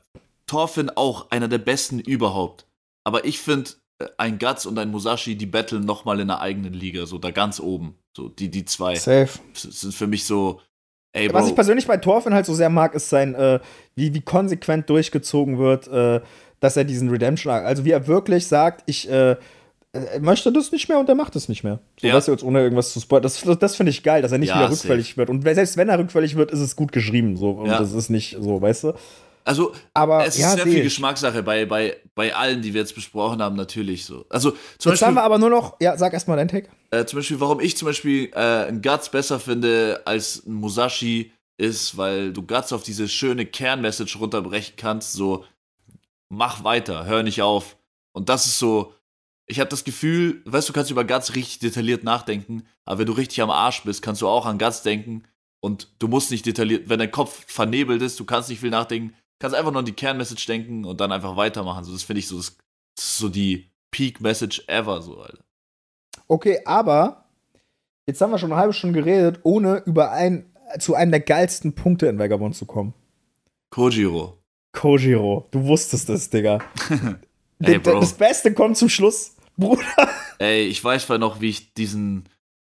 Thorfinn 0.46 0.90
auch 0.90 1.30
einer 1.30 1.48
der 1.48 1.59
besten 1.59 2.00
überhaupt. 2.00 2.66
Aber 3.04 3.24
ich 3.24 3.38
finde, 3.38 3.70
äh, 3.98 4.07
ein 4.18 4.38
Guts 4.38 4.66
und 4.66 4.78
ein 4.78 4.90
Musashi, 4.90 5.37
die 5.37 5.46
battlen 5.46 5.85
noch 5.87 6.04
mal 6.04 6.20
in 6.20 6.30
einer 6.30 6.40
eigenen 6.40 6.74
Liga, 6.74 7.07
so 7.07 7.16
da 7.18 7.30
ganz 7.30 7.61
oben. 7.61 7.96
So, 8.16 8.28
die, 8.28 8.50
die 8.50 8.64
zwei 8.66 8.94
Safe. 8.96 9.28
sind 9.54 9.94
für 9.94 10.07
mich 10.07 10.24
so, 10.26 10.61
ey, 11.12 11.28
Bro. 11.28 11.38
Was 11.38 11.48
ich 11.48 11.54
persönlich 11.54 11.87
bei 11.87 11.96
Thorfinn 11.96 12.35
halt 12.35 12.44
so 12.46 12.54
sehr 12.54 12.68
mag, 12.70 12.94
ist 12.94 13.09
sein, 13.09 13.35
äh, 13.35 13.59
wie, 13.94 14.12
wie 14.14 14.20
konsequent 14.20 14.88
durchgezogen 14.90 15.59
wird, 15.59 15.88
äh, 15.88 16.20
dass 16.64 16.77
er 16.77 16.85
diesen 16.85 17.11
Redemption, 17.11 17.53
also 17.53 17.85
wie 17.85 17.90
er 17.90 18.07
wirklich 18.07 18.46
sagt, 18.46 18.83
ich 18.87 19.09
äh, 19.11 19.37
möchte 20.20 20.50
das 20.50 20.72
nicht 20.72 20.88
mehr 20.88 20.98
und 20.98 21.09
er 21.09 21.14
macht 21.14 21.37
es 21.37 21.48
nicht 21.48 21.62
mehr. 21.62 21.79
So, 22.00 22.07
Ja. 22.09 22.14
weißt 22.14 22.29
du, 22.29 22.33
jetzt 22.33 22.42
ohne 22.42 22.61
irgendwas 22.62 22.92
zu 22.92 23.00
spoilern. 23.00 23.22
Das, 23.22 23.40
das, 23.61 23.77
finde 23.77 23.90
ich 23.90 24.03
geil, 24.03 24.22
dass 24.22 24.33
er 24.33 24.38
nicht 24.38 24.48
Ja, 24.48 24.57
wieder 24.57 24.68
safe. 24.70 24.74
rückfällig 24.88 25.16
wird. 25.16 25.31
Und 25.31 25.42
selbst 25.42 25.77
wenn 25.77 25.88
er 25.88 25.98
rückfällig 25.98 26.35
wird, 26.37 26.50
ist 26.50 26.61
es 26.61 26.74
gut 26.74 26.90
geschrieben. 26.90 27.37
So. 27.37 27.50
Und 27.50 27.66
Ja. 27.66 27.79
das 27.79 27.92
ist 27.92 28.09
nicht 28.11 28.37
so, 28.40 28.61
weißt 28.61 28.85
du? 28.85 28.92
Also, 29.46 29.72
Aber 29.92 30.27
es 30.27 30.37
ist 30.37 30.40
ja, 30.40 30.48
sehr 30.55 30.66
viel. 30.66 30.83
Geschmackssache 30.83 31.42
bei, 31.42 31.66
bei, 31.66 31.96
bei 32.14 32.35
allen, 32.35 32.62
die 32.62 32.72
wir 32.72 32.81
jetzt 32.81 32.94
besprochen 32.94 33.42
haben, 33.42 33.57
natürlich 33.57 34.07
so. 34.07 34.24
Also, 34.31 34.53
zum 34.79 34.92
Jetzt 34.92 35.03
haben 35.03 35.14
Beispiel, 35.14 35.14
wir 35.16 35.22
aber 35.22 35.38
nur 35.38 35.50
noch, 35.50 35.77
ja, 35.81 35.98
sag 35.98 36.14
erstmal 36.14 36.38
dein 36.38 36.48
Take. 36.48 36.68
äh, 36.90 37.05
zum 37.05 37.18
Beispiel, 37.18 37.38
warum 37.40 37.61
ich 37.61 37.77
zum 37.77 37.87
Beispiel 37.87 38.31
äh, 38.35 38.38
einen 38.38 38.81
Guts 38.81 39.11
besser 39.11 39.38
finde 39.38 40.00
als 40.07 40.42
einen 40.46 40.55
Musashi, 40.57 41.31
ist, 41.57 41.96
weil 41.96 42.33
du 42.33 42.42
Guts 42.42 42.72
auf 42.72 42.83
diese 42.83 43.07
schöne 43.07 43.46
Kernmessage 43.46 44.18
runterbrechen 44.18 44.74
kannst, 44.77 45.12
so, 45.12 45.44
mach 46.28 46.64
weiter, 46.64 47.06
hör 47.06 47.22
nicht 47.22 47.42
auf. 47.42 47.76
Und 48.12 48.28
das 48.28 48.46
ist 48.46 48.58
so, 48.58 48.94
ich 49.46 49.60
habe 49.60 49.70
das 49.70 49.84
Gefühl, 49.84 50.42
weißt 50.46 50.68
du, 50.68 50.72
du 50.72 50.76
kannst 50.76 50.90
über 50.90 51.04
Guts 51.04 51.34
richtig 51.34 51.58
detailliert 51.58 52.04
nachdenken, 52.04 52.64
aber 52.84 53.00
wenn 53.00 53.06
du 53.06 53.12
richtig 53.12 53.42
am 53.42 53.50
Arsch 53.50 53.82
bist, 53.84 54.02
kannst 54.02 54.22
du 54.22 54.28
auch 54.28 54.46
an 54.46 54.58
Guts 54.58 54.82
denken 54.82 55.24
und 55.60 55.88
du 55.98 56.08
musst 56.08 56.30
nicht 56.30 56.46
detailliert, 56.46 56.88
wenn 56.88 56.98
dein 56.98 57.10
Kopf 57.10 57.44
vernebelt 57.46 58.02
ist, 58.02 58.18
du 58.18 58.24
kannst 58.24 58.48
nicht 58.48 58.60
viel 58.60 58.70
nachdenken, 58.70 59.14
kannst 59.38 59.56
einfach 59.56 59.72
nur 59.72 59.80
an 59.80 59.87
die 59.87 59.92
Kernmessage 59.92 60.46
denken 60.46 60.84
und 60.84 61.00
dann 61.00 61.12
einfach 61.12 61.37
weitermachen. 61.37 61.84
So, 61.84 61.92
das 61.92 62.02
finde 62.02 62.20
ich 62.20 62.28
so, 62.28 62.37
das, 62.37 62.56
das 62.96 63.04
ist 63.04 63.18
so 63.18 63.28
die 63.28 63.70
Peak 63.90 64.20
Message 64.20 64.64
ever, 64.66 65.02
so, 65.02 65.20
Alter. 65.20 65.44
Okay, 66.26 66.60
aber 66.64 67.24
jetzt 68.06 68.20
haben 68.20 68.30
wir 68.30 68.38
schon 68.38 68.52
eine 68.52 68.60
halbe 68.60 68.72
Stunde 68.72 69.02
geredet, 69.02 69.40
ohne 69.42 69.82
über 69.84 70.12
ein, 70.12 70.50
zu 70.78 70.94
einem 70.94 71.10
der 71.10 71.20
geilsten 71.20 71.74
Punkte 71.74 72.06
in 72.06 72.18
Vagabond 72.18 72.56
zu 72.56 72.66
kommen. 72.66 72.94
Kojiro. 73.70 74.43
Kojiro, 74.74 75.46
du 75.50 75.64
wusstest 75.64 76.08
es, 76.10 76.28
Digga. 76.28 76.58
Ey. 77.62 77.80
Das 77.80 78.12
Beste 78.12 78.52
kommt 78.52 78.76
zum 78.76 78.88
Schluss, 78.88 79.34
Bruder. 79.56 79.82
Ey, 80.38 80.66
ich 80.66 80.82
weiß 80.82 81.06
zwar 81.06 81.18
noch, 81.18 81.40
wie 81.40 81.48
ich 81.50 81.72
diesen, 81.74 82.24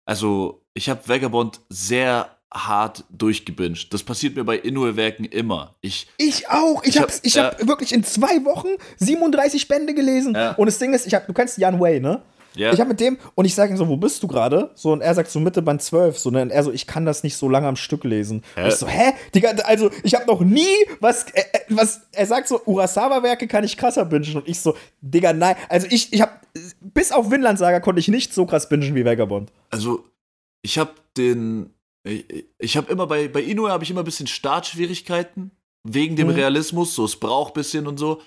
also 0.06 0.62
ich 0.74 0.90
habe 0.90 1.08
Vagabond 1.08 1.62
sehr 1.70 2.30
hart 2.54 3.06
durchgebinged. 3.10 3.94
Das 3.94 4.04
passiert 4.04 4.36
mir 4.36 4.44
bei 4.44 4.58
Inoue-Werken 4.58 5.24
immer. 5.24 5.74
Ich, 5.80 6.08
Ich 6.18 6.50
auch. 6.50 6.84
Ich, 6.84 6.90
Ich 6.90 6.98
hab- 6.98 7.04
hab's, 7.04 7.20
ich 7.24 7.38
hab 7.38 7.66
wirklich 7.66 7.94
in 7.94 8.04
zwei 8.04 8.44
Wochen 8.44 8.68
37 8.98 9.70
Bände 9.70 9.94
gelesen. 9.94 10.34
Ja. 10.36 10.52
Und 10.56 10.66
das 10.66 10.78
Ding 10.78 10.94
ist, 10.94 11.08
ich 11.08 11.14
hab, 11.14 11.28
du 11.28 11.34
kennst 11.34 11.58
Jan 11.60 11.80
Way, 11.80 12.02
ne? 12.02 12.22
Ja, 12.56 12.74
Ich 12.74 12.80
hab 12.80 12.88
mit 12.88 13.00
dem, 13.00 13.18
und 13.36 13.46
ich 13.46 13.56
sage 13.56 13.72
ihm 13.74 13.78
so, 13.78 13.88
wo 13.88 13.98
bist 13.98 14.22
du 14.24 14.28
gerade? 14.28 14.72
So, 14.76 14.92
und 14.92 15.02
er 15.02 15.14
sagt 15.16 15.30
so 15.32 15.40
Mitte 15.40 15.62
Band 15.62 15.82
12. 15.82 16.18
So, 16.18 16.30
ne? 16.32 16.42
Und 16.42 16.50
er 16.52 16.64
so, 16.64 16.72
ich 16.72 16.88
kann 16.88 17.06
das 17.06 17.24
nicht 17.24 17.36
so 17.38 17.48
lange 17.50 17.68
am 17.68 17.76
Stück 17.76 18.04
lesen. 18.04 18.44
Hä? 18.56 18.64
Und 18.64 18.68
ich 18.70 18.76
so, 18.76 18.88
hä? 18.88 19.14
Digga, 19.34 19.50
also, 19.64 19.90
ich 20.04 20.16
habe 20.16 20.26
noch 20.26 20.42
nie 20.42 20.66
was, 21.00 21.24
äh, 21.34 21.42
äh, 21.54 21.60
was, 21.70 22.02
er 22.12 22.26
sagt 22.26 22.48
so, 22.48 22.62
Urasawa-Werke 22.66 23.48
kann 23.48 23.64
ich 23.64 23.78
krasser 23.78 24.06
bingen. 24.06 24.38
Und 24.38 24.48
ich 24.48 24.60
so, 24.60 24.76
Digga, 25.02 25.34
nein. 25.34 25.56
Also, 25.70 25.88
ich, 25.90 26.12
ich 26.14 26.22
hab, 26.22 26.42
bis 26.82 27.12
auf 27.12 27.32
Vinland 27.32 27.60
Saga 27.60 27.80
konnte 27.80 28.00
ich 28.00 28.08
nicht 28.08 28.34
so 28.34 28.46
krass 28.46 28.68
bingen 28.70 28.96
wie 28.96 29.06
Vagabond. 29.06 29.52
also 29.70 30.04
ich 30.64 30.78
habe 30.78 30.92
den 31.18 31.74
Ich, 32.04 32.26
ich 32.60 32.78
habe 32.78 32.92
immer 32.92 33.08
bei, 33.08 33.28
bei 33.28 33.42
Inoue 33.42 33.70
habe 33.72 33.84
ich 33.84 33.90
immer 33.92 34.02
ein 34.02 34.06
bisschen 34.06 34.28
Startschwierigkeiten. 34.28 35.52
Wegen 35.84 36.16
dem 36.16 36.28
Mhm. 36.28 36.36
Realismus, 36.36 36.94
so 36.94 37.06
es 37.06 37.16
braucht 37.16 37.54
ein 37.54 37.60
bisschen 37.62 37.88
und 37.88 37.98
so. 37.98 38.22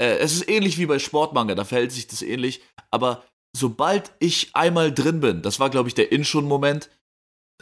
Äh, 0.00 0.16
es 0.18 0.32
ist 0.32 0.48
ähnlich 0.48 0.78
wie 0.78 0.86
bei 0.86 0.98
Sportmanga, 0.98 1.54
da 1.54 1.64
verhält 1.64 1.92
sich 1.92 2.06
das 2.08 2.22
ähnlich. 2.22 2.60
Aber 2.90 3.22
sobald 3.58 4.12
ich 4.18 4.50
einmal 4.54 4.92
drin 4.92 5.20
bin, 5.20 5.42
das 5.42 5.60
war, 5.60 5.70
glaube 5.70 5.88
ich, 5.88 5.94
der 5.94 6.12
In-Schon-Moment, 6.12 6.90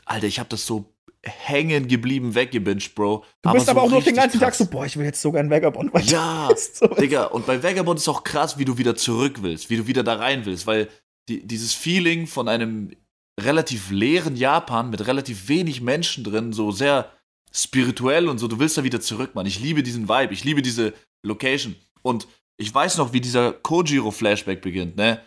Alter, 0.05 0.27
ich 0.27 0.39
habe 0.39 0.49
das 0.49 0.67
so 0.67 0.93
hängen 1.23 1.89
geblieben 1.89 2.35
weggebinged, 2.35 2.95
Bro. 2.95 3.25
Du 3.43 3.53
bist 3.53 3.67
so 3.67 3.73
aber 3.73 3.83
auch 3.83 3.91
noch 3.91 4.03
den 4.05 4.15
ganzen 4.15 4.39
Tag 4.39 4.51
krass. 4.51 4.59
so, 4.59 4.67
boah, 4.67 4.87
ich 4.87 4.97
will 4.97 5.05
jetzt 5.05 5.21
sogar 5.21 5.43
ein 5.43 5.51
Vagabond. 5.51 5.93
weiter. 5.93 6.07
Ja, 6.07 6.49
So. 6.73 6.87
Digga, 6.87 7.25
und 7.25 7.47
bei 7.47 7.63
Vagabond 7.63 7.99
ist 7.99 8.09
auch 8.09 8.23
krass, 8.23 8.59
wie 8.59 8.65
du 8.65 8.79
wieder 8.79 8.95
zurück 8.95 9.43
willst, 9.43 9.69
wie 9.69 9.77
du 9.77 9.87
wieder 9.87 10.05
da 10.05 10.15
rein 10.15 10.47
willst, 10.47 10.67
weil 10.67 10.89
die, 11.29 11.45
dieses 11.45 11.75
Feeling 11.75 12.27
von 12.29 12.49
einem 12.49 12.93
relativ 13.41 13.91
leeren 13.91 14.37
Japan 14.37 14.91
mit 14.91 15.07
relativ 15.07 15.49
wenig 15.49 15.81
Menschen 15.81 16.23
drin, 16.23 16.53
so 16.53 16.71
sehr 16.71 17.11
spirituell 17.53 18.29
und 18.29 18.39
so, 18.39 18.49
du 18.49 18.59
willst 18.59 18.79
da 18.79 18.85
wieder 18.85 19.01
zurück, 19.01 19.35
Mann. 19.35 19.47
Ich 19.47 19.59
liebe 19.61 19.83
diesen 19.83 20.09
Vibe, 20.09 20.33
ich 20.33 20.45
liebe 20.45 20.63
diese 20.63 20.95
Location. 21.25 21.75
Und 22.03 22.29
ich 22.59 22.73
weiß 22.73 22.99
noch, 22.99 23.13
wie 23.13 23.21
dieser 23.21 23.53
Kojiro-Flashback 23.53 24.61
beginnt, 24.61 24.97
ne? 24.97 25.21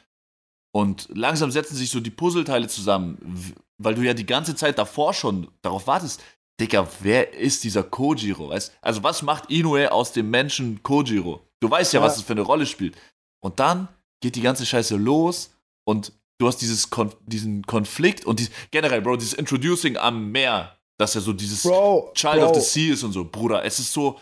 Und 0.72 1.08
langsam 1.14 1.52
setzen 1.52 1.76
sich 1.76 1.90
so 1.90 2.00
die 2.00 2.12
Puzzleteile 2.12 2.68
zusammen, 2.68 3.56
weil 3.78 3.96
du 3.96 4.02
ja 4.02 4.14
die 4.14 4.26
ganze 4.26 4.56
Zeit 4.56 4.78
davor 4.78 5.14
schon 5.14 5.48
darauf 5.62 5.88
wartest, 5.88 6.22
Digga, 6.60 6.88
wer 7.02 7.34
ist 7.34 7.64
dieser 7.64 7.84
Kojiro? 7.84 8.50
Weißt? 8.50 8.74
Also, 8.82 9.02
was 9.02 9.22
macht 9.22 9.50
Inoue 9.50 9.92
aus 9.92 10.12
dem 10.12 10.30
Menschen 10.30 10.84
Kojiro? 10.84 11.42
Du 11.62 11.72
weißt 11.72 11.94
ja, 11.94 12.02
Ja. 12.02 12.06
was 12.06 12.18
es 12.18 12.24
für 12.24 12.34
eine 12.34 12.42
Rolle 12.42 12.66
spielt. 12.66 12.98
Und 13.42 13.60
dann 13.62 13.88
geht 14.22 14.36
die 14.36 14.42
ganze 14.42 14.66
Scheiße 14.66 14.98
los 14.98 15.52
und 15.88 16.12
du 16.38 16.48
hast 16.48 16.58
dieses 16.58 16.90
Kon 16.90 17.14
diesen 17.26 17.64
Konflikt 17.66 18.26
und 18.26 18.40
dies, 18.40 18.52
generell, 18.72 19.02
Bro, 19.02 19.16
dieses 19.18 19.34
Introducing 19.34 19.96
am 19.96 20.32
Meer, 20.32 20.78
dass 21.00 21.16
er 21.16 21.22
so 21.22 21.32
dieses 21.32 21.64
Bro, 21.64 22.12
Child 22.14 22.42
Bro. 22.42 22.50
of 22.50 22.56
the 22.56 22.62
Sea 22.62 22.94
ist 22.94 23.04
und 23.04 23.14
so, 23.14 23.24
Bruder. 23.24 23.64
Es 23.64 23.80
ist 23.80 23.94
so 23.94 24.20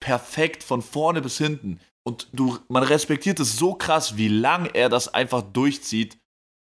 perfekt 0.00 0.62
von 0.62 0.82
vorne 0.82 1.20
bis 1.20 1.38
hinten. 1.38 1.80
Und 2.10 2.26
du, 2.32 2.58
man 2.66 2.82
respektiert 2.82 3.38
es 3.38 3.56
so 3.56 3.74
krass, 3.74 4.16
wie 4.16 4.26
lang 4.26 4.68
er 4.74 4.88
das 4.88 5.14
einfach 5.14 5.42
durchzieht. 5.42 6.18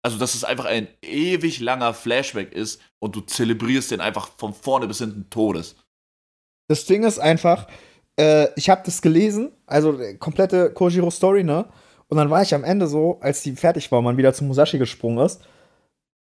Also, 0.03 0.19
dass 0.19 0.35
es 0.35 0.45
einfach 0.45 0.67
ein 0.67 0.87
ewig 1.01 1.61
langer 1.61 1.95
Flashback 1.95 2.53
ist 2.53 2.79
und 2.99 3.17
du 3.17 3.23
zelebrierst 3.23 3.91
den 3.91 4.03
einfach 4.03 4.29
von 4.37 4.53
vorne 4.53 4.87
bis 4.87 4.99
hinten 4.99 5.31
Todes. 5.31 5.77
Das 6.69 6.85
Ding 6.85 7.05
ist 7.05 7.19
einfach, 7.19 7.69
äh, 8.19 8.49
ich 8.57 8.69
habe 8.69 8.83
das 8.85 9.01
gelesen, 9.01 9.51
also 9.65 9.99
äh, 9.99 10.15
komplette 10.17 10.75
Kojiro-Story, 10.75 11.43
ne? 11.43 11.71
Und 12.09 12.19
dann 12.19 12.29
war 12.29 12.43
ich 12.43 12.55
am 12.55 12.65
Ende 12.65 12.87
so, 12.87 13.19
als 13.21 13.43
die 13.43 13.57
fertig 13.57 13.91
war 13.91 14.01
und 14.01 14.05
man 14.05 14.19
wieder 14.19 14.35
zu 14.35 14.45
Musashi 14.45 14.77
gesprungen 14.77 15.25
ist, 15.25 15.41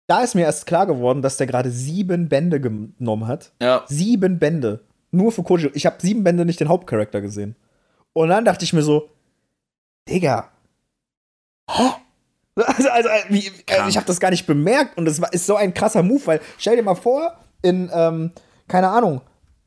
da 0.09 0.21
ist 0.21 0.35
mir 0.35 0.41
erst 0.41 0.65
klar 0.65 0.85
geworden, 0.85 1.21
dass 1.21 1.37
der 1.37 1.47
gerade 1.47 1.71
sieben 1.71 2.27
Bände 2.27 2.59
genommen 2.59 3.27
hat. 3.27 3.53
Ja. 3.61 3.85
Sieben 3.87 4.37
Bände. 4.37 4.83
Nur 5.11 5.31
für 5.31 5.43
Kojiro. 5.43 5.71
Ich 5.75 5.85
habe 5.85 5.95
sieben 6.01 6.25
Bände 6.25 6.43
nicht 6.43 6.59
den 6.59 6.67
Hauptcharakter 6.67 7.21
gesehen. 7.21 7.55
Und 8.17 8.29
dann 8.29 8.45
dachte 8.45 8.65
ich 8.65 8.73
mir 8.73 8.81
so, 8.81 9.09
Digga. 10.09 10.49
Hä? 11.69 11.83
Also, 12.55 12.89
also, 12.89 13.09
äh, 13.09 13.23
wie, 13.29 13.51
also 13.69 13.87
ich 13.87 13.95
habe 13.97 14.07
das 14.07 14.19
gar 14.19 14.31
nicht 14.31 14.47
bemerkt 14.47 14.97
und 14.97 15.05
das 15.05 15.21
war, 15.21 15.31
ist 15.31 15.45
so 15.45 15.55
ein 15.55 15.75
krasser 15.75 16.01
Move, 16.01 16.25
weil 16.25 16.41
stell 16.57 16.75
dir 16.75 16.81
mal 16.81 16.95
vor, 16.95 17.37
in, 17.61 17.91
ähm, 17.93 18.31
keine 18.67 18.89
Ahnung, 18.89 19.21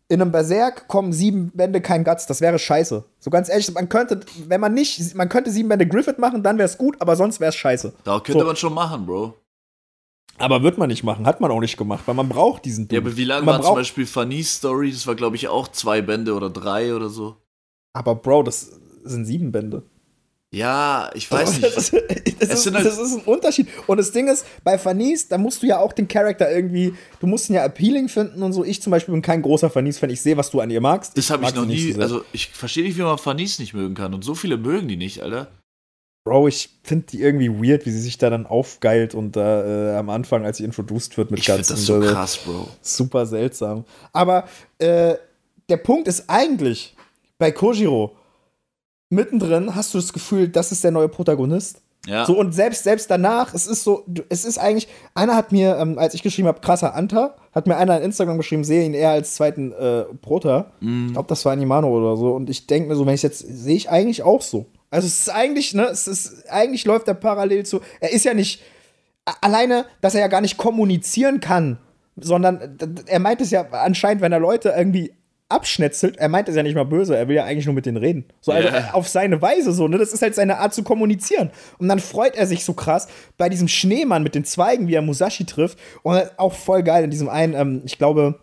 in 0.08 0.20
einem 0.20 0.32
Berserk 0.32 0.88
kommen 0.88 1.12
sieben 1.12 1.52
Bände 1.54 1.80
kein 1.80 2.02
Guts, 2.02 2.26
das 2.26 2.40
wäre 2.40 2.58
scheiße. 2.58 3.04
So 3.20 3.30
ganz 3.30 3.48
ehrlich, 3.48 3.72
man 3.72 3.88
könnte, 3.88 4.18
wenn 4.48 4.60
man 4.60 4.74
nicht, 4.74 5.14
man 5.14 5.28
könnte 5.28 5.52
sieben 5.52 5.68
Bände 5.68 5.86
Griffith 5.86 6.18
machen, 6.18 6.42
dann 6.42 6.58
wäre 6.58 6.66
es 6.66 6.76
gut, 6.78 7.00
aber 7.00 7.14
sonst 7.14 7.38
wäre 7.38 7.50
es 7.50 7.54
scheiße. 7.54 7.92
Da 8.02 8.18
könnte 8.18 8.40
So. 8.40 8.44
man 8.46 8.56
schon 8.56 8.74
machen, 8.74 9.06
Bro. 9.06 9.34
Aber 10.38 10.64
wird 10.64 10.76
man 10.76 10.88
nicht 10.88 11.04
machen, 11.04 11.26
hat 11.26 11.40
man 11.40 11.52
auch 11.52 11.60
nicht 11.60 11.76
gemacht, 11.76 12.02
weil 12.06 12.16
man 12.16 12.28
braucht 12.28 12.64
diesen 12.64 12.86
Ja, 12.90 12.98
Dude. 12.98 13.10
aber 13.10 13.16
wie 13.16 13.24
lange 13.24 13.46
man 13.46 13.56
war 13.58 13.62
zum 13.62 13.74
Beispiel 13.76 14.06
Fanny's 14.06 14.56
Story? 14.56 14.90
Das 14.90 15.06
war, 15.06 15.14
glaube 15.14 15.36
ich, 15.36 15.46
auch 15.46 15.68
zwei 15.68 16.02
Bände 16.02 16.34
oder 16.34 16.50
drei 16.50 16.92
oder 16.92 17.08
so. 17.08 17.36
Aber 17.92 18.14
Bro, 18.14 18.44
das 18.44 18.70
sind 19.04 19.24
sieben 19.24 19.52
Bände. 19.52 19.82
Ja, 20.52 21.10
ich 21.14 21.30
weiß 21.30 21.60
Das, 21.60 21.92
nicht. 21.92 22.02
das, 22.42 22.48
Es 22.50 22.66
ist, 22.66 22.74
halt- 22.74 22.84
das 22.84 22.98
ist 22.98 23.14
ein 23.14 23.22
Unterschied. 23.24 23.68
Und 23.86 23.98
das 23.98 24.10
Ding 24.10 24.26
ist, 24.28 24.44
bei 24.64 24.78
Fanis, 24.78 25.28
da 25.28 25.38
musst 25.38 25.62
du 25.62 25.66
ja 25.66 25.78
auch 25.78 25.92
den 25.92 26.08
Charakter 26.08 26.50
irgendwie, 26.50 26.94
du 27.20 27.26
musst 27.28 27.48
ihn 27.50 27.54
ja 27.54 27.64
appealing 27.64 28.08
finden 28.08 28.42
und 28.42 28.52
so. 28.52 28.64
Ich 28.64 28.82
zum 28.82 28.90
Beispiel 28.90 29.12
bin 29.12 29.22
kein 29.22 29.42
großer 29.42 29.70
Fanis-Fan. 29.70 30.10
Ich 30.10 30.20
sehe, 30.20 30.36
was 30.36 30.50
du 30.50 30.60
an 30.60 30.70
ihr 30.70 30.80
magst. 30.80 31.16
Das 31.16 31.30
habe 31.30 31.44
ich 31.44 31.54
noch 31.54 31.66
nie. 31.66 31.92
so. 31.92 32.00
Also, 32.00 32.24
ich 32.32 32.48
verstehe 32.50 32.82
nicht, 32.84 32.98
wie 32.98 33.02
man 33.02 33.18
Fanny's 33.18 33.58
nicht 33.60 33.74
mögen 33.74 33.94
kann. 33.94 34.12
Und 34.12 34.24
so 34.24 34.34
viele 34.34 34.56
mögen 34.56 34.88
die 34.88 34.96
nicht, 34.96 35.22
Alter. 35.22 35.48
Bro, 36.24 36.48
ich 36.48 36.68
finde 36.82 37.06
die 37.06 37.20
irgendwie 37.22 37.48
weird, 37.48 37.86
wie 37.86 37.90
sie 37.92 38.00
sich 38.00 38.18
da 38.18 38.28
dann 38.28 38.44
aufgeilt 38.46 39.14
und 39.14 39.36
da 39.36 39.92
äh, 39.94 39.96
am 39.96 40.10
Anfang, 40.10 40.44
als 40.44 40.58
sie 40.58 40.64
introduced 40.64 41.16
wird 41.16 41.30
mit 41.30 41.40
Ich 41.40 41.46
finde 41.46 41.60
Guts 41.60 41.68
das 41.68 41.78
und 41.88 42.02
so 42.04 42.12
krass, 42.12 42.36
Bro. 42.38 42.68
Super 42.82 43.24
seltsam. 43.24 43.84
Aber 44.12 44.46
äh, 44.78 45.14
der 45.70 45.76
Punkt 45.78 46.08
ist 46.08 46.24
eigentlich, 46.28 46.94
bei 47.40 47.50
Kojiro, 47.50 48.16
mittendrin 49.08 49.74
hast 49.74 49.92
du 49.92 49.98
das 49.98 50.12
Gefühl, 50.12 50.48
das 50.48 50.70
ist 50.70 50.84
der 50.84 50.92
neue 50.92 51.08
Protagonist. 51.08 51.82
Ja. 52.06 52.24
So, 52.24 52.38
und 52.38 52.52
selbst, 52.52 52.84
selbst 52.84 53.10
danach, 53.10 53.52
es 53.52 53.66
ist 53.66 53.82
so, 53.82 54.06
es 54.28 54.44
ist 54.44 54.58
eigentlich, 54.58 54.88
einer 55.14 55.34
hat 55.34 55.52
mir, 55.52 55.76
ähm, 55.76 55.98
als 55.98 56.14
ich 56.14 56.22
geschrieben 56.22 56.48
habe, 56.48 56.60
krasser 56.60 56.94
Anta, 56.94 57.36
hat 57.52 57.66
mir 57.66 57.76
einer 57.76 57.98
in 57.98 58.04
Instagram 58.04 58.38
geschrieben, 58.38 58.64
sehe 58.64 58.86
ihn 58.86 58.94
eher 58.94 59.10
als 59.10 59.34
zweiten 59.34 59.72
äh, 59.72 60.04
Prota. 60.22 60.70
Mhm. 60.80 61.08
Ich 61.08 61.12
glaube, 61.12 61.28
das 61.28 61.44
war 61.44 61.52
Animano 61.52 61.88
oder 61.88 62.16
so. 62.16 62.32
Und 62.34 62.48
ich 62.48 62.66
denke 62.66 62.88
mir 62.88 62.94
so, 62.94 63.04
wenn 63.04 63.14
ich 63.14 63.22
jetzt, 63.22 63.40
sehe 63.40 63.76
ich 63.76 63.90
eigentlich 63.90 64.22
auch 64.22 64.40
so. 64.40 64.66
Also 64.90 65.06
es 65.06 65.20
ist 65.20 65.30
eigentlich, 65.30 65.74
ne, 65.74 65.86
es 65.86 66.06
ist, 66.06 66.48
eigentlich 66.48 66.84
läuft 66.84 67.08
er 67.08 67.14
parallel 67.14 67.66
zu, 67.66 67.80
er 68.00 68.12
ist 68.12 68.24
ja 68.24 68.34
nicht, 68.34 68.62
alleine, 69.40 69.84
dass 70.00 70.14
er 70.14 70.22
ja 70.22 70.28
gar 70.28 70.40
nicht 70.40 70.56
kommunizieren 70.56 71.40
kann, 71.40 71.78
sondern 72.16 72.78
er 73.06 73.18
meint 73.18 73.40
es 73.40 73.50
ja 73.50 73.66
anscheinend, 73.70 74.22
wenn 74.22 74.32
er 74.32 74.40
Leute 74.40 74.74
irgendwie 74.76 75.12
abschnetzelt, 75.50 76.16
er 76.16 76.28
meint 76.28 76.48
es 76.48 76.56
ja 76.56 76.62
nicht 76.62 76.74
mal 76.74 76.84
böse, 76.84 77.16
er 77.16 77.28
will 77.28 77.36
ja 77.36 77.44
eigentlich 77.44 77.66
nur 77.66 77.74
mit 77.74 77.84
denen 77.84 77.96
reden. 77.96 78.24
So, 78.40 78.52
also 78.52 78.68
äh, 78.68 78.82
auf 78.92 79.08
seine 79.08 79.42
Weise 79.42 79.72
so, 79.72 79.88
ne? 79.88 79.98
Das 79.98 80.12
ist 80.12 80.22
halt 80.22 80.34
seine 80.34 80.58
Art 80.58 80.72
zu 80.72 80.82
kommunizieren. 80.82 81.50
Und 81.78 81.88
dann 81.88 81.98
freut 81.98 82.36
er 82.36 82.46
sich 82.46 82.64
so 82.64 82.72
krass 82.72 83.08
bei 83.36 83.48
diesem 83.48 83.68
Schneemann 83.68 84.22
mit 84.22 84.34
den 84.34 84.44
Zweigen, 84.44 84.88
wie 84.88 84.94
er 84.94 85.02
Musashi 85.02 85.44
trifft. 85.44 85.78
Und 86.02 86.22
auch 86.38 86.52
voll 86.52 86.82
geil 86.82 87.04
in 87.04 87.10
diesem 87.10 87.28
einen, 87.28 87.54
ähm, 87.54 87.82
ich 87.84 87.98
glaube, 87.98 88.38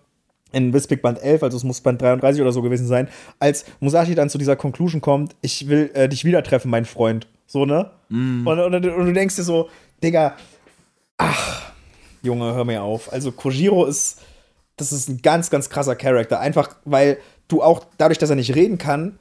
in 0.51 0.73
Wispig 0.73 1.01
Band 1.01 1.21
11, 1.21 1.43
also 1.43 1.57
es 1.57 1.63
muss 1.63 1.81
Band 1.81 2.01
33 2.01 2.41
oder 2.41 2.51
so 2.51 2.61
gewesen 2.61 2.87
sein, 2.87 3.07
als 3.39 3.65
Musashi 3.79 4.15
dann 4.15 4.29
zu 4.29 4.37
dieser 4.37 4.55
Conclusion 4.55 5.01
kommt, 5.01 5.35
ich 5.41 5.67
will 5.67 5.91
äh, 5.93 6.07
dich 6.07 6.25
wieder 6.25 6.43
treffen, 6.43 6.69
mein 6.69 6.85
Freund. 6.85 7.27
So, 7.47 7.65
ne? 7.65 7.91
Und, 8.45 8.59
und, 8.59 8.73
und 8.73 9.05
du 9.05 9.13
denkst 9.13 9.35
dir 9.35 9.43
so, 9.43 9.69
Digga, 10.03 10.35
ach, 11.17 11.71
Junge, 12.21 12.53
hör 12.53 12.65
mir 12.65 12.81
auf. 12.81 13.11
Also 13.11 13.31
Kojiro 13.31 13.85
ist, 13.85 14.21
das 14.77 14.91
ist 14.91 15.09
ein 15.09 15.21
ganz, 15.21 15.49
ganz 15.49 15.69
krasser 15.69 15.95
Charakter. 15.95 16.39
Einfach, 16.39 16.75
weil 16.85 17.17
du 17.47 17.61
auch, 17.61 17.85
dadurch, 17.97 18.17
dass 18.19 18.29
er 18.29 18.35
nicht 18.35 18.55
reden 18.55 18.77
kann, 18.77 19.17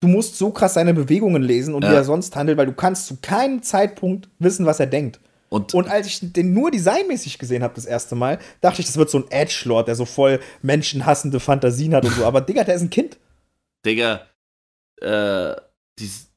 du 0.00 0.08
musst 0.08 0.36
so 0.36 0.50
krass 0.50 0.74
seine 0.74 0.94
Bewegungen 0.94 1.42
lesen 1.42 1.74
und 1.74 1.84
Ja. 1.84 1.90
wie 1.92 1.94
er 1.94 2.04
sonst 2.04 2.34
handelt, 2.34 2.58
weil 2.58 2.66
du 2.66 2.72
kannst 2.72 3.06
zu 3.06 3.18
keinem 3.22 3.62
Zeitpunkt 3.62 4.28
wissen, 4.38 4.66
was 4.66 4.80
er 4.80 4.86
denkt. 4.86 5.20
Und, 5.48 5.74
Und 5.74 5.86
als 5.88 6.06
ich 6.06 6.32
den 6.32 6.54
nur 6.54 6.70
designmäßig 6.70 7.38
gesehen 7.38 7.62
habe 7.62 7.74
das 7.74 7.84
erste 7.84 8.14
Mal, 8.14 8.38
dachte 8.62 8.80
ich, 8.80 8.86
das 8.86 8.96
wird 8.96 9.10
so 9.10 9.18
ein 9.18 9.30
Edgelord, 9.30 9.86
der 9.86 9.94
so 9.94 10.06
voll 10.06 10.40
menschenhassende 10.62 11.40
Fantasien 11.40 11.94
hat 11.94 12.06
und 12.06 12.14
so. 12.14 12.24
Aber 12.24 12.40
Digga, 12.40 12.64
der 12.64 12.74
ist 12.76 12.80
ein 12.82 12.88
Kind. 12.90 13.18
Digga, 13.84 14.26
äh, 15.02 15.54
dies, 15.98 16.30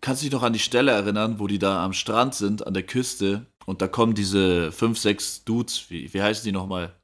kannst 0.00 0.22
du 0.22 0.24
dich 0.24 0.32
noch 0.32 0.42
an 0.42 0.52
die 0.52 0.58
Stelle 0.58 0.90
erinnern, 0.90 1.38
wo 1.38 1.46
die 1.46 1.60
da 1.60 1.84
am 1.84 1.92
Strand 1.92 2.34
sind, 2.34 2.66
an 2.66 2.74
der 2.74 2.82
Küste, 2.82 3.46
und 3.66 3.82
da 3.82 3.88
kommen 3.88 4.14
diese 4.14 4.72
fünf, 4.72 4.98
sechs 4.98 5.44
Dudes, 5.44 5.90
wie, 5.90 6.12
wie 6.14 6.22
heißen 6.22 6.44
die 6.44 6.52
nochmal? 6.52 6.94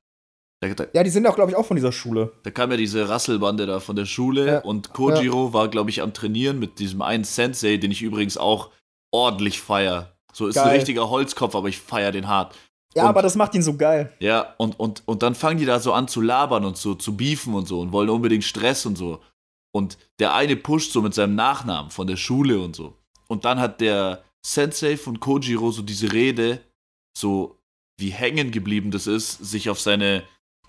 Da, 0.60 0.68
da, 0.72 0.86
Ja, 0.94 1.02
die 1.02 1.10
sind 1.10 1.26
auch, 1.26 1.34
glaube 1.34 1.50
ich, 1.50 1.56
auch 1.56 1.66
von 1.66 1.76
dieser 1.76 1.92
Schule. 1.92 2.32
da 2.44 2.50
kam 2.50 2.70
ja 2.70 2.76
diese 2.76 3.08
Rasselbande 3.08 3.66
da 3.66 3.80
von 3.80 3.96
der 3.96 4.06
Schule 4.06 4.46
Ja, 4.46 4.58
und 4.60 4.92
Kojiro 4.92 5.52
war, 5.52 5.68
glaube 5.68 5.90
ich, 5.90 6.00
am 6.02 6.14
Trainieren 6.14 6.58
mit 6.58 6.78
diesem 6.78 7.02
einen 7.02 7.24
Sensei, 7.24 7.76
den 7.76 7.90
ich 7.90 8.00
übrigens 8.02 8.36
auch 8.38 8.70
ordentlich 9.12 9.60
feier. 9.60 10.16
So 10.32 10.46
ist 10.46 10.56
ein 10.56 10.64
Geil. 10.66 10.76
richtiger 10.76 11.10
Holzkopf, 11.10 11.54
aber 11.54 11.68
ich 11.68 11.78
feier 11.78 12.12
den 12.12 12.26
hart. 12.28 12.54
Ja, 12.94 13.02
Und- 13.04 13.08
aber 13.10 13.22
das 13.22 13.34
macht 13.34 13.54
ihn 13.54 13.62
so 13.62 13.76
geil. 13.76 14.12
Ja, 14.20 14.54
und, 14.58 14.78
und, 14.78 15.02
und 15.06 15.22
dann 15.22 15.34
fangen 15.34 15.58
die 15.58 15.64
da 15.66 15.80
so 15.80 15.92
an 15.92 16.08
zu 16.08 16.20
labern 16.20 16.64
und 16.64 16.76
so 16.76 16.94
zu 16.94 17.16
beefen 17.16 17.54
und 17.54 17.66
so 17.66 17.80
und 17.80 17.90
wollen 17.92 18.08
unbedingt 18.10 18.44
Stress 18.44 18.86
und 18.86 18.96
so. 18.96 19.20
Und 19.74 19.98
der 20.20 20.34
eine 20.34 20.56
pusht 20.56 20.92
so 20.92 21.02
mit 21.02 21.14
seinem 21.14 21.34
Nachnamen 21.34 21.90
von 21.90 22.06
der 22.06 22.16
Schule 22.16 22.60
und 22.60 22.76
so. 22.76 22.96
Und 23.28 23.44
dann 23.46 23.58
hat 23.58 23.80
der 23.80 24.22
Sensei 24.44 24.96
von 24.96 25.20
Kojiro 25.20 25.70
so 25.70 25.82
diese 25.82 26.12
Rede, 26.12 26.62
so 27.16 27.58
wie 27.98 28.10
hängen 28.10 28.50
geblieben 28.50 28.90
das 28.90 29.06
ist, 29.06 29.38
sich 29.38 29.70
auf 29.70 29.80
seine 29.80 30.24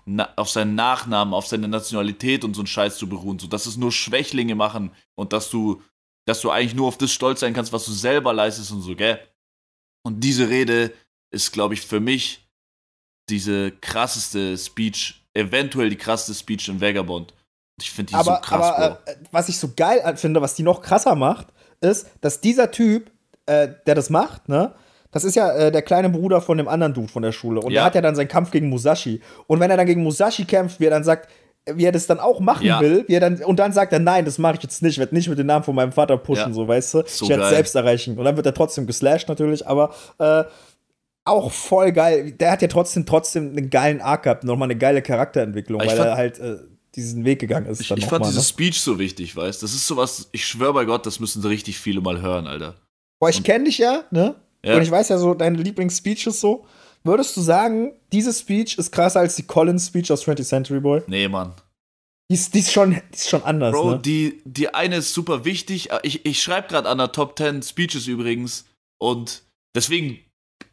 na, 0.06 0.32
auf 0.36 0.50
seinen 0.50 0.74
Nachnamen, 0.74 1.32
auf 1.32 1.46
seine 1.46 1.68
Nationalität 1.68 2.44
und 2.44 2.54
so 2.54 2.60
einen 2.60 2.66
Scheiß 2.66 2.98
zu 2.98 3.08
beruhen, 3.08 3.38
so 3.38 3.46
dass 3.46 3.66
es 3.66 3.76
nur 3.76 3.90
Schwächlinge 3.90 4.54
machen 4.54 4.90
und 5.14 5.32
dass 5.32 5.50
du, 5.50 5.82
dass 6.26 6.40
du 6.40 6.50
eigentlich 6.50 6.74
nur 6.74 6.88
auf 6.88 6.98
das 6.98 7.12
stolz 7.12 7.40
sein 7.40 7.54
kannst, 7.54 7.72
was 7.72 7.86
du 7.86 7.92
selber 7.92 8.32
leistest 8.32 8.70
und 8.70 8.82
so, 8.82 8.94
gell? 8.94 9.18
Und 10.06 10.20
diese 10.20 10.48
Rede 10.50 10.92
ist, 11.32 11.52
glaube 11.52 11.74
ich, 11.74 11.80
für 11.80 12.00
mich 12.00 12.46
diese 13.30 13.72
krasseste 13.72 14.58
Speech, 14.58 15.26
eventuell 15.32 15.88
die 15.88 15.96
krasseste 15.96 16.34
Speech 16.34 16.68
in 16.68 16.80
Vagabond. 16.80 17.32
Ich 17.80 17.90
finde 17.90 18.10
die 18.10 18.14
aber 18.14 18.36
so 18.36 18.40
krass, 18.42 18.76
aber 18.76 18.90
Bro. 18.96 19.10
äh, 19.10 19.16
was 19.30 19.48
ich 19.48 19.58
so 19.58 19.72
geil 19.74 20.16
finde, 20.16 20.42
was 20.42 20.54
die 20.54 20.62
noch 20.62 20.82
krasser 20.82 21.14
macht, 21.14 21.48
ist, 21.80 22.06
dass 22.20 22.42
dieser 22.42 22.70
Typ, 22.70 23.10
äh, 23.46 23.68
der 23.86 23.94
das 23.94 24.10
macht, 24.10 24.48
ne, 24.48 24.72
das 25.10 25.22
ist 25.24 25.36
ja 25.36 25.52
äh, 25.52 25.70
der 25.70 25.82
kleine 25.82 26.10
Bruder 26.10 26.40
von 26.40 26.58
dem 26.58 26.66
anderen 26.66 26.92
Dude 26.94 27.08
von 27.08 27.22
der 27.22 27.32
Schule. 27.32 27.60
Und 27.60 27.70
Ja. 27.70 27.80
der 27.80 27.84
hat 27.84 27.94
ja 27.94 28.00
dann 28.00 28.16
seinen 28.16 28.28
Kampf 28.28 28.50
gegen 28.50 28.68
Musashi. 28.68 29.20
Und 29.46 29.60
wenn 29.60 29.70
er 29.70 29.76
dann 29.76 29.86
gegen 29.86 30.02
Musashi 30.02 30.44
kämpft, 30.44 30.80
wie 30.80 30.86
er 30.86 30.90
dann 30.90 31.04
sagt, 31.04 31.28
wie 31.72 31.84
er 31.84 31.92
das 31.92 32.06
dann 32.06 32.18
auch 32.18 32.40
machen 32.40 32.66
Ja. 32.66 32.80
will, 32.80 33.04
wie 33.06 33.14
er 33.14 33.20
dann, 33.20 33.36
und 33.44 33.58
dann 33.58 33.72
sagt 33.72 33.92
er, 33.92 33.98
nein, 34.00 34.24
das 34.24 34.38
mache 34.38 34.56
ich 34.56 34.62
jetzt 34.64 34.82
nicht, 34.82 34.92
ich 34.94 34.98
werde 34.98 35.14
nicht 35.14 35.28
mit 35.28 35.38
dem 35.38 35.46
Namen 35.46 35.64
von 35.64 35.74
meinem 35.74 35.92
Vater 35.92 36.16
pushen, 36.18 36.48
Ja. 36.48 36.52
so 36.52 36.66
weißt 36.66 36.94
du. 36.94 37.02
So 37.06 37.24
ich 37.24 37.28
werde 37.30 37.44
es 37.44 37.48
selbst 37.50 37.74
erreichen. 37.76 38.18
Und 38.18 38.24
dann 38.24 38.36
wird 38.36 38.44
er 38.46 38.54
trotzdem 38.54 38.86
geslasht 38.86 39.28
natürlich, 39.28 39.66
aber 39.66 39.94
äh, 40.18 40.44
auch 41.24 41.50
voll 41.52 41.92
geil. 41.92 42.32
Der 42.32 42.50
hat 42.50 42.60
ja 42.60 42.68
trotzdem 42.68 43.06
trotzdem 43.06 43.50
einen 43.56 43.70
geilen 43.70 44.00
Arc 44.02 44.24
gehabt, 44.24 44.44
nochmal 44.44 44.66
eine 44.66 44.76
geile 44.76 45.00
Charakterentwicklung, 45.00 45.80
Ich 45.80 45.86
weil 45.88 45.98
er 45.98 46.16
halt 46.16 46.38
äh, 46.38 46.56
diesen 46.96 47.24
Weg 47.24 47.38
gegangen 47.40 47.66
ist. 47.66 47.80
Ich, 47.80 47.90
ich 47.90 48.04
fand 48.06 48.22
mal, 48.22 48.28
dieses 48.28 48.42
ne? 48.42 48.48
Speech 48.52 48.80
so 48.80 48.98
wichtig, 48.98 49.34
weißt 49.34 49.62
Das 49.62 49.72
ist 49.72 49.86
sowas, 49.86 50.28
ich 50.32 50.44
schwöre 50.46 50.74
bei 50.74 50.84
Gott, 50.84 51.06
das 51.06 51.18
müssen 51.20 51.42
richtig 51.44 51.78
viele 51.78 52.00
mal 52.00 52.20
hören, 52.20 52.46
Alter. 52.46 52.74
Boah, 53.20 53.30
ich 53.30 53.42
kenne 53.42 53.64
dich 53.64 53.78
ja, 53.78 54.04
ne? 54.10 54.34
Ja. 54.64 54.76
Und 54.76 54.82
ich 54.82 54.90
weiß 54.90 55.08
ja 55.08 55.18
so, 55.18 55.34
deine 55.34 55.58
Lieblingsspeeches 55.58 56.40
so. 56.40 56.66
Würdest 57.02 57.36
du 57.36 57.42
sagen, 57.42 57.92
diese 58.12 58.32
Speech 58.32 58.78
ist 58.78 58.90
krasser 58.90 59.20
als 59.20 59.36
die 59.36 59.42
Collins-Speech 59.42 60.10
aus 60.10 60.26
20th 60.26 60.44
Century 60.44 60.80
Boy? 60.80 61.02
Nee, 61.06 61.28
Mann. 61.28 61.52
Die 62.30 62.34
ist, 62.34 62.54
die 62.54 62.60
ist, 62.60 62.72
schon, 62.72 62.92
die 62.92 63.14
ist 63.14 63.28
schon 63.28 63.42
anders, 63.42 63.72
Bro, 63.72 63.90
ne? 63.90 63.98
die, 63.98 64.40
die 64.46 64.72
eine 64.72 64.96
ist 64.96 65.12
super 65.12 65.44
wichtig. 65.44 65.90
Ich, 66.02 66.24
ich 66.24 66.42
schreibe 66.42 66.68
gerade 66.68 66.88
an 66.88 66.96
der 66.96 67.12
Top 67.12 67.36
10 67.36 67.62
Speeches 67.62 68.06
übrigens. 68.06 68.64
Und 68.98 69.42
deswegen 69.74 70.18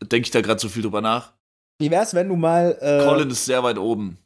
denke 0.02 0.28
ich 0.28 0.32
da 0.32 0.40
gerade 0.40 0.62
so 0.62 0.70
viel 0.70 0.84
drüber 0.84 1.02
nach. 1.02 1.34
Wie 1.80 1.92
wär's, 1.92 2.14
wenn 2.14 2.30
du 2.30 2.38
mal. 2.38 2.78
Äh, 2.80 3.04
Colin 3.04 3.30
ist 3.30 3.44
sehr 3.44 3.62
weit 3.64 3.78
oben. 3.78 4.18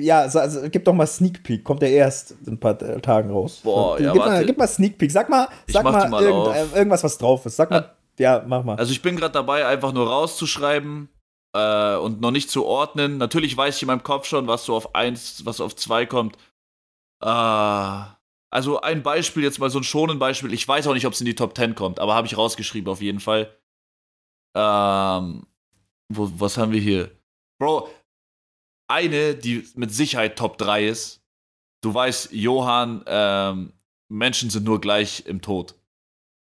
Ja, 0.00 0.28
so, 0.28 0.38
also, 0.38 0.68
gib 0.70 0.84
doch 0.84 0.92
mal 0.92 1.06
Sneak 1.06 1.42
Peek. 1.42 1.64
Kommt 1.64 1.82
der 1.82 1.90
erst 1.90 2.34
in 2.46 2.54
ein 2.54 2.60
paar 2.60 2.80
äh, 2.82 3.00
Tagen 3.00 3.30
raus. 3.30 3.60
Boah, 3.62 4.00
ja, 4.00 4.12
gib, 4.12 4.20
mal, 4.20 4.28
warte. 4.28 4.46
gib 4.46 4.58
mal 4.58 4.66
Sneak 4.66 4.98
Peek. 4.98 5.10
Sag 5.10 5.28
mal, 5.28 5.48
sag 5.66 5.84
mal, 5.84 6.08
mal 6.08 6.22
irgend, 6.22 6.54
äh, 6.54 6.78
irgendwas, 6.78 7.04
was 7.04 7.18
drauf 7.18 7.44
ist. 7.46 7.56
Sag 7.56 7.70
mal. 7.70 7.90
Ja, 8.18 8.44
mach 8.46 8.64
mal. 8.64 8.76
Also 8.76 8.92
ich 8.92 9.02
bin 9.02 9.16
gerade 9.16 9.32
dabei, 9.32 9.66
einfach 9.66 9.92
nur 9.92 10.08
rauszuschreiben 10.08 11.08
äh, 11.54 11.96
und 11.96 12.20
noch 12.20 12.30
nicht 12.30 12.50
zu 12.50 12.64
ordnen. 12.64 13.18
Natürlich 13.18 13.56
weiß 13.56 13.76
ich 13.76 13.82
in 13.82 13.88
meinem 13.88 14.02
Kopf 14.02 14.26
schon, 14.26 14.46
was 14.46 14.64
so 14.64 14.76
auf 14.76 14.94
1, 14.94 15.44
was 15.46 15.60
auf 15.60 15.74
2 15.74 16.06
kommt. 16.06 16.36
Äh, 17.22 18.02
also 18.50 18.80
ein 18.80 19.02
Beispiel, 19.02 19.42
jetzt 19.42 19.58
mal 19.58 19.70
so 19.70 19.80
ein 19.80 19.84
schonen 19.84 20.18
Beispiel. 20.18 20.52
Ich 20.52 20.66
weiß 20.66 20.86
auch 20.86 20.94
nicht, 20.94 21.06
ob 21.06 21.12
es 21.12 21.20
in 21.20 21.26
die 21.26 21.34
Top 21.34 21.56
10 21.56 21.74
kommt, 21.74 21.98
aber 21.98 22.14
habe 22.14 22.26
ich 22.26 22.38
rausgeschrieben 22.38 22.90
auf 22.90 23.00
jeden 23.00 23.20
Fall. 23.20 23.52
Ähm, 24.56 25.46
wo, 26.08 26.30
was 26.36 26.56
haben 26.56 26.70
wir 26.70 26.80
hier? 26.80 27.10
Bro, 27.58 27.88
eine, 28.88 29.34
die 29.34 29.66
mit 29.74 29.92
Sicherheit 29.92 30.36
Top 30.36 30.58
3 30.58 30.86
ist. 30.86 31.20
Du 31.82 31.92
weißt, 31.92 32.32
Johann, 32.32 33.02
ähm, 33.06 33.72
Menschen 34.08 34.50
sind 34.50 34.64
nur 34.64 34.80
gleich 34.80 35.24
im 35.26 35.40
Tod. 35.42 35.74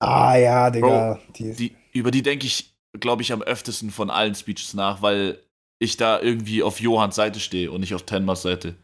ah, 0.01 0.37
ja, 0.37 0.71
Digga. 0.71 1.19
die, 1.37 1.53
Die, 1.55 1.77
über 1.93 2.11
die 2.11 2.23
denke 2.23 2.47
ich, 2.47 2.75
glaube 3.01 3.23
ich, 3.23 3.33
am 3.33 3.43
öftesten 3.43 3.91
von 3.91 4.11
allen 4.11 4.35
Speeches 4.35 4.75
nach, 4.75 5.03
weil 5.03 5.43
ich 5.79 5.97
da 5.97 6.21
irgendwie 6.21 6.63
auf 6.63 6.81
Johanns 6.81 7.17
Seite 7.17 7.41
stehe 7.41 7.71
und 7.71 7.81
nicht 7.81 7.95
auf 7.95 8.03
Tenmas 8.05 8.43
Seite. 8.43 8.77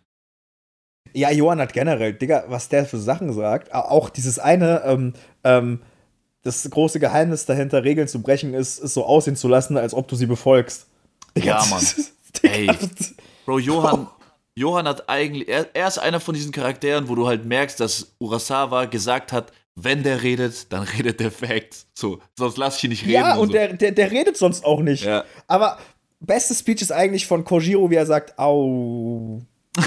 Ja, 1.13 1.31
Johann 1.31 1.61
hat 1.61 1.73
generell, 1.73 2.13
Digga, 2.15 2.45
was 2.49 2.69
der 2.69 2.87
für 2.87 2.99
Sachen 2.99 3.33
sagt. 3.33 3.73
Auch 3.73 4.11
dieses 4.11 4.39
eine, 4.39 4.83
ähm, 4.85 5.13
ähm, 5.45 5.81
das 6.43 6.69
große 6.69 6.99
Geheimnis 7.01 7.47
dahinter, 7.47 7.85
Regeln 7.85 8.09
zu 8.09 8.21
brechen, 8.21 8.53
ist, 8.53 8.79
ist 8.79 8.95
so 8.95 9.05
aussehen 9.07 9.37
zu 9.37 9.49
lassen, 9.49 9.77
als 9.77 9.95
ob 9.95 10.09
du 10.09 10.17
sie 10.17 10.27
befolgst. 10.27 10.87
Ja, 11.39 11.55
das 11.57 11.71
Mann. 11.71 11.81
ist- 11.83 12.13
Ey. 12.43 12.67
Bro, 13.45 13.59
Johann, 13.59 14.09
Johann 14.55 14.87
hat 14.89 15.09
eigentlich, 15.09 15.49
er, 15.49 15.75
er 15.75 15.89
ist 15.89 15.99
einer 15.99 16.21
von 16.21 16.35
diesen 16.35 16.53
Charakteren, 16.53 17.09
wo 17.09 17.15
du 17.15 17.27
halt 17.27 17.45
merkst, 17.45 17.79
dass 17.81 18.15
Urasawa 18.19 18.85
gesagt 18.87 19.33
hat, 19.33 19.53
wenn 19.75 20.03
der 20.03 20.23
redet, 20.23 20.73
dann 20.73 20.83
redet 20.97 21.21
der 21.21 21.31
Facts. 21.31 21.87
So, 21.95 22.21
sonst 22.39 22.57
lass 22.57 22.79
ich 22.79 22.85
ihn 22.85 22.91
nicht 22.91 23.03
reden. 23.03 23.13
Ja, 23.15 23.37
und 23.37 23.49
so. 23.49 23.53
der, 23.53 23.73
der, 23.75 23.93
der 23.93 24.11
redet 24.11 24.37
sonst 24.37 24.65
auch 24.65 24.81
nicht. 24.81 25.05
Ja. 25.05 25.25
Aber 25.47 25.79
beste 26.21 26.55
Speech 26.55 26.83
ist 26.83 26.93
eigentlich 26.93 27.27
von 27.27 27.45
Kojiro, 27.45 27.91
wie 27.91 27.97
er 27.97 28.07
sagt, 28.07 28.39
au. 28.39 29.43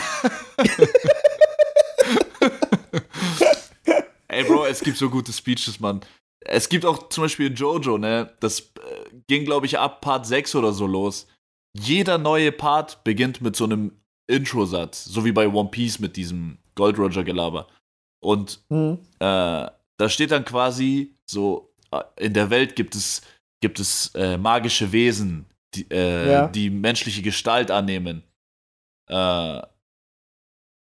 Ey, 4.28 4.44
Bro, 4.44 4.66
es 4.66 4.82
gibt 4.82 4.98
so 4.98 5.10
gute 5.10 5.32
Speeches, 5.32 5.80
Mann. 5.80 6.02
Es 6.42 6.70
gibt 6.70 6.86
auch 6.86 7.10
zum 7.10 7.24
Beispiel 7.24 7.48
in 7.48 7.56
Jojo, 7.56 7.98
ne? 7.98 8.32
Das 8.40 8.60
äh, 8.60 8.66
ging, 9.28 9.46
glaube 9.46 9.66
ich, 9.66 9.80
ab 9.80 10.02
Part 10.02 10.28
6 10.28 10.54
oder 10.56 10.74
so 10.74 10.86
los. 10.86 11.28
Jeder 11.80 12.18
neue 12.18 12.52
Part 12.52 13.04
beginnt 13.04 13.42
mit 13.42 13.56
so 13.56 13.66
einem 13.66 13.92
Intro-Satz, 14.28 15.06
so 15.06 15.24
wie 15.26 15.32
bei 15.32 15.48
One 15.48 15.70
Piece 15.70 16.00
mit 16.00 16.16
diesem 16.16 16.58
Gold 16.76 16.98
Roger-Gelaber. 16.98 17.68
Und 18.24 18.60
Hm. 18.70 19.00
äh, 19.20 19.70
da 20.00 20.10
steht 20.10 20.32
dann 20.32 20.46
quasi 20.46 21.16
so, 21.30 21.74
äh, 21.92 22.02
in 22.18 22.34
der 22.34 22.50
Welt 22.50 22.76
gibt 22.76 22.96
es, 22.96 23.22
gibt 23.62 23.80
es 23.80 24.14
äh, 24.16 24.38
magische 24.38 24.92
Wesen, 24.92 25.46
die, 25.76 25.86
äh, 25.92 26.32
Ja. 26.32 26.48
die 26.48 26.70
menschliche 26.70 27.22
Gestalt 27.22 27.72
annehmen. 27.72 28.24
Äh, 29.10 29.62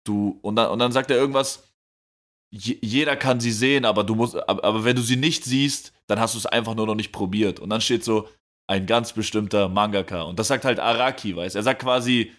du, 0.05 0.39
und 0.41 0.55
dann, 0.55 0.71
und 0.71 0.79
dann 0.79 0.91
sagt 0.91 1.09
er 1.11 1.17
irgendwas, 1.17 1.63
je, 2.53 2.77
jeder 2.81 3.15
kann 3.15 3.39
sie 3.39 3.51
sehen, 3.51 3.85
aber 3.85 4.03
du 4.03 4.15
musst, 4.15 4.35
aber, 4.35 4.63
aber 4.63 4.83
wenn 4.83 4.95
du 4.95 5.01
sie 5.01 5.15
nicht 5.17 5.43
siehst, 5.45 5.93
dann 6.07 6.19
hast 6.19 6.33
du 6.33 6.39
es 6.39 6.45
einfach 6.45 6.75
nur 6.75 6.87
noch 6.87 6.95
nicht 6.95 7.11
probiert. 7.11 7.59
Und 7.59 7.69
dann 7.69 7.81
steht 7.81 8.03
so, 8.03 8.27
ein 8.69 8.85
ganz 8.85 9.13
bestimmter 9.13 9.69
Mangaka. 9.69 10.23
Und 10.23 10.39
das 10.39 10.47
sagt 10.49 10.65
halt 10.65 10.79
Araki, 10.79 11.35
weißt 11.35 11.55
Er 11.55 11.63
sagt 11.63 11.81
quasi, 11.81 12.31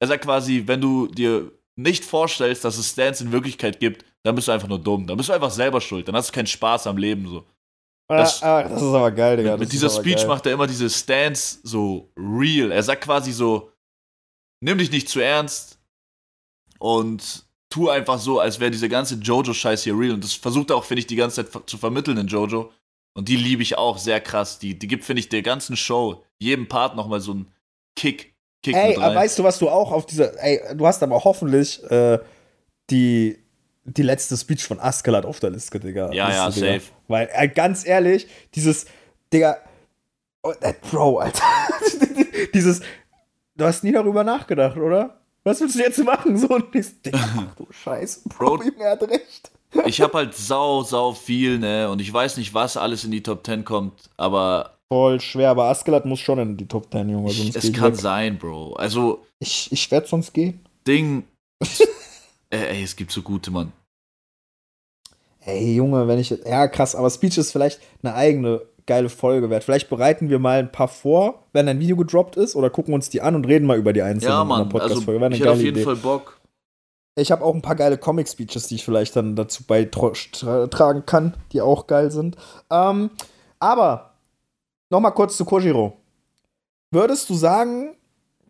er 0.00 0.08
sagt 0.08 0.24
quasi, 0.24 0.62
wenn 0.66 0.80
du 0.80 1.06
dir 1.06 1.52
nicht 1.78 2.04
vorstellst, 2.04 2.64
dass 2.64 2.78
es 2.78 2.90
Stans 2.90 3.20
in 3.20 3.32
Wirklichkeit 3.32 3.78
gibt, 3.80 4.04
dann 4.24 4.34
bist 4.34 4.48
du 4.48 4.52
einfach 4.52 4.68
nur 4.68 4.78
dumm. 4.78 5.06
Dann 5.06 5.16
bist 5.16 5.28
du 5.28 5.32
einfach 5.34 5.50
selber 5.50 5.80
schuld. 5.80 6.08
Dann 6.08 6.16
hast 6.16 6.30
du 6.30 6.32
keinen 6.32 6.46
Spaß 6.46 6.86
am 6.86 6.96
Leben 6.96 7.28
so. 7.28 7.44
Das- 8.08 8.42
ah, 8.42 8.58
ah, 8.60 8.62
das 8.62 8.80
ist 8.80 8.88
aber 8.88 9.10
geil, 9.10 9.36
Digga. 9.36 9.50
mit 9.52 9.60
mit 9.60 9.68
das 9.68 9.72
dieser 9.72 9.90
Speech 9.90 10.16
geil. 10.18 10.26
macht 10.28 10.46
er 10.46 10.52
immer 10.52 10.66
diese 10.66 10.88
Stance 10.88 11.58
so 11.64 12.10
real. 12.16 12.70
Er 12.70 12.82
sagt 12.82 13.02
quasi 13.04 13.32
so, 13.32 13.72
nimm 14.62 14.78
dich 14.78 14.90
nicht 14.92 15.08
zu 15.08 15.20
ernst 15.20 15.78
und 16.78 17.44
tu 17.68 17.90
einfach 17.90 18.18
so, 18.18 18.40
als 18.40 18.60
wäre 18.60 18.70
diese 18.70 18.88
ganze 18.88 19.16
Jojo-Scheiß 19.16 19.82
hier 19.84 19.98
real. 19.98 20.14
Und 20.14 20.24
das 20.24 20.34
versucht 20.34 20.70
er 20.70 20.76
auch, 20.76 20.84
finde 20.84 21.00
ich, 21.00 21.06
die 21.06 21.16
ganze 21.16 21.44
Zeit 21.44 21.68
zu 21.68 21.76
vermitteln 21.78 22.16
in 22.16 22.26
Jojo. 22.28 22.72
Und 23.16 23.28
die 23.28 23.36
liebe 23.36 23.62
ich 23.62 23.78
auch 23.78 23.96
sehr 23.96 24.20
krass. 24.20 24.58
Die, 24.58 24.78
die 24.78 24.86
gibt, 24.86 25.02
finde 25.02 25.20
ich, 25.20 25.30
der 25.30 25.40
ganzen 25.40 25.74
Show, 25.74 26.22
jedem 26.38 26.68
Part 26.68 26.96
nochmal 26.96 27.20
so 27.20 27.32
einen 27.32 27.50
Kick. 27.96 28.34
Kick 28.62 28.76
Ey, 28.76 28.94
weißt 28.94 29.38
du, 29.38 29.42
was 29.42 29.58
du 29.58 29.70
auch 29.70 29.90
auf 29.90 30.04
dieser. 30.04 30.38
Ey, 30.38 30.60
du 30.76 30.86
hast 30.86 31.02
aber 31.02 31.24
hoffentlich 31.24 31.82
äh, 31.90 32.18
die, 32.90 33.38
die 33.84 34.02
letzte 34.02 34.36
Speech 34.36 34.64
von 34.64 34.78
Askeladd 34.78 35.24
auf 35.24 35.40
der 35.40 35.48
Liste, 35.48 35.80
Digga. 35.80 36.12
Ja, 36.12 36.30
ja, 36.30 36.50
Digga. 36.50 36.74
safe. 36.74 36.92
Weil, 37.08 37.30
äh, 37.32 37.48
ganz 37.48 37.86
ehrlich, 37.86 38.28
dieses. 38.54 38.84
Digga. 39.32 39.56
Oh, 40.42 40.52
äh, 40.60 40.74
Bro, 40.90 41.20
Alter. 41.20 41.42
dieses. 42.52 42.82
Du 43.54 43.64
hast 43.64 43.82
nie 43.82 43.92
darüber 43.92 44.24
nachgedacht, 44.24 44.76
oder? 44.76 45.22
Was 45.42 45.62
willst 45.62 45.76
du 45.76 45.78
jetzt 45.78 46.04
machen? 46.04 46.36
So, 46.36 46.48
und 46.48 46.74
ich, 46.74 47.00
Digga, 47.00 47.18
ach 47.48 47.54
du 47.54 47.66
Scheiße. 47.70 48.28
Bro, 48.28 48.58
Bro. 48.58 48.72
Er 48.78 48.90
hat 48.90 49.02
recht. 49.04 49.50
Ich 49.84 50.00
habe 50.00 50.14
halt 50.14 50.34
sau, 50.34 50.82
sau 50.82 51.12
viel, 51.12 51.58
ne? 51.58 51.90
Und 51.90 52.00
ich 52.00 52.12
weiß 52.12 52.36
nicht, 52.38 52.54
was 52.54 52.76
alles 52.76 53.04
in 53.04 53.10
die 53.10 53.22
Top 53.22 53.44
10 53.44 53.64
kommt, 53.64 54.10
aber 54.16 54.72
Voll 54.88 55.20
schwer, 55.20 55.50
aber 55.50 55.64
Askeladd 55.64 56.04
muss 56.06 56.20
schon 56.20 56.38
in 56.38 56.56
die 56.56 56.66
Top 56.68 56.92
10, 56.92 57.08
Junge. 57.08 57.30
Sonst 57.30 57.56
es 57.56 57.72
kann 57.72 57.92
weg. 57.92 58.00
sein, 58.00 58.38
Bro. 58.38 58.74
Also, 58.74 59.24
Ich, 59.40 59.70
ich 59.72 59.90
werde 59.90 60.06
sonst 60.06 60.32
gehen. 60.32 60.60
Ding. 60.86 61.24
ey, 62.50 62.84
es 62.84 62.94
gibt 62.94 63.10
so 63.10 63.22
gute, 63.22 63.50
Mann. 63.50 63.72
Ey, 65.44 65.74
Junge, 65.74 66.06
wenn 66.06 66.18
ich. 66.20 66.30
Ja, 66.30 66.68
krass, 66.68 66.94
aber 66.94 67.10
Speech 67.10 67.38
ist 67.38 67.50
vielleicht 67.52 67.80
eine 68.02 68.14
eigene 68.14 68.62
geile 68.86 69.08
Folge 69.08 69.50
wert. 69.50 69.64
Vielleicht 69.64 69.88
bereiten 69.88 70.30
wir 70.30 70.38
mal 70.38 70.60
ein 70.60 70.70
paar 70.70 70.88
vor, 70.88 71.42
wenn 71.52 71.68
ein 71.68 71.80
Video 71.80 71.96
gedroppt 71.96 72.36
ist, 72.36 72.54
oder 72.54 72.70
gucken 72.70 72.94
uns 72.94 73.10
die 73.10 73.20
an 73.20 73.34
und 73.34 73.44
reden 73.46 73.66
mal 73.66 73.76
über 73.76 73.92
die 73.92 74.02
einzelnen 74.02 74.32
Ja, 74.32 74.42
in 74.42 74.48
der 74.48 74.56
Mann. 74.58 74.66
Also, 74.66 74.78
Podcast-Folge. 74.78 75.24
Eine 75.26 75.34
ich 75.34 75.40
hätte 75.40 75.52
auf 75.52 75.60
jeden 75.60 75.76
Idee. 75.76 75.84
Fall 75.84 75.96
Bock. 75.96 76.35
Ich 77.18 77.32
habe 77.32 77.42
auch 77.44 77.54
ein 77.54 77.62
paar 77.62 77.76
geile 77.76 77.96
Comic-Speeches, 77.96 78.68
die 78.68 78.74
ich 78.76 78.84
vielleicht 78.84 79.16
dann 79.16 79.36
dazu 79.36 79.64
beitragen 79.64 81.06
kann, 81.06 81.34
die 81.52 81.60
auch 81.62 81.86
geil 81.86 82.10
sind. 82.10 82.36
Ähm, 82.70 83.10
aber 83.58 84.12
noch 84.90 85.00
mal 85.00 85.10
kurz 85.12 85.36
zu 85.36 85.44
Kojiro. 85.46 85.96
Würdest 86.90 87.28
du 87.30 87.34
sagen, 87.34 87.94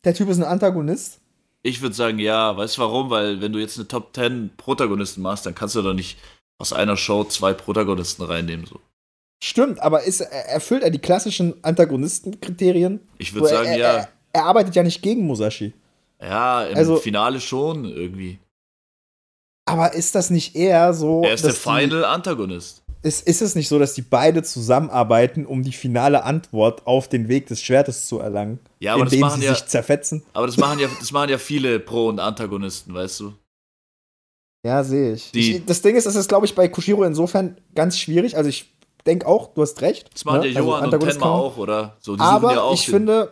der 0.04 0.14
Typ 0.14 0.28
ist 0.28 0.38
ein 0.38 0.44
Antagonist? 0.44 1.20
Ich 1.62 1.80
würde 1.80 1.94
sagen, 1.94 2.18
ja. 2.18 2.56
Weißt 2.56 2.76
du 2.76 2.82
warum? 2.82 3.08
Weil, 3.10 3.40
wenn 3.40 3.52
du 3.52 3.58
jetzt 3.60 3.78
eine 3.78 3.86
Top 3.88 4.14
10 4.14 4.50
Protagonisten 4.56 5.22
machst, 5.22 5.46
dann 5.46 5.54
kannst 5.54 5.74
du 5.76 5.82
doch 5.82 5.94
nicht 5.94 6.18
aus 6.58 6.72
einer 6.72 6.96
Show 6.96 7.22
zwei 7.24 7.52
Protagonisten 7.52 8.22
reinnehmen. 8.22 8.66
So. 8.66 8.80
Stimmt, 9.42 9.80
aber 9.80 10.02
ist, 10.04 10.20
er- 10.22 10.48
erfüllt 10.48 10.82
er 10.82 10.90
die 10.90 10.98
klassischen 10.98 11.54
Antagonistenkriterien? 11.62 13.00
Ich 13.18 13.32
würde 13.34 13.48
sagen, 13.48 13.68
er, 13.68 13.76
ja. 13.78 13.92
Er, 13.94 14.08
er 14.32 14.44
arbeitet 14.44 14.74
ja 14.74 14.82
nicht 14.82 15.02
gegen 15.02 15.24
Musashi. 15.26 15.72
Ja, 16.20 16.64
im 16.64 16.76
Also- 16.76 16.96
Finale 16.96 17.40
schon 17.40 17.84
irgendwie. 17.84 18.38
Aber 19.66 19.94
ist 19.94 20.14
das 20.14 20.30
nicht 20.30 20.54
eher 20.54 20.94
so. 20.94 21.22
Er 21.22 21.34
ist 21.34 21.44
der 21.44 21.52
Final 21.52 22.04
Antagonist. 22.04 22.82
Ist, 23.02 23.26
ist 23.26 23.42
es 23.42 23.54
nicht 23.54 23.68
so, 23.68 23.78
dass 23.78 23.94
die 23.94 24.02
beide 24.02 24.42
zusammenarbeiten, 24.42 25.46
um 25.46 25.62
die 25.62 25.72
finale 25.72 26.24
Antwort 26.24 26.86
auf 26.86 27.08
den 27.08 27.28
Weg 27.28 27.46
des 27.46 27.62
Schwertes 27.62 28.06
zu 28.06 28.18
erlangen? 28.18 28.58
Ja, 28.80 28.94
aber 28.94 29.04
das 29.04 29.12
indem 29.12 29.28
machen 29.28 29.40
sie 29.40 29.46
ja, 29.46 29.54
sich 29.54 29.66
zerfetzen? 29.66 30.22
aber 30.32 30.46
das 30.46 30.56
machen 30.56 30.78
ja, 30.78 30.88
das 30.98 31.12
machen 31.12 31.28
ja 31.28 31.38
viele 31.38 31.78
Pro- 31.78 32.08
und 32.08 32.18
Antagonisten, 32.18 32.94
weißt 32.94 33.20
du? 33.20 33.34
Ja, 34.64 34.82
sehe 34.82 35.12
ich. 35.12 35.32
Ich. 35.32 35.64
Das 35.64 35.82
Ding 35.82 35.94
ist, 35.94 36.06
es 36.06 36.16
ist, 36.16 36.28
glaube 36.28 36.46
ich, 36.46 36.54
bei 36.56 36.66
Kushiro 36.66 37.04
insofern 37.04 37.56
ganz 37.76 37.98
schwierig. 37.98 38.36
Also 38.36 38.48
ich 38.48 38.72
denke 39.06 39.26
auch, 39.26 39.54
du 39.54 39.62
hast 39.62 39.80
recht. 39.82 40.10
Das 40.12 40.24
machen 40.24 40.40
ne? 40.40 40.48
ja 40.48 40.60
Johann 40.60 40.84
Also 40.84 40.96
und 40.96 41.08
Tenma 41.08 41.26
auch, 41.26 41.56
oder? 41.56 41.96
So, 42.00 42.16
Aber 42.18 42.54
ja 42.54 42.62
auch 42.62 42.74
ich 42.74 42.86
finde, 42.86 43.30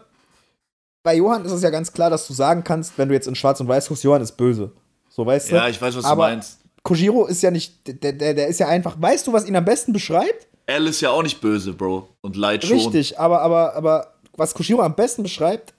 bei 1.02 1.16
Johann 1.16 1.44
ist 1.44 1.52
es 1.52 1.62
ja 1.62 1.70
ganz 1.70 1.92
klar, 1.92 2.10
dass 2.10 2.28
du 2.28 2.32
sagen 2.32 2.62
kannst, 2.62 2.96
wenn 2.96 3.08
du 3.08 3.14
jetzt 3.14 3.26
in 3.26 3.34
Schwarz 3.34 3.58
und 3.60 3.66
Weiß 3.66 3.88
guckst, 3.88 4.04
Johann 4.04 4.22
ist 4.22 4.36
böse. 4.36 4.70
So, 5.14 5.24
weißt 5.24 5.52
du? 5.52 5.54
Ja, 5.54 5.68
ich 5.68 5.80
weiß, 5.80 5.96
was 5.96 6.04
Aber- 6.04 6.26
du 6.26 6.32
meinst. 6.34 6.58
Kojiro 6.82 7.24
ist 7.26 7.40
ja 7.42 7.50
nicht, 7.50 7.86
der, 8.02 8.12
der, 8.12 8.34
der 8.34 8.48
ist 8.48 8.58
ja 8.60 8.66
einfach, 8.68 9.00
weißt 9.00 9.26
du, 9.26 9.32
was 9.32 9.46
ihn 9.46 9.54
am 9.56 9.64
besten 9.64 9.92
beschreibt? 9.92 10.48
L 10.66 10.86
ist 10.86 11.00
ja 11.00 11.10
auch 11.10 11.22
nicht 11.22 11.40
böse, 11.40 11.72
Bro. 11.72 12.08
Und 12.20 12.36
Light 12.36 12.64
schon. 12.64 12.76
Richtig, 12.76 13.18
aber, 13.18 13.40
aber, 13.40 13.74
aber 13.74 14.14
was 14.36 14.52
Kojiro 14.54 14.82
am 14.82 14.94
besten 14.94 15.22
beschreibt, 15.22 15.72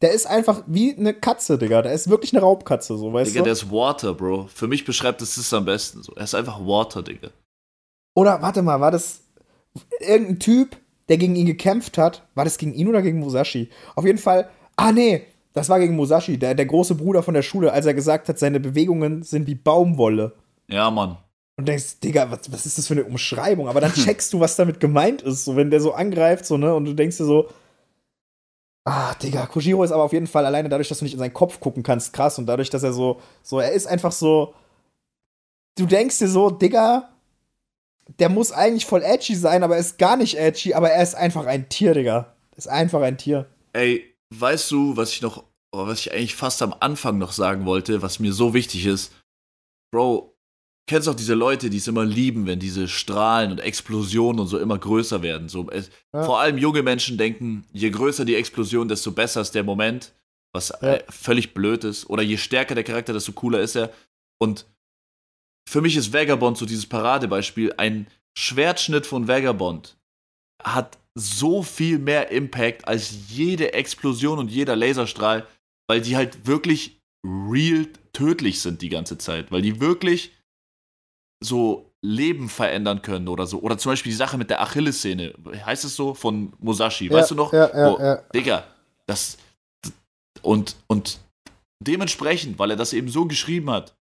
der 0.00 0.12
ist 0.12 0.26
einfach 0.26 0.62
wie 0.66 0.96
eine 0.96 1.12
Katze, 1.12 1.58
Digga. 1.58 1.82
Der 1.82 1.92
ist 1.92 2.08
wirklich 2.08 2.32
eine 2.32 2.40
Raubkatze, 2.42 2.96
so, 2.96 3.12
weißt 3.12 3.30
Digga, 3.30 3.40
du? 3.40 3.44
der 3.44 3.52
ist 3.52 3.70
Water, 3.70 4.14
Bro. 4.14 4.48
Für 4.52 4.66
mich 4.66 4.84
beschreibt 4.84 5.20
es 5.22 5.34
das 5.36 5.52
am 5.52 5.64
besten. 5.64 6.02
So. 6.02 6.14
Er 6.14 6.24
ist 6.24 6.34
einfach 6.34 6.58
Water, 6.60 7.02
Digga. 7.02 7.28
Oder 8.16 8.40
warte 8.42 8.62
mal, 8.62 8.80
war 8.80 8.90
das 8.90 9.20
irgendein 10.00 10.38
Typ, 10.40 10.76
der 11.08 11.18
gegen 11.18 11.36
ihn 11.36 11.46
gekämpft 11.46 11.98
hat? 11.98 12.26
War 12.34 12.44
das 12.44 12.58
gegen 12.58 12.72
ihn 12.74 12.88
oder 12.88 13.02
gegen 13.02 13.18
Musashi? 13.20 13.70
Auf 13.94 14.04
jeden 14.04 14.18
Fall, 14.18 14.48
ah 14.76 14.90
nee, 14.92 15.24
das 15.52 15.68
war 15.68 15.78
gegen 15.78 15.96
Musashi, 15.96 16.38
der, 16.38 16.54
der 16.54 16.66
große 16.66 16.94
Bruder 16.94 17.22
von 17.22 17.34
der 17.34 17.42
Schule, 17.42 17.72
als 17.72 17.86
er 17.86 17.94
gesagt 17.94 18.28
hat, 18.28 18.38
seine 18.38 18.60
Bewegungen 18.60 19.22
sind 19.22 19.46
wie 19.46 19.54
Baumwolle. 19.54 20.34
Ja, 20.68 20.90
Mann. 20.90 21.18
Und 21.56 21.66
denkst, 21.66 22.00
Digga, 22.00 22.30
was, 22.30 22.52
was 22.52 22.66
ist 22.66 22.78
das 22.78 22.86
für 22.86 22.94
eine 22.94 23.04
Umschreibung? 23.04 23.68
Aber 23.68 23.80
dann 23.80 23.92
checkst 23.94 24.32
du, 24.32 24.40
was 24.40 24.56
damit 24.56 24.78
gemeint 24.78 25.22
ist, 25.22 25.44
so 25.44 25.56
wenn 25.56 25.70
der 25.70 25.80
so 25.80 25.92
angreift, 25.92 26.46
so, 26.46 26.56
ne? 26.56 26.74
Und 26.74 26.84
du 26.84 26.94
denkst 26.94 27.16
dir 27.16 27.24
so, 27.24 27.48
ah, 28.84 29.14
Digga, 29.14 29.46
Kojiro 29.46 29.82
ist 29.82 29.92
aber 29.92 30.04
auf 30.04 30.12
jeden 30.12 30.26
Fall 30.26 30.46
alleine 30.46 30.68
dadurch, 30.68 30.88
dass 30.88 30.98
du 30.98 31.04
nicht 31.04 31.14
in 31.14 31.18
seinen 31.18 31.34
Kopf 31.34 31.60
gucken 31.60 31.82
kannst, 31.82 32.12
krass. 32.12 32.38
Und 32.38 32.46
dadurch, 32.46 32.70
dass 32.70 32.82
er 32.82 32.92
so, 32.92 33.20
so, 33.42 33.58
er 33.58 33.72
ist 33.72 33.86
einfach 33.86 34.12
so, 34.12 34.54
du 35.76 35.86
denkst 35.86 36.18
dir 36.18 36.28
so, 36.28 36.50
Digga, 36.50 37.08
der 38.18 38.28
muss 38.28 38.52
eigentlich 38.52 38.86
voll 38.86 39.02
edgy 39.02 39.34
sein, 39.34 39.62
aber 39.62 39.74
er 39.74 39.80
ist 39.80 39.98
gar 39.98 40.16
nicht 40.16 40.38
edgy, 40.38 40.74
aber 40.74 40.90
er 40.90 41.02
ist 41.02 41.14
einfach 41.14 41.46
ein 41.46 41.68
Tier, 41.68 41.94
Digga. 41.94 42.34
Ist 42.56 42.68
einfach 42.68 43.02
ein 43.02 43.18
Tier. 43.18 43.46
Ey, 43.72 44.04
weißt 44.34 44.70
du, 44.70 44.96
was 44.96 45.12
ich 45.12 45.22
noch, 45.22 45.44
was 45.72 46.00
ich 46.00 46.12
eigentlich 46.12 46.34
fast 46.34 46.62
am 46.62 46.74
Anfang 46.80 47.18
noch 47.18 47.32
sagen 47.32 47.66
wollte, 47.66 48.02
was 48.02 48.18
mir 48.18 48.32
so 48.32 48.54
wichtig 48.54 48.86
ist? 48.86 49.12
Bro, 49.92 50.34
kennst 50.88 51.08
auch 51.08 51.14
diese 51.14 51.34
Leute, 51.34 51.70
die 51.70 51.76
es 51.78 51.86
immer 51.88 52.04
lieben, 52.04 52.46
wenn 52.46 52.58
diese 52.58 52.88
Strahlen 52.88 53.52
und 53.52 53.58
Explosionen 53.60 54.40
und 54.40 54.48
so 54.48 54.58
immer 54.58 54.78
größer 54.78 55.22
werden. 55.22 55.48
So, 55.48 55.68
es, 55.70 55.90
Ja. 56.14 56.24
Vor 56.24 56.40
allem 56.40 56.58
junge 56.58 56.82
Menschen 56.82 57.18
denken, 57.18 57.64
je 57.72 57.90
größer 57.90 58.24
die 58.24 58.34
Explosion, 58.36 58.88
desto 58.88 59.12
besser 59.12 59.40
ist 59.42 59.54
der 59.54 59.64
Moment, 59.64 60.14
was 60.54 60.70
Ja. 60.80 60.94
äh, 60.94 61.04
völlig 61.10 61.54
blöd 61.54 61.84
ist. 61.84 62.08
Oder 62.08 62.22
je 62.22 62.36
stärker 62.38 62.74
der 62.74 62.84
Charakter, 62.84 63.12
desto 63.12 63.32
cooler 63.32 63.60
ist 63.60 63.76
er. 63.76 63.92
Und 64.40 64.66
für 65.68 65.82
mich 65.82 65.96
ist 65.96 66.12
Vagabond 66.12 66.56
so 66.56 66.64
dieses 66.64 66.86
Paradebeispiel. 66.86 67.74
Ein 67.76 68.06
Schwertschnitt 68.36 69.04
von 69.04 69.28
Vagabond 69.28 69.96
hat 70.62 70.98
so 71.18 71.62
viel 71.62 71.98
mehr 71.98 72.30
Impact 72.30 72.86
als 72.86 73.12
jede 73.28 73.72
Explosion 73.72 74.38
und 74.38 74.50
jeder 74.50 74.76
Laserstrahl, 74.76 75.46
weil 75.88 76.00
die 76.00 76.16
halt 76.16 76.46
wirklich 76.46 77.00
real 77.24 77.86
tödlich 78.12 78.60
sind 78.60 78.82
die 78.82 78.88
ganze 78.88 79.18
Zeit. 79.18 79.50
Weil 79.50 79.62
die 79.62 79.80
wirklich 79.80 80.32
so 81.42 81.90
Leben 82.02 82.48
verändern 82.48 83.02
können 83.02 83.28
oder 83.28 83.46
so. 83.46 83.60
Oder 83.60 83.78
zum 83.78 83.92
Beispiel 83.92 84.12
die 84.12 84.16
Sache 84.16 84.38
mit 84.38 84.50
der 84.50 84.62
Achillessehne. 84.62 85.34
Heißt 85.64 85.84
es 85.84 85.96
so? 85.96 86.14
Von 86.14 86.52
Musashi. 86.58 87.10
Weißt 87.10 87.30
ja, 87.30 87.36
du 87.36 87.42
noch? 87.42 87.52
Ja, 87.52 87.76
ja, 87.76 87.90
Wo- 87.92 87.98
ja. 87.98 88.16
Digga, 88.34 88.64
das. 89.06 89.38
Und, 90.42 90.76
und 90.86 91.18
dementsprechend, 91.84 92.58
weil 92.58 92.70
er 92.70 92.76
das 92.76 92.92
eben 92.92 93.08
so 93.08 93.26
geschrieben 93.26 93.70
hat, 93.70 93.96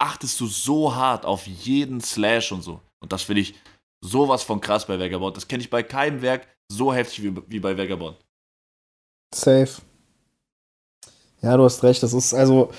achtest 0.00 0.38
du 0.40 0.46
so 0.46 0.94
hart 0.94 1.24
auf 1.24 1.46
jeden 1.46 2.00
Slash 2.00 2.52
und 2.52 2.62
so. 2.62 2.80
Und 3.00 3.12
das 3.12 3.22
finde 3.22 3.40
ich 3.40 3.54
sowas 4.04 4.42
von 4.42 4.60
krass 4.60 4.86
bei 4.86 4.98
Vagabond. 4.98 5.36
Das 5.36 5.48
kenne 5.48 5.62
ich 5.62 5.70
bei 5.70 5.82
keinem 5.82 6.20
Werk 6.22 6.46
so 6.70 6.92
heftig 6.92 7.22
wie, 7.24 7.34
wie 7.48 7.60
bei 7.60 7.76
Vagabond. 7.76 8.16
Safe. 9.34 9.68
Ja, 11.42 11.56
du 11.56 11.64
hast 11.64 11.82
recht. 11.82 12.02
Das 12.02 12.12
ist 12.12 12.34
also. 12.34 12.72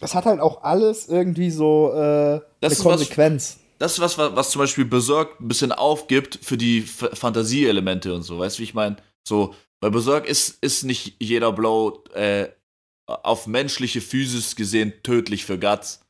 Das 0.00 0.14
hat 0.14 0.26
halt 0.26 0.40
auch 0.40 0.62
alles 0.62 1.08
irgendwie 1.08 1.50
so 1.50 1.90
äh, 1.92 2.40
Das 2.60 2.72
eine 2.72 2.72
ist 2.72 2.78
was- 2.84 2.84
Konsequenz. 2.98 3.58
Das 3.80 3.92
ist 3.92 4.00
was, 4.00 4.18
was, 4.18 4.50
zum 4.50 4.58
Beispiel 4.60 4.84
Berserk 4.84 5.38
ein 5.40 5.46
bisschen 5.46 5.70
aufgibt 5.70 6.40
für 6.42 6.56
die 6.56 6.82
Fantasieelemente 6.82 8.12
und 8.12 8.22
so. 8.22 8.36
Weißt 8.40 8.56
du, 8.56 8.60
wie 8.60 8.64
ich 8.64 8.74
meine? 8.74 8.96
So, 9.26 9.54
bei 9.80 9.88
Berserk 9.88 10.26
ist, 10.26 10.58
ist 10.64 10.82
nicht 10.82 11.14
jeder 11.22 11.52
Blow 11.52 12.02
äh, 12.14 12.48
auf 13.06 13.46
menschliche 13.46 14.00
Physis 14.00 14.56
gesehen 14.56 14.92
tödlich 15.04 15.44
für 15.44 15.60
Guts. 15.60 16.00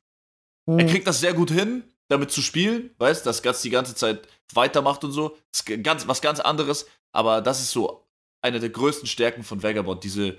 Hm. 0.66 0.78
Er 0.78 0.86
kriegt 0.86 1.06
das 1.06 1.20
sehr 1.20 1.34
gut 1.34 1.50
hin, 1.50 1.84
damit 2.09 2.30
zu 2.30 2.42
spielen, 2.42 2.90
weißt, 2.98 3.24
dass 3.24 3.42
Guts 3.42 3.62
die 3.62 3.70
ganze 3.70 3.94
Zeit 3.94 4.26
weitermacht 4.54 5.04
und 5.04 5.12
so. 5.12 5.36
Das 5.52 5.61
ist 5.61 5.84
ganz, 5.84 6.09
was 6.09 6.20
ganz 6.20 6.40
anderes, 6.40 6.86
aber 7.12 7.40
das 7.40 7.61
ist 7.61 7.70
so 7.70 8.04
eine 8.40 8.61
der 8.61 8.70
größten 8.70 9.06
Stärken 9.06 9.42
von 9.42 9.62
Vagabond, 9.62 10.04
diese 10.04 10.38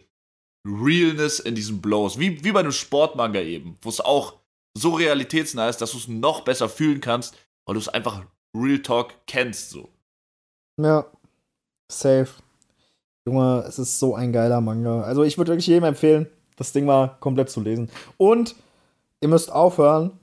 Realness 0.66 1.40
in 1.40 1.56
diesen 1.56 1.82
Blows. 1.82 2.20
Wie, 2.20 2.44
wie 2.44 2.52
bei 2.52 2.60
einem 2.60 2.72
Sportmanga 2.72 3.42
eben, 3.42 3.78
wo 3.82 3.90
es 3.90 4.02
auch 4.02 4.34
so 4.74 4.92
realitätsnah 4.92 5.70
ist, 5.70 5.78
dass 5.78 5.92
du 5.92 5.98
es 5.98 6.08
noch 6.08 6.42
besser 6.42 6.70
fühlen 6.70 7.02
kannst, 7.02 7.36
weil 7.66 7.76
du 7.76 7.80
es 7.80 7.90
einfach 7.90 8.24
Real 8.56 8.80
Talk 8.80 9.14
kennst, 9.28 9.70
so. 9.70 9.90
Ja. 10.80 11.06
Safe. 11.92 12.30
Junge, 13.26 13.64
es 13.68 13.80
ist 13.80 14.00
so 14.00 14.16
ein 14.16 14.32
geiler 14.32 14.62
Manga. 14.62 15.02
Also 15.02 15.24
ich 15.24 15.38
würde 15.38 15.52
wirklich 15.52 15.68
jedem 15.68 15.84
empfehlen, 15.84 16.28
das 16.56 16.72
Ding 16.72 16.86
mal 16.86 17.18
komplett 17.20 17.50
zu 17.50 17.62
lesen. 17.62 17.90
Und 18.18 18.56
ihr 19.22 19.28
müsst 19.28 19.52
aufhören, 19.52 20.18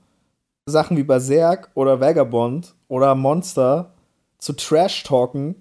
Sachen 0.67 0.97
wie 0.97 1.03
Berserk 1.03 1.69
oder 1.73 1.99
Vagabond 1.99 2.75
oder 2.87 3.15
Monster 3.15 3.93
zu 4.37 4.53
Trash-Talken. 4.53 5.55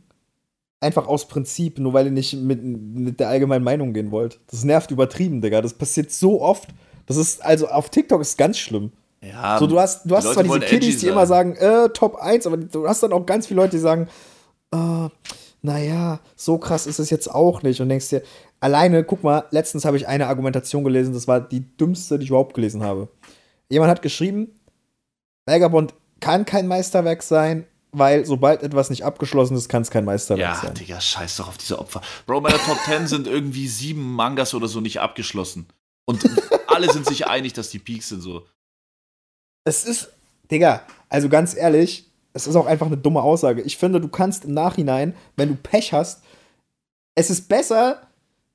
Einfach 0.81 1.09
aus 1.09 1.27
Prinzip, 1.27 1.79
nur 1.79 1.95
weil 1.95 2.07
ihr 2.07 2.13
nicht 2.13 2.35
mit, 2.35 2.63
mit 2.63 3.19
der 3.19 3.29
allgemeinen 3.29 3.65
Meinung 3.65 3.95
gehen 3.95 4.11
wollt. 4.11 4.41
Das 4.51 4.63
nervt 4.65 4.91
übertrieben, 4.91 5.41
Digga. 5.41 5.63
Das 5.63 5.73
passiert 5.75 6.11
so 6.11 6.43
oft. 6.43 6.69
Das 7.07 7.17
ist, 7.17 7.43
also 7.43 7.69
auf 7.69 7.89
TikTok 7.89 8.21
ist 8.21 8.37
ganz 8.37 8.59
schlimm. 8.59 8.93
Ja, 9.23 9.59
So, 9.59 9.67
du 9.67 9.81
hast, 9.81 10.05
du 10.05 10.15
hast 10.15 10.25
Leute 10.25 10.35
zwar 10.45 10.59
diese 10.59 10.61
Kiddies, 10.61 11.01
die 11.01 11.07
immer 11.07 11.27
sagen, 11.27 11.57
äh, 11.57 11.89
Top 11.89 12.17
1, 12.17 12.47
aber 12.47 12.59
du 12.59 12.87
hast 12.87 13.03
dann 13.03 13.13
auch 13.13 13.25
ganz 13.25 13.47
viele 13.47 13.61
Leute, 13.63 13.77
die 13.77 13.79
sagen, 13.79 14.09
äh, 14.73 15.09
naja, 15.63 16.21
so 16.37 16.59
krass 16.59 16.87
ist 16.87 16.99
es 16.99 17.11
jetzt 17.11 17.33
auch 17.33 17.63
nicht. 17.63 17.81
Und 17.81 17.89
denkst 17.89 18.11
dir, 18.11 18.23
alleine, 18.61 19.03
guck 19.03 19.25
mal, 19.25 19.45
letztens 19.51 19.85
habe 19.85 19.97
ich 19.97 20.07
eine 20.07 20.27
Argumentation 20.27 20.85
gelesen, 20.85 21.15
das 21.15 21.27
war 21.27 21.41
die 21.41 21.61
dümmste, 21.77 22.19
die 22.19 22.25
ich 22.25 22.31
überhaupt 22.31 22.55
gelesen 22.55 22.83
habe. 22.83 23.09
Jemand 23.69 23.91
hat 23.91 24.03
geschrieben, 24.03 24.53
Vagabond 25.47 25.94
kann 26.20 26.44
kein 26.44 26.66
Meisterwerk 26.66 27.22
sein, 27.22 27.66
weil 27.92 28.24
sobald 28.26 28.62
etwas 28.62 28.90
nicht 28.90 29.05
abgeschlossen 29.05 29.57
ist, 29.57 29.68
kann 29.68 29.82
es 29.82 29.90
kein 29.90 30.05
Meisterwerk 30.05 30.55
Ja, 30.57 30.61
sein. 30.61 30.74
Digga, 30.74 31.01
scheiß 31.01 31.36
doch 31.36 31.49
auf 31.49 31.57
diese 31.59 31.78
Opfer. 31.78 32.03
Bro, 32.26 32.40
meine 32.42 32.59
Top 32.59 32.78
10 32.84 33.07
sind 33.07 33.26
irgendwie 33.26 33.68
sieben 33.68 34.12
Mangas 34.14 34.55
oder 34.55 34.68
so 34.68 34.80
nicht 34.80 35.01
abgeschlossen. 35.01 35.66
Und 36.05 36.24
alle 36.66 36.90
sind 36.92 37.07
sich 37.07 37.26
einig, 37.26 37.53
dass 37.53 37.70
die 37.70 37.78
Peaks 37.78 38.09
sind 38.09 38.20
so. 38.20 38.47
Es 39.64 39.84
ist, 39.84 40.11
Digga, 40.51 40.82
also 41.09 41.28
ganz 41.28 41.55
ehrlich, 41.57 42.11
es 42.32 42.47
ist 42.47 42.57
auch 42.57 42.66
einfach 42.66 42.86
eine 42.86 42.97
dumme 42.99 43.22
Aussage. 43.22 43.62
Ich 43.62 43.76
finde, 43.78 44.01
du 44.01 44.09
kannst 44.09 44.44
im 44.44 44.53
Nachhinein, 44.55 45.14
wenn 45.36 45.49
du 45.49 45.55
Pech 45.57 45.92
hast, 45.92 46.22
es 47.14 47.30
ist 47.30 47.49
besser, 47.49 48.03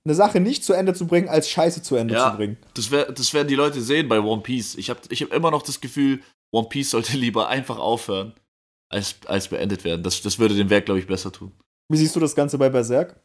eine 0.05 0.13
Sache 0.15 0.39
nicht 0.39 0.63
zu 0.63 0.73
Ende 0.73 0.93
zu 0.93 1.07
bringen, 1.07 1.29
als 1.29 1.49
Scheiße 1.49 1.81
zu 1.81 1.95
Ende 1.95 2.13
Ja. 2.13 2.31
zu 2.31 2.37
bringen. 2.37 2.57
Das, 2.75 2.91
wär, 2.91 3.11
das 3.11 3.33
werden 3.33 3.47
die 3.47 3.55
Leute 3.55 3.81
sehen 3.81 4.07
bei 4.07 4.19
One 4.19 4.41
Piece. 4.41 4.75
Ich 4.75 4.89
habe 4.89 4.99
ich 5.09 5.21
hab 5.23 5.33
immer 5.33 5.51
noch 5.51 5.63
das 5.63 5.81
Gefühl, 5.81 6.21
One 6.51 6.67
Piece 6.69 6.91
sollte 6.91 7.17
lieber 7.17 7.47
einfach 7.47 7.79
aufhören, 7.79 8.33
als, 8.89 9.15
als 9.25 9.47
beendet 9.47 9.83
werden. 9.83 10.03
Das, 10.03 10.21
das 10.21 10.39
würde 10.39 10.55
dem 10.55 10.69
Werk, 10.69 10.85
glaube 10.85 10.99
ich, 10.99 11.07
besser 11.07 11.31
tun. 11.31 11.51
Wie 11.89 11.97
siehst 11.97 12.15
du 12.15 12.19
das 12.19 12.35
Ganze 12.35 12.57
bei 12.57 12.69
Berserk? 12.69 13.19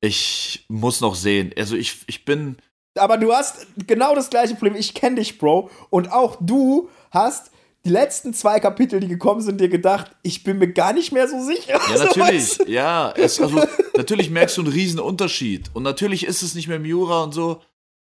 Ich 0.00 0.64
muss 0.68 1.00
noch 1.00 1.14
sehen. 1.14 1.52
Also 1.56 1.76
ich, 1.76 2.00
ich 2.06 2.24
bin. 2.24 2.56
Aber 2.98 3.16
du 3.16 3.32
hast 3.32 3.66
genau 3.86 4.14
das 4.14 4.30
gleiche 4.30 4.54
Problem. 4.54 4.74
Ich 4.74 4.94
kenne 4.94 5.16
dich, 5.16 5.38
Bro. 5.38 5.70
Und 5.90 6.12
auch 6.12 6.36
du 6.40 6.90
hast 7.10 7.52
die 7.84 7.90
letzten 7.90 8.34
zwei 8.34 8.60
Kapitel, 8.60 9.00
die 9.00 9.08
gekommen 9.08 9.40
sind, 9.40 9.60
dir 9.60 9.68
gedacht, 9.68 10.10
ich 10.22 10.44
bin 10.44 10.58
mir 10.58 10.72
gar 10.72 10.92
nicht 10.92 11.12
mehr 11.12 11.28
so 11.28 11.42
sicher. 11.42 11.80
Ja, 11.88 11.98
natürlich. 12.04 12.18
weißt 12.18 12.60
du? 12.60 12.70
Ja, 12.70 13.12
es, 13.16 13.40
also, 13.40 13.64
natürlich 13.96 14.30
merkst 14.30 14.56
du 14.56 14.62
einen 14.62 14.72
riesen 14.72 15.00
Unterschied. 15.00 15.70
Und 15.72 15.82
natürlich 15.82 16.26
ist 16.26 16.42
es 16.42 16.54
nicht 16.54 16.68
mehr 16.68 16.78
Miura 16.78 17.22
und 17.22 17.32
so. 17.32 17.62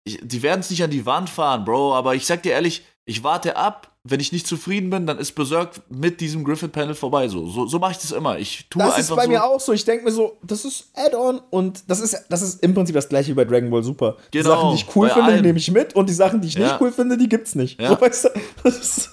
Ich, 0.05 0.19
die 0.21 0.41
werden 0.41 0.61
es 0.61 0.69
nicht 0.69 0.83
an 0.83 0.89
die 0.89 1.05
Wand 1.05 1.29
fahren, 1.29 1.65
Bro. 1.65 1.95
Aber 1.95 2.15
ich 2.15 2.25
sag 2.25 2.43
dir 2.43 2.53
ehrlich, 2.53 2.83
ich 3.05 3.23
warte 3.23 3.55
ab. 3.57 3.89
Wenn 4.05 4.19
ich 4.19 4.33
nicht 4.33 4.45
zufrieden 4.47 4.89
bin, 4.89 5.07
dann 5.07 5.17
ist 5.17 5.31
Berserk 5.31 5.79
mit 5.89 6.19
diesem 6.19 6.43
Griffith-Panel 6.43 6.93
vorbei. 6.93 7.29
So, 7.29 7.47
so, 7.47 7.65
so 7.67 7.79
mache 7.79 7.93
ich 7.93 7.99
das 7.99 8.11
immer. 8.11 8.37
Ich 8.37 8.67
tue 8.69 8.81
Das 8.81 8.95
einfach 8.95 8.99
ist 8.99 9.15
bei 9.15 9.23
so. 9.23 9.29
mir 9.29 9.43
auch 9.45 9.59
so. 9.61 9.71
Ich 9.71 9.85
denke 9.85 10.03
mir 10.03 10.11
so, 10.11 10.37
das 10.43 10.65
ist 10.65 10.89
Add-on 10.93 11.39
und 11.51 11.89
das 11.89 12.01
ist, 12.01 12.17
das 12.27 12.41
ist 12.41 12.61
im 12.63 12.73
Prinzip 12.73 12.95
das 12.95 13.07
gleiche 13.07 13.31
wie 13.31 13.35
bei 13.35 13.45
Dragon 13.45 13.69
Ball 13.69 13.81
Super. 13.81 14.17
Die 14.33 14.39
Genau, 14.39 14.49
Sachen, 14.49 14.69
die 14.71 14.75
ich 14.83 14.95
cool 14.95 15.09
finde, 15.09 15.35
die 15.37 15.41
nehme 15.41 15.57
ich 15.57 15.71
mit 15.71 15.95
und 15.95 16.09
die 16.09 16.13
Sachen, 16.13 16.41
die 16.41 16.49
ich 16.49 16.55
Ja. 16.55 16.67
nicht 16.67 16.81
cool 16.81 16.91
finde, 16.91 17.17
die 17.17 17.29
gibt's 17.29 17.55
nicht. 17.55 17.79
Ja. 17.79 17.89
So, 17.89 18.01
weißt 18.01 18.25
du? 18.25 18.29
Das 18.65 18.77
ist, 18.77 19.09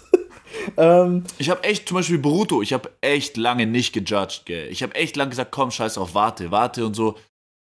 ähm, 0.76 1.22
Ich 1.38 1.48
habe 1.50 1.62
echt, 1.62 1.88
zum 1.88 1.96
Beispiel 1.98 2.18
Boruto, 2.18 2.60
ich 2.60 2.72
habe 2.72 2.90
echt 3.00 3.36
lange 3.36 3.66
nicht 3.66 3.92
gejudged, 3.92 4.42
gell. 4.46 4.66
Ich 4.70 4.82
habe 4.82 4.94
echt 4.96 5.14
lange 5.16 5.30
gesagt, 5.30 5.52
komm, 5.52 5.70
scheiß 5.70 5.98
auf, 5.98 6.14
warte, 6.14 6.50
warte 6.50 6.84
und 6.84 6.94
so. 6.94 7.14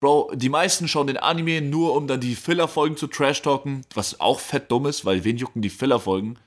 Bro, 0.06 0.34
die 0.36 0.50
meisten 0.50 0.88
schauen 0.88 1.08
den 1.08 1.18
Anime 1.18 1.62
nur, 1.62 1.96
um 1.96 2.06
dann 2.06 2.20
die 2.20 2.36
Filler-Folgen 2.36 2.96
zu 2.96 3.08
trash-talken, 3.08 3.88
was 3.96 4.20
auch 4.20 4.40
fett 4.40 4.70
dumm 4.70 4.86
ist, 4.86 5.04
weil 5.04 5.24
wen 5.24 5.38
jucken 5.38 5.64
die 5.64 5.72
Filler-Folgen? 5.72 6.38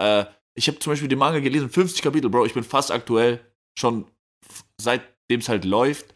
Äh, 0.00 0.26
ich 0.54 0.68
habe 0.68 0.78
zum 0.78 0.92
Beispiel 0.92 1.08
den 1.08 1.18
Manga 1.18 1.40
gelesen, 1.40 1.68
50 1.68 2.00
Kapitel, 2.00 2.30
Bro, 2.30 2.46
ich 2.46 2.54
bin 2.54 2.62
fast 2.62 2.92
aktuell 2.92 3.40
schon 3.76 4.04
seitdem 4.80 5.40
es 5.40 5.48
halt 5.48 5.64
läuft, 5.64 6.14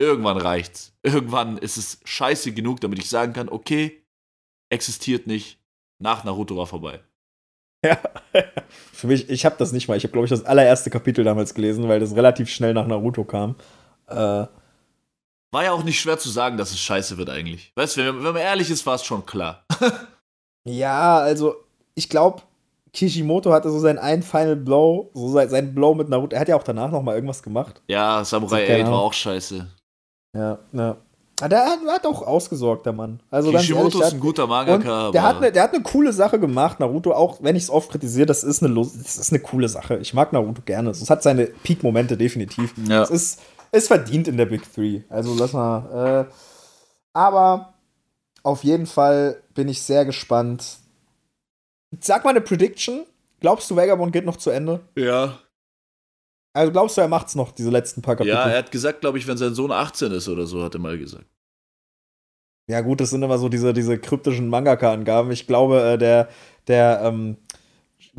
irgendwann 0.00 0.38
reicht's. 0.38 0.94
Irgendwann 1.02 1.58
ist 1.58 1.76
es 1.76 2.00
scheiße 2.04 2.52
genug, 2.52 2.80
damit 2.80 3.00
ich 3.00 3.10
sagen 3.10 3.34
kann, 3.34 3.50
okay, 3.50 4.02
existiert 4.70 5.26
nicht, 5.26 5.60
nach 6.02 6.24
Naruto 6.24 6.56
war 6.56 6.66
vorbei. 6.66 7.00
Ja, 7.84 7.98
für 8.94 9.08
mich, 9.08 9.28
ich 9.28 9.44
habe 9.44 9.56
das 9.58 9.72
nicht 9.72 9.88
mal. 9.88 9.98
Ich 9.98 10.04
habe, 10.04 10.12
glaube 10.12 10.24
ich, 10.24 10.30
das 10.30 10.46
allererste 10.46 10.88
Kapitel 10.88 11.22
damals 11.22 11.52
gelesen, 11.52 11.86
weil 11.86 12.00
das 12.00 12.16
relativ 12.16 12.48
schnell 12.48 12.72
nach 12.72 12.86
Naruto 12.86 13.24
kam. 13.24 13.56
Äh, 14.06 14.46
war 15.50 15.64
ja 15.64 15.72
auch 15.72 15.84
nicht 15.84 16.00
schwer 16.00 16.18
zu 16.18 16.28
sagen, 16.28 16.56
dass 16.56 16.70
es 16.70 16.80
scheiße 16.80 17.16
wird 17.18 17.30
eigentlich. 17.30 17.72
Weißt 17.74 17.96
du, 17.96 18.00
wenn, 18.00 18.16
wenn 18.16 18.34
man 18.34 18.42
ehrlich 18.42 18.70
ist, 18.70 18.84
war 18.86 18.96
es 18.96 19.04
schon 19.04 19.24
klar. 19.24 19.64
ja, 20.64 21.18
also 21.18 21.56
ich 21.94 22.08
glaube, 22.08 22.42
Kishimoto 22.92 23.52
hatte 23.52 23.70
so 23.70 23.78
seinen 23.78 23.98
einen 23.98 24.22
Final 24.22 24.56
Blow, 24.56 25.10
so 25.14 25.28
sein, 25.30 25.48
sein 25.48 25.74
Blow 25.74 25.94
mit 25.94 26.08
Naruto. 26.08 26.34
Er 26.34 26.40
hat 26.40 26.48
ja 26.48 26.56
auch 26.56 26.62
danach 26.62 26.90
noch 26.90 27.02
mal 27.02 27.14
irgendwas 27.14 27.42
gemacht. 27.42 27.82
Ja, 27.88 28.24
Samurai 28.24 28.82
8 28.82 28.90
war 28.90 29.00
auch 29.00 29.12
scheiße. 29.12 29.66
Ja, 30.36 30.58
ja. 30.72 30.96
Ah, 31.40 31.48
der 31.48 31.66
hat, 31.66 31.78
hat 31.86 32.06
auch 32.06 32.22
ausgesorgt, 32.22 32.84
der 32.84 32.92
Mann. 32.92 33.20
Also 33.30 33.52
Kishimoto 33.52 33.98
ehrlich, 33.98 34.00
ist 34.00 34.14
ein 34.14 34.20
guter 34.20 34.46
Mangaka. 34.48 35.12
Der 35.12 35.22
hat, 35.22 35.36
eine, 35.36 35.52
der 35.52 35.62
hat 35.62 35.72
eine 35.72 35.84
coole 35.84 36.12
Sache 36.12 36.40
gemacht, 36.40 36.80
Naruto, 36.80 37.12
auch 37.12 37.38
wenn 37.40 37.54
ich 37.54 37.64
es 37.64 37.70
oft 37.70 37.90
kritisiere, 37.92 38.26
das 38.26 38.42
ist, 38.42 38.62
eine, 38.62 38.74
das 38.74 39.16
ist 39.16 39.32
eine 39.32 39.40
coole 39.40 39.68
Sache. 39.68 39.98
Ich 39.98 40.14
mag 40.14 40.32
Naruto 40.32 40.62
gerne. 40.64 40.90
Es 40.90 41.08
hat 41.08 41.22
seine 41.22 41.46
Peak-Momente 41.46 42.16
definitiv. 42.16 42.74
Ja. 42.88 43.02
Es 43.02 43.10
ist, 43.10 43.40
ist 43.72 43.88
verdient 43.88 44.28
in 44.28 44.36
der 44.36 44.46
Big 44.46 44.62
Three. 44.72 45.02
Also 45.08 45.34
lass 45.34 45.52
mal. 45.52 46.26
Äh, 46.28 46.32
aber 47.12 47.74
auf 48.42 48.64
jeden 48.64 48.86
Fall 48.86 49.42
bin 49.54 49.68
ich 49.68 49.82
sehr 49.82 50.04
gespannt. 50.04 50.78
Sag 52.00 52.24
mal 52.24 52.30
eine 52.30 52.40
Prediction. 52.40 53.06
Glaubst 53.40 53.70
du, 53.70 53.76
Vagabond 53.76 54.12
geht 54.12 54.24
noch 54.24 54.36
zu 54.36 54.50
Ende? 54.50 54.80
Ja. 54.96 55.38
Also 56.52 56.72
glaubst 56.72 56.96
du, 56.96 57.02
er 57.02 57.08
macht's 57.08 57.34
noch, 57.34 57.52
diese 57.52 57.70
letzten 57.70 58.02
paar 58.02 58.16
Kapitel? 58.16 58.34
Ja, 58.34 58.48
er 58.48 58.58
hat 58.58 58.72
gesagt, 58.72 59.00
glaube 59.00 59.18
ich, 59.18 59.26
wenn 59.26 59.36
sein 59.36 59.54
Sohn 59.54 59.70
18 59.70 60.10
ist 60.12 60.28
oder 60.28 60.46
so, 60.46 60.62
hat 60.62 60.74
er 60.74 60.80
mal 60.80 60.98
gesagt. 60.98 61.26
Ja, 62.68 62.80
gut, 62.82 63.00
das 63.00 63.10
sind 63.10 63.22
immer 63.22 63.38
so 63.38 63.48
diese, 63.48 63.72
diese 63.72 63.98
kryptischen 63.98 64.48
Mangaka-Angaben. 64.48 65.30
Ich 65.30 65.46
glaube, 65.46 65.80
äh, 65.82 65.98
der, 65.98 66.28
der 66.66 67.00
ähm, 67.02 67.38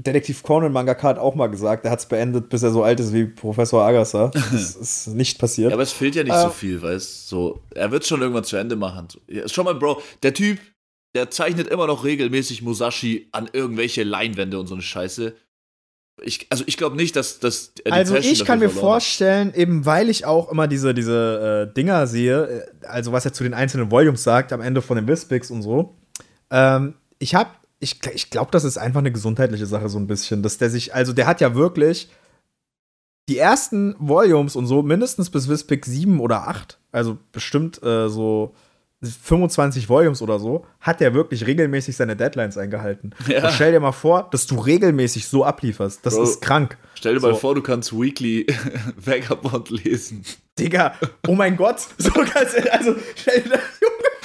Detektiv 0.04 0.43
Conan 0.43 0.72
Mangaka 0.72 1.10
hat 1.10 1.20
auch 1.20 1.36
mal 1.36 1.47
gesagt, 1.47 1.86
er 1.86 1.91
hat 1.91 2.00
es 2.00 2.06
beendet, 2.06 2.50
bis 2.50 2.64
er 2.64 2.72
so 2.72 2.84
alt 2.84 3.00
ist 3.00 3.14
wie 3.14 3.26
Professor 3.26 3.84
Agassi. 3.84 4.30
Das 4.34 4.76
ist 4.76 5.08
nicht 5.08 5.39
passiert. 5.39 5.72
Ja, 5.72 5.76
aber 5.76 5.84
es 5.84 5.91
fehlt 5.91 6.16
ja 6.16 6.24
nicht 6.24 6.34
äh, 6.34 6.41
so 6.41 6.50
viel, 6.50 6.82
weißt 6.82 7.32
du? 7.32 7.36
So, 7.36 7.60
er 7.76 7.91
wird 7.91 8.06
schon 8.06 8.22
irgendwann 8.22 8.43
zu 8.43 8.58
Ende 8.58 8.76
machen. 8.76 9.08
Ja, 9.28 9.47
schon 9.47 9.66
mal, 9.66 9.76
Bro, 9.76 10.02
der 10.24 10.34
Typ, 10.34 10.60
der 11.16 11.32
zeichnet 11.32 11.68
immer 11.68 11.88
noch 11.88 12.04
regelmäßig 12.04 12.62
Musashi 12.62 13.28
an 13.32 13.50
irgendwelche 13.52 14.04
Leinwände 14.04 14.60
und 14.60 14.68
so 14.68 14.76
eine 14.76 14.82
Scheiße. 14.82 15.34
Ich, 16.22 16.47
also 16.50 16.64
ich 16.68 16.78
glaube 16.78 16.95
nicht, 16.95 17.16
dass, 17.16 17.39
dass 17.39 17.74
er 17.84 17.93
Also 17.93 18.16
ich 18.16 18.45
kann 18.45 18.60
mir 18.60 18.70
vorstellen, 18.70 19.54
eben 19.54 19.86
weil 19.86 20.10
ich 20.10 20.26
auch 20.26 20.52
immer 20.52 20.68
diese, 20.68 20.93
diese 20.93 21.70
äh, 21.70 21.74
Dinger 21.74 22.08
sehe, 22.08 22.66
äh, 22.82 22.86
also 22.86 23.12
was 23.12 23.26
er 23.26 23.34
zu 23.34 23.43
den 23.43 23.54
einzelnen 23.54 23.91
Volumes 23.91 24.24
sagt, 24.24 24.54
am 24.54 24.62
Ende 24.62 24.82
von 24.82 24.97
den 24.97 25.08
Wispix 25.08 25.50
und 25.50 25.62
so. 25.62 25.95
Ähm, 26.52 26.95
ich 27.20 27.36
habe, 27.36 27.52
ich, 27.80 27.99
ich 28.13 28.30
glaube, 28.30 28.51
das 28.51 28.63
ist 28.63 28.77
einfach 28.77 28.99
eine 28.99 29.11
gesundheitliche 29.11 29.65
Sache 29.65 29.89
so 29.89 29.97
ein 29.97 30.07
bisschen, 30.07 30.43
dass 30.43 30.57
der 30.57 30.69
sich, 30.69 30.93
also 30.93 31.13
der 31.13 31.27
hat 31.27 31.41
ja 31.41 31.55
wirklich 31.55 32.09
die 33.30 33.38
ersten 33.38 33.95
Volumes 33.99 34.55
und 34.55 34.65
so 34.65 34.82
mindestens 34.82 35.30
bis 35.30 35.47
Wispix 35.47 35.88
7 35.88 36.19
oder 36.19 36.47
8, 36.47 36.80
also 36.91 37.17
bestimmt 37.32 37.82
äh, 37.84 38.09
so 38.09 38.53
25 39.01 39.88
Volumes 39.88 40.21
oder 40.21 40.39
so, 40.39 40.65
hat 40.82 40.99
er 41.01 41.13
wirklich 41.13 41.47
regelmäßig 41.47 41.95
seine 41.95 42.17
Deadlines 42.17 42.57
eingehalten. 42.57 43.11
Ja. 43.27 43.45
Und 43.45 43.53
stell 43.53 43.71
dir 43.71 43.80
mal 43.80 43.93
vor, 43.93 44.27
dass 44.32 44.45
du 44.45 44.59
regelmäßig 44.59 45.27
so 45.27 45.45
ablieferst. 45.45 46.05
Das 46.05 46.15
Bro, 46.15 46.23
ist 46.23 46.41
krank. 46.41 46.77
Stell 46.95 47.13
dir 47.13 47.21
so. 47.21 47.27
mal 47.27 47.36
vor, 47.36 47.55
du 47.55 47.61
kannst 47.61 47.93
Weekly 47.93 48.45
Vagabond 48.97 49.69
lesen. 49.69 50.25
Digga, 50.57 50.95
oh 51.27 51.36
mein 51.36 51.55
Gott. 51.55 51.88
So 51.97 52.11
ganz, 52.11 52.53
also, 52.71 52.95
stell 53.15 53.41
dir 53.41 53.49
Junge, 53.51 53.59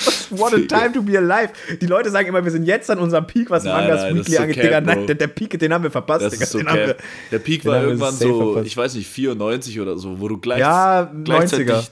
what 0.30 0.52
a 0.52 0.61
time 0.66 0.92
to 0.92 1.02
be 1.02 1.16
alive. 1.16 1.50
Die 1.80 1.86
Leute 1.86 2.11
sagen 2.11 2.28
immer, 2.28 2.44
wir 2.44 2.50
sind 2.50 2.64
jetzt 2.64 2.90
an 2.90 2.98
unserem 2.98 3.26
Peak, 3.26 3.50
was 3.50 3.64
nein, 3.64 3.88
Mangas 3.88 4.02
nein, 4.02 4.16
Weekly 4.16 4.36
angeht. 4.38 4.57
So 4.57 4.62
Digga, 4.62 4.80
nein, 4.80 5.07
der, 5.07 5.14
der, 5.16 5.26
Peak, 5.28 5.59
den 5.59 5.72
haben 5.72 5.84
wir 5.84 5.90
verpasst. 5.90 6.32
Digga, 6.32 6.46
so 6.46 6.59
wir, 6.59 6.96
der 7.30 7.38
Peak 7.38 7.64
war 7.64 7.82
irgendwann 7.82 8.14
so, 8.14 8.52
verpasst. 8.52 8.66
ich 8.66 8.76
weiß 8.76 8.94
nicht, 8.94 9.09
94 9.09 9.80
oder 9.80 9.96
so, 9.98 10.20
wo 10.20 10.28
du 10.28 10.38
gleich, 10.38 10.61
ja, 10.61 11.11
gleichzeitig 11.24 11.68
90er 11.68 11.84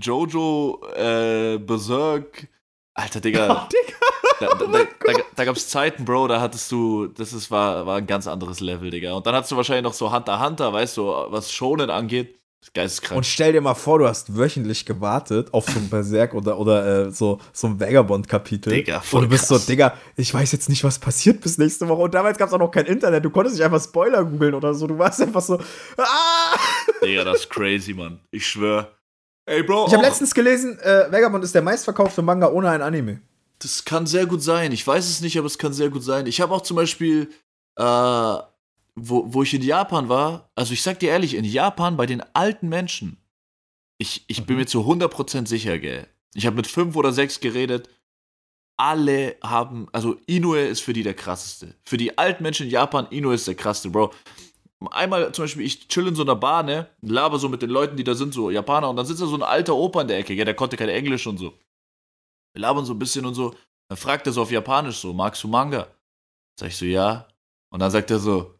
Jojo, 0.00 0.80
äh, 0.96 1.58
Berserk. 1.58 2.48
Alter, 2.94 3.20
Digga. 3.20 3.48
Oh, 3.50 3.68
Digga. 3.72 3.98
Da, 4.40 4.46
da, 4.46 4.64
oh 4.64 4.72
da, 4.72 5.12
da, 5.12 5.20
da 5.34 5.44
gab 5.44 5.56
es 5.56 5.68
Zeiten, 5.68 6.04
Bro, 6.04 6.28
da 6.28 6.40
hattest 6.40 6.70
du, 6.70 7.08
das 7.08 7.32
ist, 7.32 7.50
war, 7.50 7.86
war 7.86 7.98
ein 7.98 8.06
ganz 8.06 8.28
anderes 8.28 8.60
Level, 8.60 8.90
Digga. 8.90 9.12
Und 9.14 9.26
dann 9.26 9.34
hattest 9.34 9.50
du 9.50 9.56
wahrscheinlich 9.56 9.82
noch 9.82 9.94
so 9.94 10.12
Hunter 10.12 10.44
Hunter, 10.44 10.72
weißt 10.72 10.96
du, 10.96 11.02
was 11.28 11.52
Shonen 11.52 11.90
angeht. 11.90 12.37
Geisteskrank. 12.74 13.16
Und 13.16 13.24
stell 13.24 13.52
dir 13.52 13.60
mal 13.60 13.74
vor, 13.74 13.98
du 13.98 14.06
hast 14.06 14.36
wöchentlich 14.36 14.84
gewartet 14.84 15.52
auf 15.54 15.66
so 15.66 15.78
ein 15.78 15.88
Berserk 15.88 16.34
oder, 16.34 16.58
oder 16.58 17.06
äh, 17.06 17.10
so, 17.10 17.40
so 17.52 17.68
ein 17.68 17.80
Vagabond-Kapitel. 17.80 18.72
Digga, 18.72 19.00
voll 19.00 19.22
Und 19.22 19.26
du 19.26 19.30
bist 19.30 19.48
krass. 19.48 19.64
so, 19.64 19.72
Digga, 19.72 19.94
ich 20.16 20.32
weiß 20.32 20.52
jetzt 20.52 20.68
nicht, 20.68 20.84
was 20.84 20.98
passiert 20.98 21.40
bis 21.40 21.56
nächste 21.58 21.88
Woche. 21.88 22.02
Und 22.02 22.14
damals 22.14 22.36
gab 22.36 22.48
es 22.48 22.54
auch 22.54 22.58
noch 22.58 22.70
kein 22.70 22.86
Internet. 22.86 23.24
Du 23.24 23.30
konntest 23.30 23.56
nicht 23.56 23.64
einfach 23.64 23.82
Spoiler 23.82 24.24
googeln 24.24 24.54
oder 24.54 24.74
so. 24.74 24.86
Du 24.86 24.98
warst 24.98 25.20
einfach 25.22 25.40
so, 25.40 25.58
ah! 25.96 26.58
Digga, 27.02 27.24
das 27.24 27.40
ist 27.40 27.50
crazy, 27.50 27.94
Mann. 27.94 28.20
Ich 28.30 28.46
schwör. 28.46 28.92
Ey, 29.46 29.62
Bro. 29.62 29.86
Ich 29.86 29.94
habe 29.94 30.04
letztens 30.04 30.34
gelesen, 30.34 30.78
äh, 30.80 31.10
Vagabond 31.10 31.42
ist 31.42 31.54
der 31.54 31.62
meistverkaufte 31.62 32.20
Manga 32.22 32.48
ohne 32.48 32.68
ein 32.70 32.82
Anime. 32.82 33.22
Das 33.60 33.84
kann 33.84 34.06
sehr 34.06 34.26
gut 34.26 34.42
sein. 34.42 34.72
Ich 34.72 34.86
weiß 34.86 35.08
es 35.08 35.20
nicht, 35.20 35.38
aber 35.38 35.46
es 35.46 35.58
kann 35.58 35.72
sehr 35.72 35.88
gut 35.88 36.04
sein. 36.04 36.26
Ich 36.26 36.40
habe 36.40 36.54
auch 36.54 36.60
zum 36.60 36.76
Beispiel, 36.76 37.30
äh, 37.76 38.36
wo, 39.00 39.32
wo 39.32 39.42
ich 39.42 39.54
in 39.54 39.62
Japan 39.62 40.08
war, 40.08 40.50
also 40.54 40.72
ich 40.72 40.82
sag 40.82 40.98
dir 40.98 41.10
ehrlich, 41.10 41.34
in 41.34 41.44
Japan 41.44 41.96
bei 41.96 42.06
den 42.06 42.22
alten 42.34 42.68
Menschen, 42.68 43.18
ich, 43.98 44.24
ich 44.28 44.40
mhm. 44.42 44.46
bin 44.46 44.56
mir 44.56 44.66
zu 44.66 44.80
100% 44.80 45.46
sicher, 45.46 45.78
gell. 45.78 46.06
Ich 46.34 46.46
habe 46.46 46.56
mit 46.56 46.66
fünf 46.66 46.94
oder 46.94 47.12
sechs 47.12 47.40
geredet. 47.40 47.88
Alle 48.76 49.36
haben, 49.42 49.88
also 49.92 50.18
Inoue 50.26 50.60
ist 50.60 50.80
für 50.80 50.92
die 50.92 51.02
der 51.02 51.14
krasseste. 51.14 51.74
Für 51.84 51.96
die 51.96 52.16
alten 52.16 52.42
Menschen 52.42 52.66
in 52.66 52.72
Japan, 52.72 53.08
Inoue 53.10 53.34
ist 53.34 53.48
der 53.48 53.56
krasseste, 53.56 53.90
Bro 53.90 54.12
einmal 54.90 55.32
zum 55.32 55.44
Beispiel, 55.44 55.64
ich 55.64 55.88
chill 55.88 56.06
in 56.06 56.14
so 56.14 56.22
einer 56.22 56.36
Bar, 56.36 56.62
ne, 56.62 56.88
laber 57.00 57.38
so 57.38 57.48
mit 57.48 57.62
den 57.62 57.70
Leuten, 57.70 57.96
die 57.96 58.04
da 58.04 58.14
sind, 58.14 58.32
so 58.32 58.50
Japaner, 58.50 58.88
und 58.88 58.96
dann 58.96 59.06
sitzt 59.06 59.20
da 59.20 59.26
so 59.26 59.34
ein 59.34 59.42
alter 59.42 59.74
Opa 59.74 60.02
in 60.02 60.08
der 60.08 60.18
Ecke, 60.18 60.34
ja, 60.34 60.44
der 60.44 60.54
konnte 60.54 60.76
kein 60.76 60.88
Englisch 60.88 61.26
und 61.26 61.38
so. 61.38 61.58
Wir 62.52 62.62
labern 62.62 62.84
so 62.84 62.94
ein 62.94 62.98
bisschen 62.98 63.26
und 63.26 63.34
so. 63.34 63.54
Dann 63.88 63.98
fragt 63.98 64.26
er 64.26 64.32
so 64.32 64.42
auf 64.42 64.50
Japanisch 64.50 64.98
so, 64.98 65.12
magst 65.12 65.42
du 65.42 65.48
Manga? 65.48 65.88
Sag 66.58 66.68
ich 66.68 66.76
so, 66.76 66.84
ja. 66.84 67.26
Und 67.70 67.80
dann 67.80 67.90
sagt 67.90 68.10
er 68.10 68.18
so, 68.18 68.57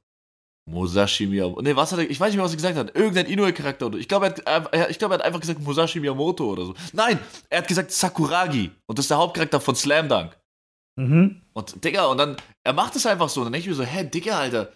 Musashi 0.68 1.26
Miyamoto. 1.26 1.62
Ne, 1.62 1.74
was 1.74 1.92
hat 1.92 1.98
er, 1.98 2.10
ich 2.10 2.18
weiß 2.20 2.28
nicht 2.28 2.36
mehr, 2.36 2.44
was 2.44 2.52
er 2.52 2.56
gesagt 2.56 2.76
hat. 2.76 2.94
Irgendein 2.94 3.26
Inoue-Charakter. 3.26 3.92
Ich 3.94 4.08
glaube, 4.08 4.34
er, 4.44 4.54
hat, 4.54 4.98
glaub, 4.98 5.10
er 5.10 5.14
hat 5.14 5.22
einfach 5.22 5.40
gesagt 5.40 5.60
Musashi 5.60 6.00
Miyamoto 6.00 6.50
oder 6.52 6.66
so. 6.66 6.74
Nein, 6.92 7.18
er 7.48 7.58
hat 7.58 7.68
gesagt 7.68 7.90
Sakuragi. 7.90 8.70
Und 8.86 8.98
das 8.98 9.04
ist 9.04 9.10
der 9.10 9.18
Hauptcharakter 9.18 9.60
von 9.60 9.74
Slam 9.74 10.08
Dunk. 10.08 10.36
Mhm. 10.96 11.42
Und 11.52 11.84
Digga, 11.84 12.06
und 12.06 12.18
dann, 12.18 12.36
er 12.64 12.72
macht 12.72 12.96
es 12.96 13.06
einfach 13.06 13.28
so. 13.28 13.40
Und 13.40 13.46
dann 13.46 13.52
denke 13.54 13.70
ich 13.70 13.78
mir 13.78 13.84
so, 13.84 13.90
hä, 13.90 14.04
Digga, 14.04 14.38
Alter, 14.38 14.72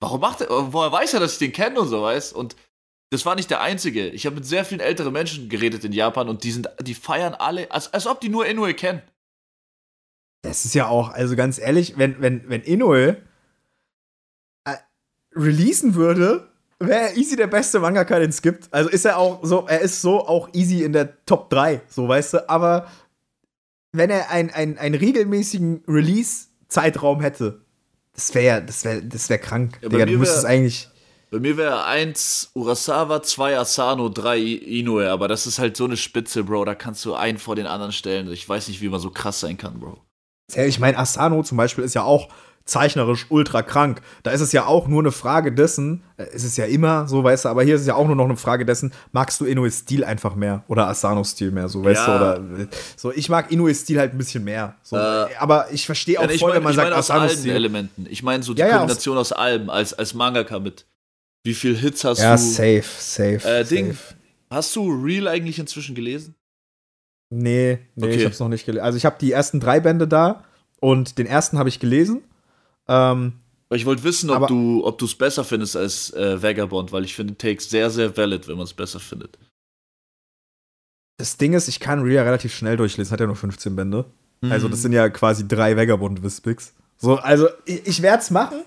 warum 0.00 0.20
macht 0.20 0.42
er, 0.42 0.72
woher 0.72 0.92
weiß 0.92 1.14
er, 1.14 1.20
dass 1.20 1.34
ich 1.34 1.38
den 1.38 1.52
kenne 1.52 1.80
und 1.80 1.88
so, 1.88 2.02
weißt? 2.02 2.34
Und 2.34 2.56
das 3.10 3.24
war 3.26 3.34
nicht 3.34 3.50
der 3.50 3.60
einzige. 3.60 4.08
Ich 4.08 4.26
habe 4.26 4.36
mit 4.36 4.46
sehr 4.46 4.64
vielen 4.64 4.80
älteren 4.80 5.12
Menschen 5.12 5.48
geredet 5.48 5.84
in 5.84 5.92
Japan 5.92 6.28
und 6.28 6.44
die 6.44 6.50
sind, 6.50 6.68
die 6.80 6.94
feiern 6.94 7.34
alle, 7.34 7.70
als, 7.70 7.92
als 7.92 8.06
ob 8.06 8.20
die 8.20 8.28
nur 8.28 8.46
Inoue 8.46 8.74
kennen. 8.74 9.02
Das 10.42 10.64
ist 10.64 10.74
ja 10.74 10.88
auch, 10.88 11.10
also 11.10 11.36
ganz 11.36 11.58
ehrlich, 11.58 11.98
wenn, 11.98 12.20
wenn, 12.20 12.48
wenn 12.48 12.62
Inoue 12.62 13.16
releasen 15.34 15.94
würde, 15.94 16.48
wäre 16.78 17.10
er 17.10 17.16
easy 17.16 17.36
der 17.36 17.46
beste 17.46 17.80
Mangaka, 17.80 18.18
den 18.18 18.30
es 18.30 18.42
gibt. 18.42 18.72
Also 18.72 18.90
ist 18.90 19.04
er 19.04 19.18
auch 19.18 19.40
so, 19.42 19.66
er 19.66 19.80
ist 19.80 20.02
so 20.02 20.26
auch 20.26 20.48
easy 20.52 20.82
in 20.82 20.92
der 20.92 21.24
Top 21.26 21.50
3, 21.50 21.82
so 21.88 22.08
weißt 22.08 22.34
du, 22.34 22.48
aber 22.48 22.86
wenn 23.92 24.10
er 24.10 24.30
einen 24.30 24.50
ein 24.78 24.94
regelmäßigen 24.94 25.84
Release-Zeitraum 25.86 27.20
hätte, 27.20 27.60
das 28.14 28.34
wäre 28.34 28.62
das 28.62 28.84
wäre 28.84 29.02
das 29.02 29.28
wär 29.28 29.38
krank. 29.38 29.78
Ja, 29.82 29.88
Digga, 29.88 30.06
du 30.06 30.18
müsstest 30.18 30.44
eigentlich. 30.44 30.88
Bei 31.30 31.38
mir 31.40 31.56
wäre 31.56 31.84
1 31.84 32.50
Urasawa, 32.52 33.22
2 33.22 33.58
Asano, 33.58 34.10
3 34.10 34.38
Inoue, 34.38 35.08
aber 35.08 35.28
das 35.28 35.46
ist 35.46 35.58
halt 35.58 35.78
so 35.78 35.84
eine 35.84 35.96
Spitze, 35.96 36.44
Bro. 36.44 36.66
Da 36.66 36.74
kannst 36.74 37.04
du 37.06 37.14
einen 37.14 37.38
vor 37.38 37.56
den 37.56 37.66
anderen 37.66 37.92
stellen. 37.92 38.30
Ich 38.30 38.46
weiß 38.46 38.68
nicht, 38.68 38.82
wie 38.82 38.90
man 38.90 39.00
so 39.00 39.10
krass 39.10 39.40
sein 39.40 39.56
kann, 39.56 39.80
Bro. 39.80 39.98
Ich 40.54 40.78
meine, 40.78 40.98
Asano 40.98 41.42
zum 41.42 41.56
Beispiel 41.56 41.84
ist 41.84 41.94
ja 41.94 42.02
auch 42.02 42.28
zeichnerisch 42.64 43.26
ultra 43.28 43.62
krank. 43.62 44.00
Da 44.22 44.30
ist 44.30 44.40
es 44.40 44.52
ja 44.52 44.66
auch 44.66 44.88
nur 44.88 45.00
eine 45.00 45.12
Frage 45.12 45.52
dessen, 45.52 46.02
äh, 46.16 46.24
ist 46.34 46.44
es 46.44 46.56
ja 46.56 46.64
immer 46.64 47.08
so, 47.08 47.24
weißt 47.24 47.44
du, 47.44 47.48
aber 47.48 47.62
hier 47.62 47.74
ist 47.74 47.82
es 47.82 47.86
ja 47.86 47.94
auch 47.94 48.06
nur 48.06 48.16
noch 48.16 48.24
eine 48.24 48.36
Frage 48.36 48.64
dessen, 48.64 48.92
magst 49.12 49.40
du 49.40 49.44
Inoue 49.44 49.70
Stil 49.70 50.04
einfach 50.04 50.34
mehr 50.34 50.64
oder 50.68 50.88
Asano 50.88 51.24
Stil 51.24 51.50
mehr, 51.50 51.68
so, 51.68 51.84
weißt 51.84 52.06
ja. 52.06 52.18
du, 52.18 52.40
oder 52.40 52.68
so, 52.96 53.12
ich 53.12 53.28
mag 53.28 53.50
Inoue 53.50 53.74
Stil 53.74 53.98
halt 53.98 54.12
ein 54.12 54.18
bisschen 54.18 54.44
mehr, 54.44 54.76
so, 54.82 54.96
äh, 54.96 55.26
aber 55.38 55.72
ich 55.72 55.86
verstehe 55.86 56.18
auch 56.18 56.30
ja, 56.30 56.38
voll, 56.38 56.50
mein, 56.50 56.56
wenn 56.58 56.62
man 56.64 56.74
sagt 56.74 56.92
Asano 56.92 57.28
Stil. 57.28 57.52
Elementen. 57.52 58.06
Ich 58.08 58.22
meine 58.22 58.42
so 58.42 58.54
die 58.54 58.60
ja, 58.60 58.78
Kombination 58.78 59.18
aus, 59.18 59.32
aus 59.32 59.38
allem 59.38 59.70
als 59.70 59.94
als 59.94 60.14
Mangaka 60.14 60.58
mit 60.58 60.86
wie 61.44 61.54
viel 61.54 61.76
Hits 61.76 62.04
hast 62.04 62.20
du? 62.20 62.24
Ja, 62.24 62.38
safe, 62.38 62.84
safe. 62.84 63.40
Äh, 63.44 63.64
Ding, 63.64 63.88
safe. 63.88 64.14
hast 64.50 64.76
du 64.76 64.88
Real 64.90 65.26
eigentlich 65.26 65.58
inzwischen 65.58 65.94
gelesen? 65.94 66.36
Nee, 67.30 67.78
nee, 67.94 68.06
okay. 68.06 68.16
ich 68.16 68.24
hab's 68.24 68.38
noch 68.38 68.48
nicht 68.48 68.66
gelesen. 68.66 68.84
Also 68.84 68.98
ich 68.98 69.04
habe 69.04 69.16
die 69.20 69.32
ersten 69.32 69.58
drei 69.58 69.80
Bände 69.80 70.06
da 70.06 70.44
und 70.80 71.18
den 71.18 71.26
ersten 71.26 71.58
habe 71.58 71.68
ich 71.68 71.80
gelesen 71.80 72.22
ähm, 72.88 73.32
Ich 73.70 73.86
wollte 73.86 74.04
wissen, 74.04 74.30
ob 74.30 74.46
du 74.48 74.84
ob 74.84 74.98
du 74.98 75.04
es 75.06 75.14
besser 75.14 75.44
findest 75.44 75.76
als 75.76 76.12
äh, 76.12 76.42
Vagabond, 76.42 76.92
weil 76.92 77.04
ich 77.04 77.14
finde 77.14 77.36
Takes 77.36 77.70
sehr, 77.70 77.90
sehr 77.90 78.16
valid, 78.16 78.48
wenn 78.48 78.56
man 78.56 78.64
es 78.64 78.74
besser 78.74 79.00
findet. 79.00 79.38
Das 81.18 81.36
Ding 81.36 81.52
ist, 81.52 81.68
ich 81.68 81.78
kann 81.80 82.02
Real 82.02 82.24
relativ 82.24 82.54
schnell 82.54 82.76
durchlesen, 82.76 83.12
hat 83.12 83.20
ja 83.20 83.26
nur 83.26 83.36
15 83.36 83.76
Bände. 83.76 84.06
Also, 84.42 84.66
Mhm. 84.66 84.70
das 84.72 84.82
sind 84.82 84.92
ja 84.92 85.08
quasi 85.08 85.46
drei 85.46 85.76
Vagabond-Wispix. 85.76 86.72
So, 86.98 87.16
also, 87.16 87.48
ich, 87.64 87.86
ich 87.86 88.02
werde 88.02 88.22
es 88.22 88.30
machen. 88.30 88.62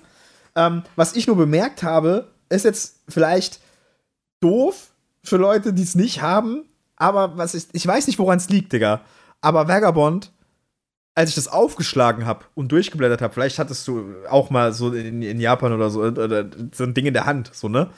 Ähm, 0.54 0.82
was 0.94 1.14
ich 1.16 1.26
nur 1.26 1.36
bemerkt 1.36 1.82
habe, 1.82 2.28
ist 2.48 2.64
jetzt 2.64 3.00
vielleicht 3.08 3.60
doof 4.40 4.90
für 5.22 5.36
Leute, 5.36 5.74
die 5.74 5.82
es 5.82 5.94
nicht 5.94 6.22
haben. 6.22 6.64
Aber 6.96 7.36
was 7.36 7.54
ich, 7.54 7.66
ich 7.72 7.86
weiß 7.86 8.06
nicht, 8.06 8.18
woran 8.18 8.38
es 8.38 8.48
liegt, 8.48 8.72
Digga. 8.72 9.02
Aber 9.42 9.68
Vagabond, 9.68 10.32
als 11.16 11.30
ich 11.30 11.34
das 11.34 11.48
aufgeschlagen 11.48 12.26
habe 12.26 12.44
und 12.54 12.70
durchgeblättert 12.70 13.22
habe, 13.22 13.32
vielleicht 13.32 13.58
hattest 13.58 13.88
du 13.88 14.14
auch 14.28 14.50
mal 14.50 14.72
so 14.74 14.92
in, 14.92 15.22
in 15.22 15.40
Japan 15.40 15.72
oder 15.72 15.88
so, 15.90 16.02
oder 16.02 16.44
so 16.72 16.84
ein 16.84 16.92
Ding 16.92 17.06
in 17.06 17.14
der 17.14 17.24
Hand, 17.24 17.50
so, 17.52 17.68
ne? 17.68 17.90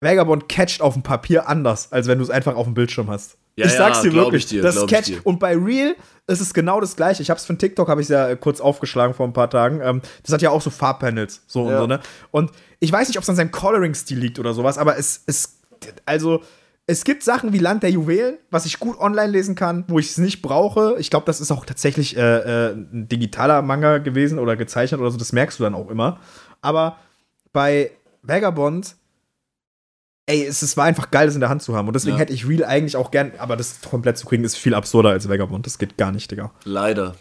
Vagabond 0.00 0.48
catcht 0.48 0.80
auf 0.80 0.94
dem 0.94 1.02
Papier 1.02 1.48
anders, 1.48 1.92
als 1.92 2.06
wenn 2.06 2.18
du 2.18 2.24
es 2.24 2.30
einfach 2.30 2.56
auf 2.56 2.64
dem 2.64 2.72
Bildschirm 2.74 3.10
hast. 3.10 3.36
Ja, 3.56 3.66
ich 3.66 3.72
sag's 3.72 3.98
ja, 3.98 4.02
dir 4.04 4.10
glaub 4.10 4.26
wirklich, 4.26 4.44
ich 4.44 4.50
dir, 4.50 4.62
das 4.62 4.86
dir. 4.86 5.20
Und 5.24 5.40
bei 5.40 5.56
Real 5.56 5.94
ist 6.28 6.40
es 6.40 6.54
genau 6.54 6.80
das 6.80 6.94
gleiche. 6.96 7.20
Ich 7.20 7.28
hab's 7.28 7.44
von 7.44 7.58
TikTok, 7.58 7.88
habe 7.88 8.00
ich 8.00 8.08
ja 8.08 8.34
kurz 8.36 8.60
aufgeschlagen 8.60 9.14
vor 9.14 9.26
ein 9.26 9.32
paar 9.32 9.50
Tagen. 9.50 9.80
Ähm, 9.82 10.00
das 10.22 10.32
hat 10.32 10.40
ja 10.40 10.50
auch 10.50 10.62
so 10.62 10.70
Farbpanels, 10.70 11.42
so 11.48 11.64
und 11.64 11.72
Ja. 11.72 11.80
so, 11.80 11.86
ne? 11.86 12.00
Und 12.30 12.52
ich 12.78 12.92
weiß 12.92 13.08
nicht, 13.08 13.18
ob 13.18 13.24
es 13.24 13.28
an 13.28 13.36
seinem 13.36 13.50
Coloring-Stil 13.50 14.18
liegt 14.18 14.38
oder 14.38 14.54
sowas, 14.54 14.78
aber 14.78 14.96
es, 14.96 15.24
es, 15.26 15.58
also, 16.06 16.42
es 16.90 17.04
gibt 17.04 17.22
Sachen 17.22 17.52
wie 17.52 17.58
Land 17.58 17.82
der 17.82 17.90
Juwelen, 17.90 18.38
was 18.50 18.64
ich 18.64 18.80
gut 18.80 18.98
online 18.98 19.30
lesen 19.30 19.54
kann, 19.54 19.84
wo 19.88 19.98
ich 19.98 20.06
es 20.10 20.16
nicht 20.18 20.40
brauche. 20.40 20.96
Ich 20.98 21.10
glaube, 21.10 21.26
das 21.26 21.38
ist 21.38 21.50
auch 21.52 21.66
tatsächlich 21.66 22.16
äh, 22.16 22.20
äh, 22.70 22.72
ein 22.72 23.08
digitaler 23.08 23.60
Manga 23.60 23.98
gewesen 23.98 24.38
oder 24.38 24.56
gezeichnet 24.56 24.98
oder 24.98 25.10
so, 25.10 25.18
das 25.18 25.32
merkst 25.32 25.58
du 25.60 25.64
dann 25.64 25.74
auch 25.74 25.90
immer. 25.90 26.18
Aber 26.62 26.96
bei 27.52 27.90
Vagabond, 28.22 28.96
ey, 30.24 30.46
es, 30.46 30.62
es 30.62 30.78
war 30.78 30.86
einfach 30.86 31.10
geil, 31.10 31.26
das 31.26 31.34
in 31.34 31.40
der 31.40 31.50
Hand 31.50 31.62
zu 31.62 31.76
haben. 31.76 31.88
Und 31.88 31.94
deswegen 31.94 32.16
Ja. 32.16 32.20
hätte 32.20 32.32
ich 32.32 32.48
Real 32.48 32.64
eigentlich 32.64 32.96
auch 32.96 33.10
gern, 33.10 33.32
aber 33.36 33.56
das 33.58 33.82
komplett 33.82 34.16
zu 34.16 34.26
kriegen, 34.26 34.42
ist 34.44 34.56
viel 34.56 34.72
absurder 34.74 35.10
als 35.10 35.28
Vagabond. 35.28 35.66
Das 35.66 35.76
geht 35.78 35.98
gar 35.98 36.10
nicht, 36.10 36.30
Digga. 36.30 36.52
Leider. 36.64 37.16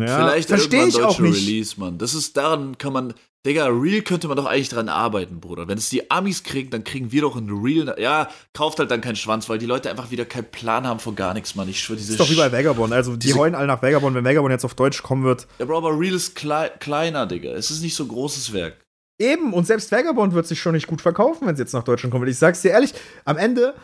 Ja, 0.00 0.16
Vielleicht 0.16 0.48
verstehe 0.48 0.80
irgendwann 0.80 1.00
ich 1.00 1.06
auch 1.06 1.16
deutsche 1.16 1.22
nicht. 1.22 1.46
Release, 1.48 1.80
Mann. 1.80 1.98
Das 1.98 2.14
ist, 2.14 2.36
daran 2.36 2.78
kann 2.78 2.92
man, 2.92 3.14
Digga, 3.46 3.66
Real 3.68 4.02
könnte 4.02 4.28
man 4.28 4.36
doch 4.36 4.44
eigentlich 4.44 4.68
dran 4.68 4.88
arbeiten, 4.90 5.40
Bruder. 5.40 5.66
Wenn 5.66 5.78
es 5.78 5.88
die 5.88 6.10
Amis 6.10 6.42
kriegen, 6.42 6.68
dann 6.70 6.84
kriegen 6.84 7.10
wir 7.10 7.22
doch 7.22 7.36
ein 7.36 7.48
Real. 7.50 7.96
Ja, 7.98 8.28
kauft 8.52 8.78
halt 8.78 8.90
dann 8.90 9.00
keinen 9.00 9.16
Schwanz, 9.16 9.48
weil 9.48 9.58
die 9.58 9.64
Leute 9.66 9.88
einfach 9.90 10.10
wieder 10.10 10.26
keinen 10.26 10.44
Plan 10.50 10.86
haben 10.86 11.00
von 11.00 11.16
gar 11.16 11.32
nichts, 11.32 11.54
Mann. 11.54 11.68
Ich 11.68 11.80
schwöre, 11.80 11.98
diese 11.98 12.16
Das 12.16 12.20
ist 12.28 12.28
doch 12.28 12.34
wie 12.34 12.38
bei 12.50 12.52
Vagabond. 12.56 12.92
Also, 12.92 13.16
die 13.16 13.32
heulen 13.32 13.54
alle 13.54 13.66
nach 13.66 13.82
Vagabond. 13.82 14.14
Wenn 14.14 14.24
Vagabond 14.24 14.52
jetzt 14.52 14.64
auf 14.64 14.74
Deutsch 14.74 15.02
kommen 15.02 15.24
wird, 15.24 15.46
Ja, 15.58 15.64
Bro, 15.64 15.78
aber 15.78 15.98
Real 15.98 16.14
ist 16.14 16.34
klei 16.34 16.68
kleiner, 16.80 17.26
Digga. 17.26 17.52
Es 17.52 17.70
ist 17.70 17.80
nicht 17.82 17.94
so 17.94 18.04
ein 18.04 18.08
großes 18.08 18.52
Werk. 18.52 18.76
Eben, 19.18 19.52
und 19.52 19.66
selbst 19.66 19.90
Vagabond 19.92 20.34
wird 20.34 20.46
sich 20.46 20.60
schon 20.60 20.72
nicht 20.74 20.86
gut 20.86 21.00
verkaufen, 21.00 21.46
wenn 21.46 21.54
es 21.54 21.60
jetzt 21.60 21.74
nach 21.74 21.82
Deutschland 21.84 22.12
kommt. 22.12 22.26
Ich 22.28 22.38
sag's 22.38 22.62
dir 22.62 22.70
ehrlich, 22.70 22.92
am 23.24 23.36
Ende, 23.36 23.74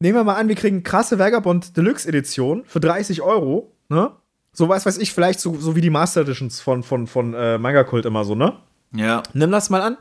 nehmen 0.00 0.16
wir 0.16 0.24
mal 0.24 0.34
an, 0.34 0.48
wir 0.48 0.56
kriegen 0.56 0.82
krasse 0.82 1.18
Vagabond 1.20 1.76
Deluxe 1.76 2.08
Edition 2.08 2.64
für 2.66 2.80
30 2.80 3.22
Euro, 3.22 3.72
ne? 3.88 4.12
So 4.52 4.68
was 4.68 4.84
weiß 4.84 4.98
ich, 4.98 5.12
vielleicht 5.12 5.40
so, 5.40 5.58
so 5.58 5.74
wie 5.76 5.80
die 5.80 5.90
Master 5.90 6.22
Editions 6.22 6.60
von, 6.60 6.82
von, 6.82 7.06
von 7.06 7.34
äh, 7.34 7.58
Manga 7.58 7.84
Kult 7.84 8.04
immer 8.04 8.24
so, 8.24 8.34
ne? 8.34 8.58
Ja. 8.94 9.22
Nimm 9.32 9.50
das 9.50 9.70
mal 9.70 9.80
an. 9.80 9.96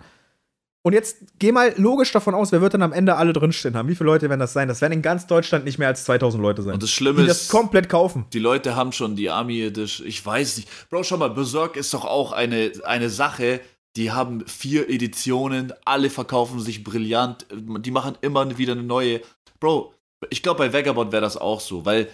Und 0.84 0.93
jetzt 0.93 1.18
geh 1.38 1.52
mal 1.52 1.74
logisch 1.78 2.12
davon 2.12 2.34
aus, 2.34 2.52
wer 2.52 2.62
wird 2.62 2.74
dann 2.74 2.82
am 2.82 2.91
Ende 2.91 3.16
alle 3.16 3.34
drinstehen 3.34 3.78
haben? 3.78 3.88
Wie 3.88 3.95
viele 3.95 4.08
Leute 4.08 4.30
werden 4.30 4.39
das 4.39 4.54
sein? 4.54 4.68
Das 4.68 4.82
werden 4.82 4.93
in 4.93 5.02
ganz 5.04 5.28
Deutschland 5.28 5.64
nicht 5.64 5.78
mehr 5.78 5.88
als 5.88 6.04
2000 6.06 6.41
Leute 6.41 6.64
sein. 6.64 6.74
Und 6.74 6.82
das 6.84 6.89
Schlimme 6.89 7.22
die 7.22 7.28
das 7.28 7.43
ist, 7.43 7.52
komplett 7.52 7.88
kaufen. 7.88 8.26
die 8.34 8.39
Leute 8.39 8.76
haben 8.76 8.91
schon 8.91 9.16
die 9.16 9.30
Army 9.30 9.62
Edition. 9.62 10.08
Ich 10.08 10.26
weiß 10.26 10.58
nicht. 10.58 10.89
Bro, 10.89 11.04
schau 11.04 11.18
mal, 11.18 11.30
Berserk 11.30 11.78
ist 11.78 11.93
doch 11.93 12.04
auch 12.04 12.32
eine, 12.32 12.72
eine 12.84 13.10
Sache. 13.10 13.62
Die 13.95 14.12
haben 14.12 14.43
vier 14.47 14.89
Editionen, 14.89 15.72
alle 15.86 16.10
verkaufen 16.10 16.60
sich 16.60 16.84
brillant. 16.84 17.45
Die 17.52 17.91
machen 17.91 18.18
immer 18.22 18.58
wieder 18.58 18.72
eine 18.72 18.84
neue. 18.84 19.22
Bro, 19.60 19.93
ich 20.32 20.41
glaube, 20.41 20.60
bei 20.60 20.74
Vagabond 20.74 21.12
wäre 21.12 21.22
das 21.22 21.38
auch 21.38 21.60
so, 21.60 21.86
weil 21.86 22.10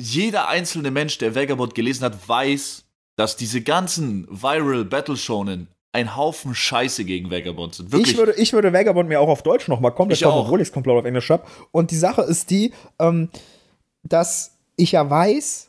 jeder 0.00 0.48
einzelne 0.48 0.90
Mensch, 0.90 1.18
der 1.18 1.34
Vagabond 1.34 1.74
gelesen 1.74 2.04
hat, 2.04 2.28
weiß, 2.28 2.84
dass 3.16 3.36
diese 3.36 3.62
ganzen 3.62 4.26
Viral 4.30 4.84
Battle 4.84 5.16
Shonen 5.16 5.68
ein 5.92 6.14
Haufen 6.16 6.54
Scheiße 6.54 7.04
gegen 7.04 7.30
Vagabond 7.30 7.74
sind. 7.74 7.90
Wirklich. 7.92 8.12
Ich 8.12 8.18
würde, 8.18 8.32
ich 8.34 8.52
würde 8.52 8.72
Vagabond 8.72 9.08
mir 9.08 9.20
auch 9.20 9.28
auf 9.28 9.42
Deutsch 9.42 9.66
noch 9.68 9.80
mal 9.80 9.90
komplett 9.90 10.18
Ich 10.18 10.24
kaufen, 10.24 10.36
auch. 10.38 10.44
obwohl 10.44 10.60
ich 10.60 10.68
es 10.68 10.72
komplett 10.72 10.94
auf 10.98 11.04
Englisch 11.06 11.30
habe. 11.30 11.44
Und 11.72 11.90
die 11.90 11.96
Sache 11.96 12.20
ist 12.22 12.50
die, 12.50 12.72
ähm, 12.98 13.30
dass 14.02 14.52
ich 14.76 14.92
ja 14.92 15.08
weiß, 15.08 15.68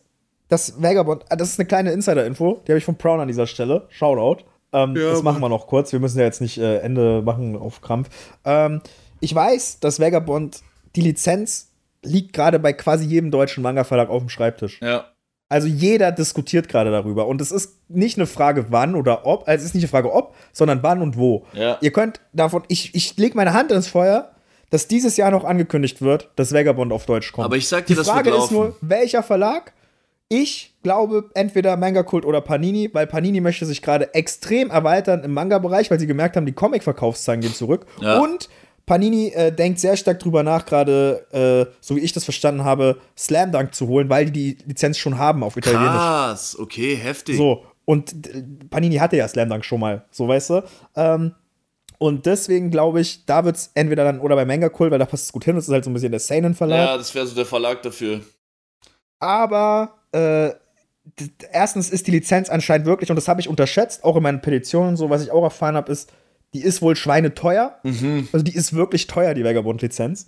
dass 0.49 0.81
Vagabond, 0.81 1.23
ah, 1.29 1.37
das 1.37 1.49
ist 1.51 1.59
eine 1.59 1.67
kleine 1.67 1.91
Insider-Info, 1.93 2.61
die 2.67 2.71
habe 2.73 2.79
ich 2.79 2.85
von 2.85 2.95
Brown 2.95 3.21
an 3.21 3.27
dieser 3.29 3.47
Stelle. 3.47 3.87
Shoutout. 3.89 4.43
Ähm, 4.73 4.95
Ja, 4.97 5.11
das 5.11 5.23
machen 5.23 5.41
wir 5.41 5.47
noch 5.47 5.67
kurz. 5.67 5.93
Wir 5.93 5.99
müssen 6.01 6.19
ja 6.19 6.25
jetzt 6.25 6.41
nicht 6.41 6.57
äh, 6.57 6.79
Ende 6.79 7.21
machen 7.21 7.55
auf 7.55 7.79
Krampf. 7.79 8.09
Ähm, 8.43 8.81
ich 9.21 9.33
weiß, 9.33 9.79
dass 9.79 10.01
Vagabond 10.01 10.61
die 10.97 11.01
Lizenz 11.01 11.69
liegt 12.03 12.33
gerade 12.33 12.59
bei 12.59 12.73
quasi 12.73 13.05
jedem 13.05 13.31
deutschen 13.31 13.63
Manga-Verlag 13.63 14.09
auf 14.09 14.21
dem 14.21 14.29
Schreibtisch. 14.29 14.79
ja. 14.81 15.05
Also 15.49 15.67
jeder 15.67 16.11
diskutiert 16.11 16.67
gerade 16.67 16.91
darüber. 16.91 17.25
Und 17.25 17.39
es 17.39 17.53
ist 17.53 17.89
nicht 17.89 18.17
eine 18.17 18.27
Frage, 18.27 18.65
wann 18.69 18.95
oder 18.95 19.25
ob, 19.25 19.47
also 19.47 19.61
es 19.61 19.69
ist 19.69 19.75
nicht 19.75 19.85
eine 19.85 19.89
Frage, 19.89 20.11
ob, 20.11 20.35
sondern 20.51 20.83
wann 20.83 21.01
und 21.01 21.15
wo. 21.15 21.45
Ja. 21.53 21.77
Ihr 21.79 21.91
könnt 21.91 22.19
davon, 22.33 22.63
ich, 22.67 22.93
ich 22.95 23.15
lege 23.15 23.37
meine 23.37 23.53
Hand 23.53 23.71
ins 23.71 23.87
Feuer, 23.87 24.31
dass 24.71 24.89
dieses 24.89 25.15
Jahr 25.15 25.31
noch 25.31 25.45
angekündigt 25.45 26.01
wird, 26.01 26.31
dass 26.35 26.53
Vagabond 26.53 26.91
auf 26.91 27.05
Deutsch 27.05 27.31
kommt. 27.31 27.45
Aber 27.45 27.55
ich 27.55 27.67
sag 27.69 27.85
dir, 27.85 27.95
Die 27.95 28.03
Frage 28.03 28.31
ist 28.31 28.51
nur, 28.51 28.75
welcher 28.81 29.23
Verlag? 29.23 29.71
Ich 30.27 30.75
glaube 30.83 31.29
entweder 31.33 31.77
Manga 31.77 32.03
Kult 32.03 32.25
oder 32.25 32.41
Panini, 32.41 32.89
weil 32.91 33.07
Panini 33.07 33.39
möchte 33.39 33.65
sich 33.65 33.81
gerade 33.81 34.13
extrem 34.13 34.69
erweitern 34.69 35.23
im 35.23 35.31
Manga-Bereich, 35.33 35.89
weil 35.89 35.99
sie 36.01 36.07
gemerkt 36.07 36.35
haben, 36.35 36.45
die 36.45 36.51
Comic-Verkaufszahlen 36.51 37.39
gehen 37.39 37.53
zurück. 37.53 37.85
Ja. 38.01 38.19
Und 38.19 38.49
Panini 38.87 39.27
äh, 39.27 39.51
denkt 39.51 39.79
sehr 39.79 39.97
stark 39.97 40.17
drüber 40.19 40.43
nach, 40.43 40.65
gerade, 40.65 41.27
äh, 41.31 41.71
so 41.81 41.97
wie 41.97 41.99
ich 41.99 42.13
das 42.13 42.23
verstanden 42.23 42.63
habe, 42.63 42.97
Slam 43.17 43.51
Dunk 43.51 43.75
zu 43.75 43.87
holen, 43.87 44.09
weil 44.09 44.25
die 44.31 44.55
die 44.55 44.63
Lizenz 44.65 44.97
schon 44.97 45.17
haben 45.17 45.43
auf 45.43 45.57
Italienisch. 45.57 45.91
Krass, 45.91 46.57
okay, 46.57 46.95
heftig. 46.95 47.35
So, 47.35 47.65
und 47.83 48.27
äh, 48.27 48.43
Panini 48.69 48.95
hatte 48.95 49.17
ja 49.17 49.27
Slam 49.27 49.49
Dunk 49.49 49.65
schon 49.65 49.81
mal, 49.81 50.05
so 50.09 50.27
weißt 50.27 50.49
du. 50.51 50.63
Ähm, 50.95 51.35
und 51.99 52.25
deswegen 52.25 52.71
glaube 52.71 53.01
ich, 53.01 53.25
da 53.25 53.43
wird 53.43 53.57
es 53.57 53.71
entweder 53.73 54.05
dann 54.05 54.21
oder 54.21 54.35
bei 54.35 54.45
Manga 54.45 54.69
Cool, 54.79 54.89
weil 54.89 54.99
da 54.99 55.05
passt 55.05 55.25
es 55.25 55.33
gut 55.33 55.43
hin, 55.43 55.55
das 55.55 55.67
ist 55.67 55.73
halt 55.73 55.83
so 55.83 55.89
ein 55.89 55.93
bisschen 55.93 56.11
der 56.11 56.21
Seinen-Verlag. 56.21 56.87
Ja, 56.87 56.97
das 56.97 57.13
wäre 57.13 57.27
so 57.27 57.35
der 57.35 57.45
Verlag 57.45 57.81
dafür. 57.81 58.21
Aber 59.19 59.95
äh, 60.13 60.51
erstens 61.51 61.89
ist 61.89 62.07
die 62.07 62.11
Lizenz 62.11 62.49
anscheinend 62.49 62.87
wirklich, 62.87 63.09
und 63.09 63.17
das 63.17 63.27
habe 63.27 63.41
ich 63.41 63.49
unterschätzt, 63.49 64.05
auch 64.05 64.15
in 64.15 64.23
meinen 64.23 64.41
Petitionen 64.41 64.91
und 64.91 64.97
so, 64.97 65.09
was 65.09 65.23
ich 65.23 65.31
auch 65.31 65.43
erfahren 65.43 65.75
habe, 65.75 65.91
ist, 65.91 66.09
die 66.53 66.61
ist 66.61 66.81
wohl 66.81 66.95
schweineteuer. 66.95 67.77
Mhm. 67.83 68.27
Also 68.31 68.43
die 68.43 68.55
ist 68.55 68.73
wirklich 68.73 69.07
teuer, 69.07 69.33
die 69.33 69.43
Vagabond-Lizenz. 69.43 70.27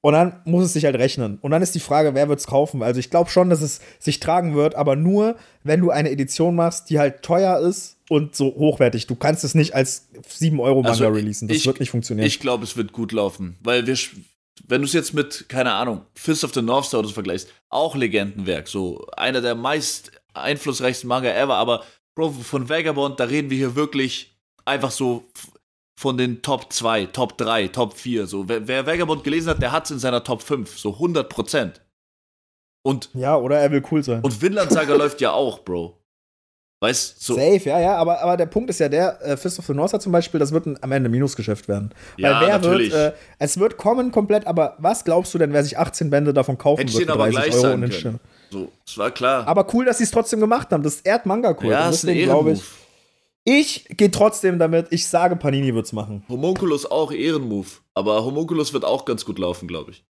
Und 0.00 0.12
dann 0.12 0.40
muss 0.44 0.64
es 0.64 0.72
sich 0.74 0.84
halt 0.84 0.94
rechnen. 0.96 1.38
Und 1.40 1.50
dann 1.50 1.60
ist 1.60 1.74
die 1.74 1.80
Frage, 1.80 2.14
wer 2.14 2.28
wird 2.28 2.38
es 2.38 2.46
kaufen? 2.46 2.84
Also 2.84 3.00
ich 3.00 3.10
glaube 3.10 3.30
schon, 3.30 3.50
dass 3.50 3.60
es 3.62 3.80
sich 3.98 4.20
tragen 4.20 4.54
wird, 4.54 4.76
aber 4.76 4.94
nur, 4.94 5.34
wenn 5.64 5.80
du 5.80 5.90
eine 5.90 6.10
Edition 6.10 6.54
machst, 6.54 6.88
die 6.88 7.00
halt 7.00 7.22
teuer 7.22 7.58
ist 7.58 7.96
und 8.08 8.36
so 8.36 8.46
hochwertig. 8.54 9.08
Du 9.08 9.16
kannst 9.16 9.42
es 9.42 9.56
nicht 9.56 9.74
als 9.74 10.08
7-Euro-Manga 10.38 10.90
Also, 10.90 11.08
releasen. 11.08 11.48
Das 11.48 11.56
ich- 11.56 11.66
wird 11.66 11.80
nicht 11.80 11.90
funktionieren. 11.90 12.26
Ich 12.28 12.38
glaube, 12.38 12.62
es 12.62 12.76
wird 12.76 12.92
gut 12.92 13.10
laufen, 13.10 13.58
weil 13.60 13.88
wir, 13.88 13.98
wenn 14.68 14.82
du 14.82 14.86
es 14.86 14.92
jetzt 14.92 15.14
mit, 15.14 15.46
keine 15.48 15.72
Ahnung, 15.72 16.02
Fist 16.14 16.44
of 16.44 16.54
the 16.54 16.62
North 16.62 16.84
Star 16.86 17.00
oder 17.00 17.08
so 17.08 17.14
vergleichst, 17.14 17.48
auch 17.68 17.96
Legendenwerk, 17.96 18.68
so 18.68 19.04
einer 19.16 19.40
der 19.40 19.56
meist 19.56 20.12
einflussreichsten 20.32 21.08
Manga 21.08 21.30
ever, 21.34 21.56
aber 21.56 21.82
Bro, 22.14 22.30
von 22.30 22.68
Vagabond, 22.68 23.18
da 23.18 23.24
reden 23.24 23.50
wir 23.50 23.56
hier 23.56 23.74
wirklich 23.74 24.37
einfach 24.68 24.90
so 24.90 25.24
von 25.98 26.16
den 26.16 26.42
Top 26.42 26.72
2, 26.72 27.06
Top 27.06 27.36
3, 27.38 27.68
Top 27.68 27.94
4, 27.94 28.26
so. 28.26 28.48
Wer, 28.48 28.68
wer 28.68 28.86
Vagabond 28.86 29.24
gelesen 29.24 29.50
hat, 29.50 29.60
der 29.60 29.72
hat 29.72 29.86
es 29.86 29.90
in 29.90 29.98
seiner 29.98 30.22
Top 30.22 30.42
5, 30.42 30.78
so 30.78 30.92
100 30.92 31.28
Prozent. 31.28 31.80
Und, 32.86 33.10
ja, 33.14 33.36
oder 33.36 33.58
er 33.58 33.72
will 33.72 33.82
cool 33.90 34.02
sein. 34.04 34.22
und 34.22 34.40
Vinland 34.40 34.70
Saga 34.70 34.94
läuft 34.96 35.20
ja 35.20 35.32
auch, 35.32 35.58
Bro. 35.58 35.98
Weißt 36.80 37.20
so. 37.20 37.34
Safe, 37.34 37.60
ja, 37.64 37.80
ja, 37.80 37.96
aber, 37.96 38.22
aber 38.22 38.36
der 38.36 38.46
Punkt 38.46 38.70
ist 38.70 38.78
ja 38.78 38.88
der, 38.88 39.20
äh, 39.20 39.36
Fist 39.36 39.58
of 39.58 39.66
the 39.66 39.74
North 39.74 40.00
zum 40.00 40.12
Beispiel, 40.12 40.38
das 40.38 40.52
wird 40.52 40.66
ein, 40.66 40.80
am 40.80 40.92
Ende 40.92 41.08
Minusgeschäft 41.08 41.66
werden. 41.66 41.92
Ja, 42.16 42.40
Weil 42.40 42.46
wer 42.46 42.58
natürlich. 42.58 42.92
wird, 42.92 43.14
äh, 43.14 43.16
es 43.40 43.58
wird 43.58 43.76
kommen 43.76 44.12
komplett, 44.12 44.46
aber 44.46 44.76
was 44.78 45.02
glaubst 45.04 45.34
du 45.34 45.38
denn, 45.38 45.52
wer 45.52 45.64
sich 45.64 45.76
18 45.76 46.08
Bände 46.08 46.32
davon 46.32 46.56
kaufen 46.56 46.78
Hätte 46.78 46.92
wird 46.92 47.06
für 47.06 47.12
aber 47.12 47.28
30 47.30 47.50
gleich 47.50 47.64
Euro 47.64 47.74
und 47.74 47.90
können. 47.90 48.20
So, 48.50 48.72
es 48.86 48.96
war 48.96 49.10
klar. 49.10 49.48
Aber 49.48 49.66
cool, 49.74 49.86
dass 49.86 49.98
sie 49.98 50.04
es 50.04 50.12
trotzdem 50.12 50.38
gemacht 50.38 50.70
haben. 50.70 50.84
Das 50.84 51.00
ehrt 51.00 51.26
Manga 51.26 51.56
cool. 51.60 51.72
ja, 51.72 51.86
und 51.86 51.94
ist 51.94 52.04
deswegen 52.04 52.26
glaube 52.26 52.52
ich, 52.52 52.62
ich 53.50 53.86
gehe 53.96 54.10
trotzdem 54.10 54.58
damit, 54.58 54.88
ich 54.90 55.06
sage, 55.06 55.36
Panini 55.36 55.74
wird's 55.74 55.92
machen. 55.92 56.22
Homunculus 56.28 56.84
auch 56.84 57.10
Ehrenmove. 57.12 57.80
Aber 57.94 58.24
Homunculus 58.24 58.72
wird 58.72 58.84
auch 58.84 59.04
ganz 59.04 59.24
gut 59.24 59.38
laufen, 59.38 59.66
glaube 59.66 59.92
ich. 59.92 60.04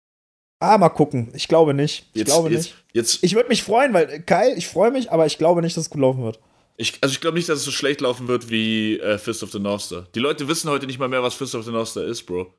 Ah, 0.60 0.78
mal 0.80 0.90
gucken. 0.90 1.30
Ich 1.36 1.48
glaube 1.48 1.74
nicht. 1.76 2.08
Ich 2.14 2.20
Jetzt, 2.22 2.28
glaube 2.30 2.50
jetzt, 2.50 2.64
nicht. 2.64 2.76
Jetzt, 2.94 3.24
Ich 3.24 3.36
würde 3.36 3.50
mich 3.50 3.62
freuen, 3.62 3.94
weil, 3.94 4.10
äh, 4.10 4.20
geil, 4.20 4.56
ich 4.58 4.68
freue 4.68 4.90
mich, 4.90 5.12
aber 5.12 5.26
ich 5.28 5.38
glaube 5.38 5.62
nicht, 5.62 5.78
dass 5.78 5.84
es 5.86 5.90
gut 5.92 6.02
laufen 6.02 6.24
wird. 6.24 6.40
ich, 6.78 6.98
also 7.02 7.14
ich 7.14 7.22
glaube 7.22 7.38
nicht, 7.38 7.48
dass 7.48 7.60
es 7.60 7.66
so 7.66 7.72
schlecht 7.72 8.02
laufen 8.02 8.28
wird 8.28 8.50
wie 8.50 9.00
äh, 9.00 9.20
Fist 9.20 9.44
of 9.44 9.52
the 9.52 9.60
North 9.60 9.82
Star. 9.82 10.08
Die 10.16 10.20
Leute 10.20 10.48
wissen 10.48 10.70
heute 10.72 10.88
nicht 10.88 10.98
mal 10.98 11.08
mehr, 11.10 11.22
was 11.22 11.36
Fist 11.36 11.54
of 11.54 11.64
the 11.64 11.72
North 11.72 11.90
Star 11.90 12.04
ist, 12.06 12.24
Bro. 12.24 12.52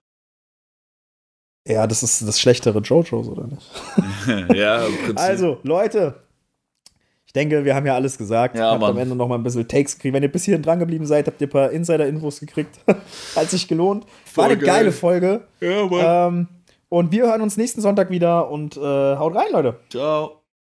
Ja, 1.67 1.87
das 1.87 2.03
ist 2.03 2.27
das 2.27 2.41
schlechtere 2.41 2.79
JoJo's, 2.79 3.29
oder 3.29 3.47
nicht? 3.47 3.67
ja, 4.57 4.87
im 4.87 4.97
Prinzip. 4.99 5.19
Also, 5.19 5.59
Leute, 5.65 6.23
denke, 7.39 7.65
wir 7.65 7.75
haben 7.75 7.87
ja 7.87 7.95
alles 7.95 8.19
gesagt. 8.19 8.57
Ja, 8.59 8.71
habt 8.73 8.81
Mann. 8.81 8.91
am 8.91 8.99
Ende 8.99 9.15
noch 9.15 9.29
mal 9.29 9.37
ein 9.37 9.43
bisschen 9.43 9.67
Takes 9.67 9.97
gekriegt. 9.97 10.15
Wenn 10.15 10.23
ihr 10.23 10.33
bis 10.33 10.45
hierhin 10.45 10.63
dran 10.63 10.79
geblieben 10.79 11.07
seid, 11.07 11.27
habt 11.27 11.41
ihr 11.41 11.47
ein 11.47 11.51
paar 11.51 11.71
Insider-Infos 11.71 12.41
gekriegt. 12.41 12.79
Hat 13.37 13.51
sich 13.51 13.69
gelohnt. 13.69 14.05
War 14.05 14.11
Voll 14.25 14.45
eine 14.47 14.57
geil. 14.59 14.67
geile 14.67 14.93
Folge. 14.93 15.41
Ja, 15.61 15.87
Mann. 15.87 16.35
Ähm, 16.35 16.49
und 16.89 17.13
wir 17.13 17.27
hören 17.27 17.43
uns 17.43 17.57
nächsten 17.57 17.81
Sonntag 17.81 18.11
wieder 18.11 18.51
und 18.51 18.77
äh, 18.77 18.81
haut 18.81 19.35
rein, 19.35 19.53
Leute. 19.53 19.77
Ciao. 19.91 20.38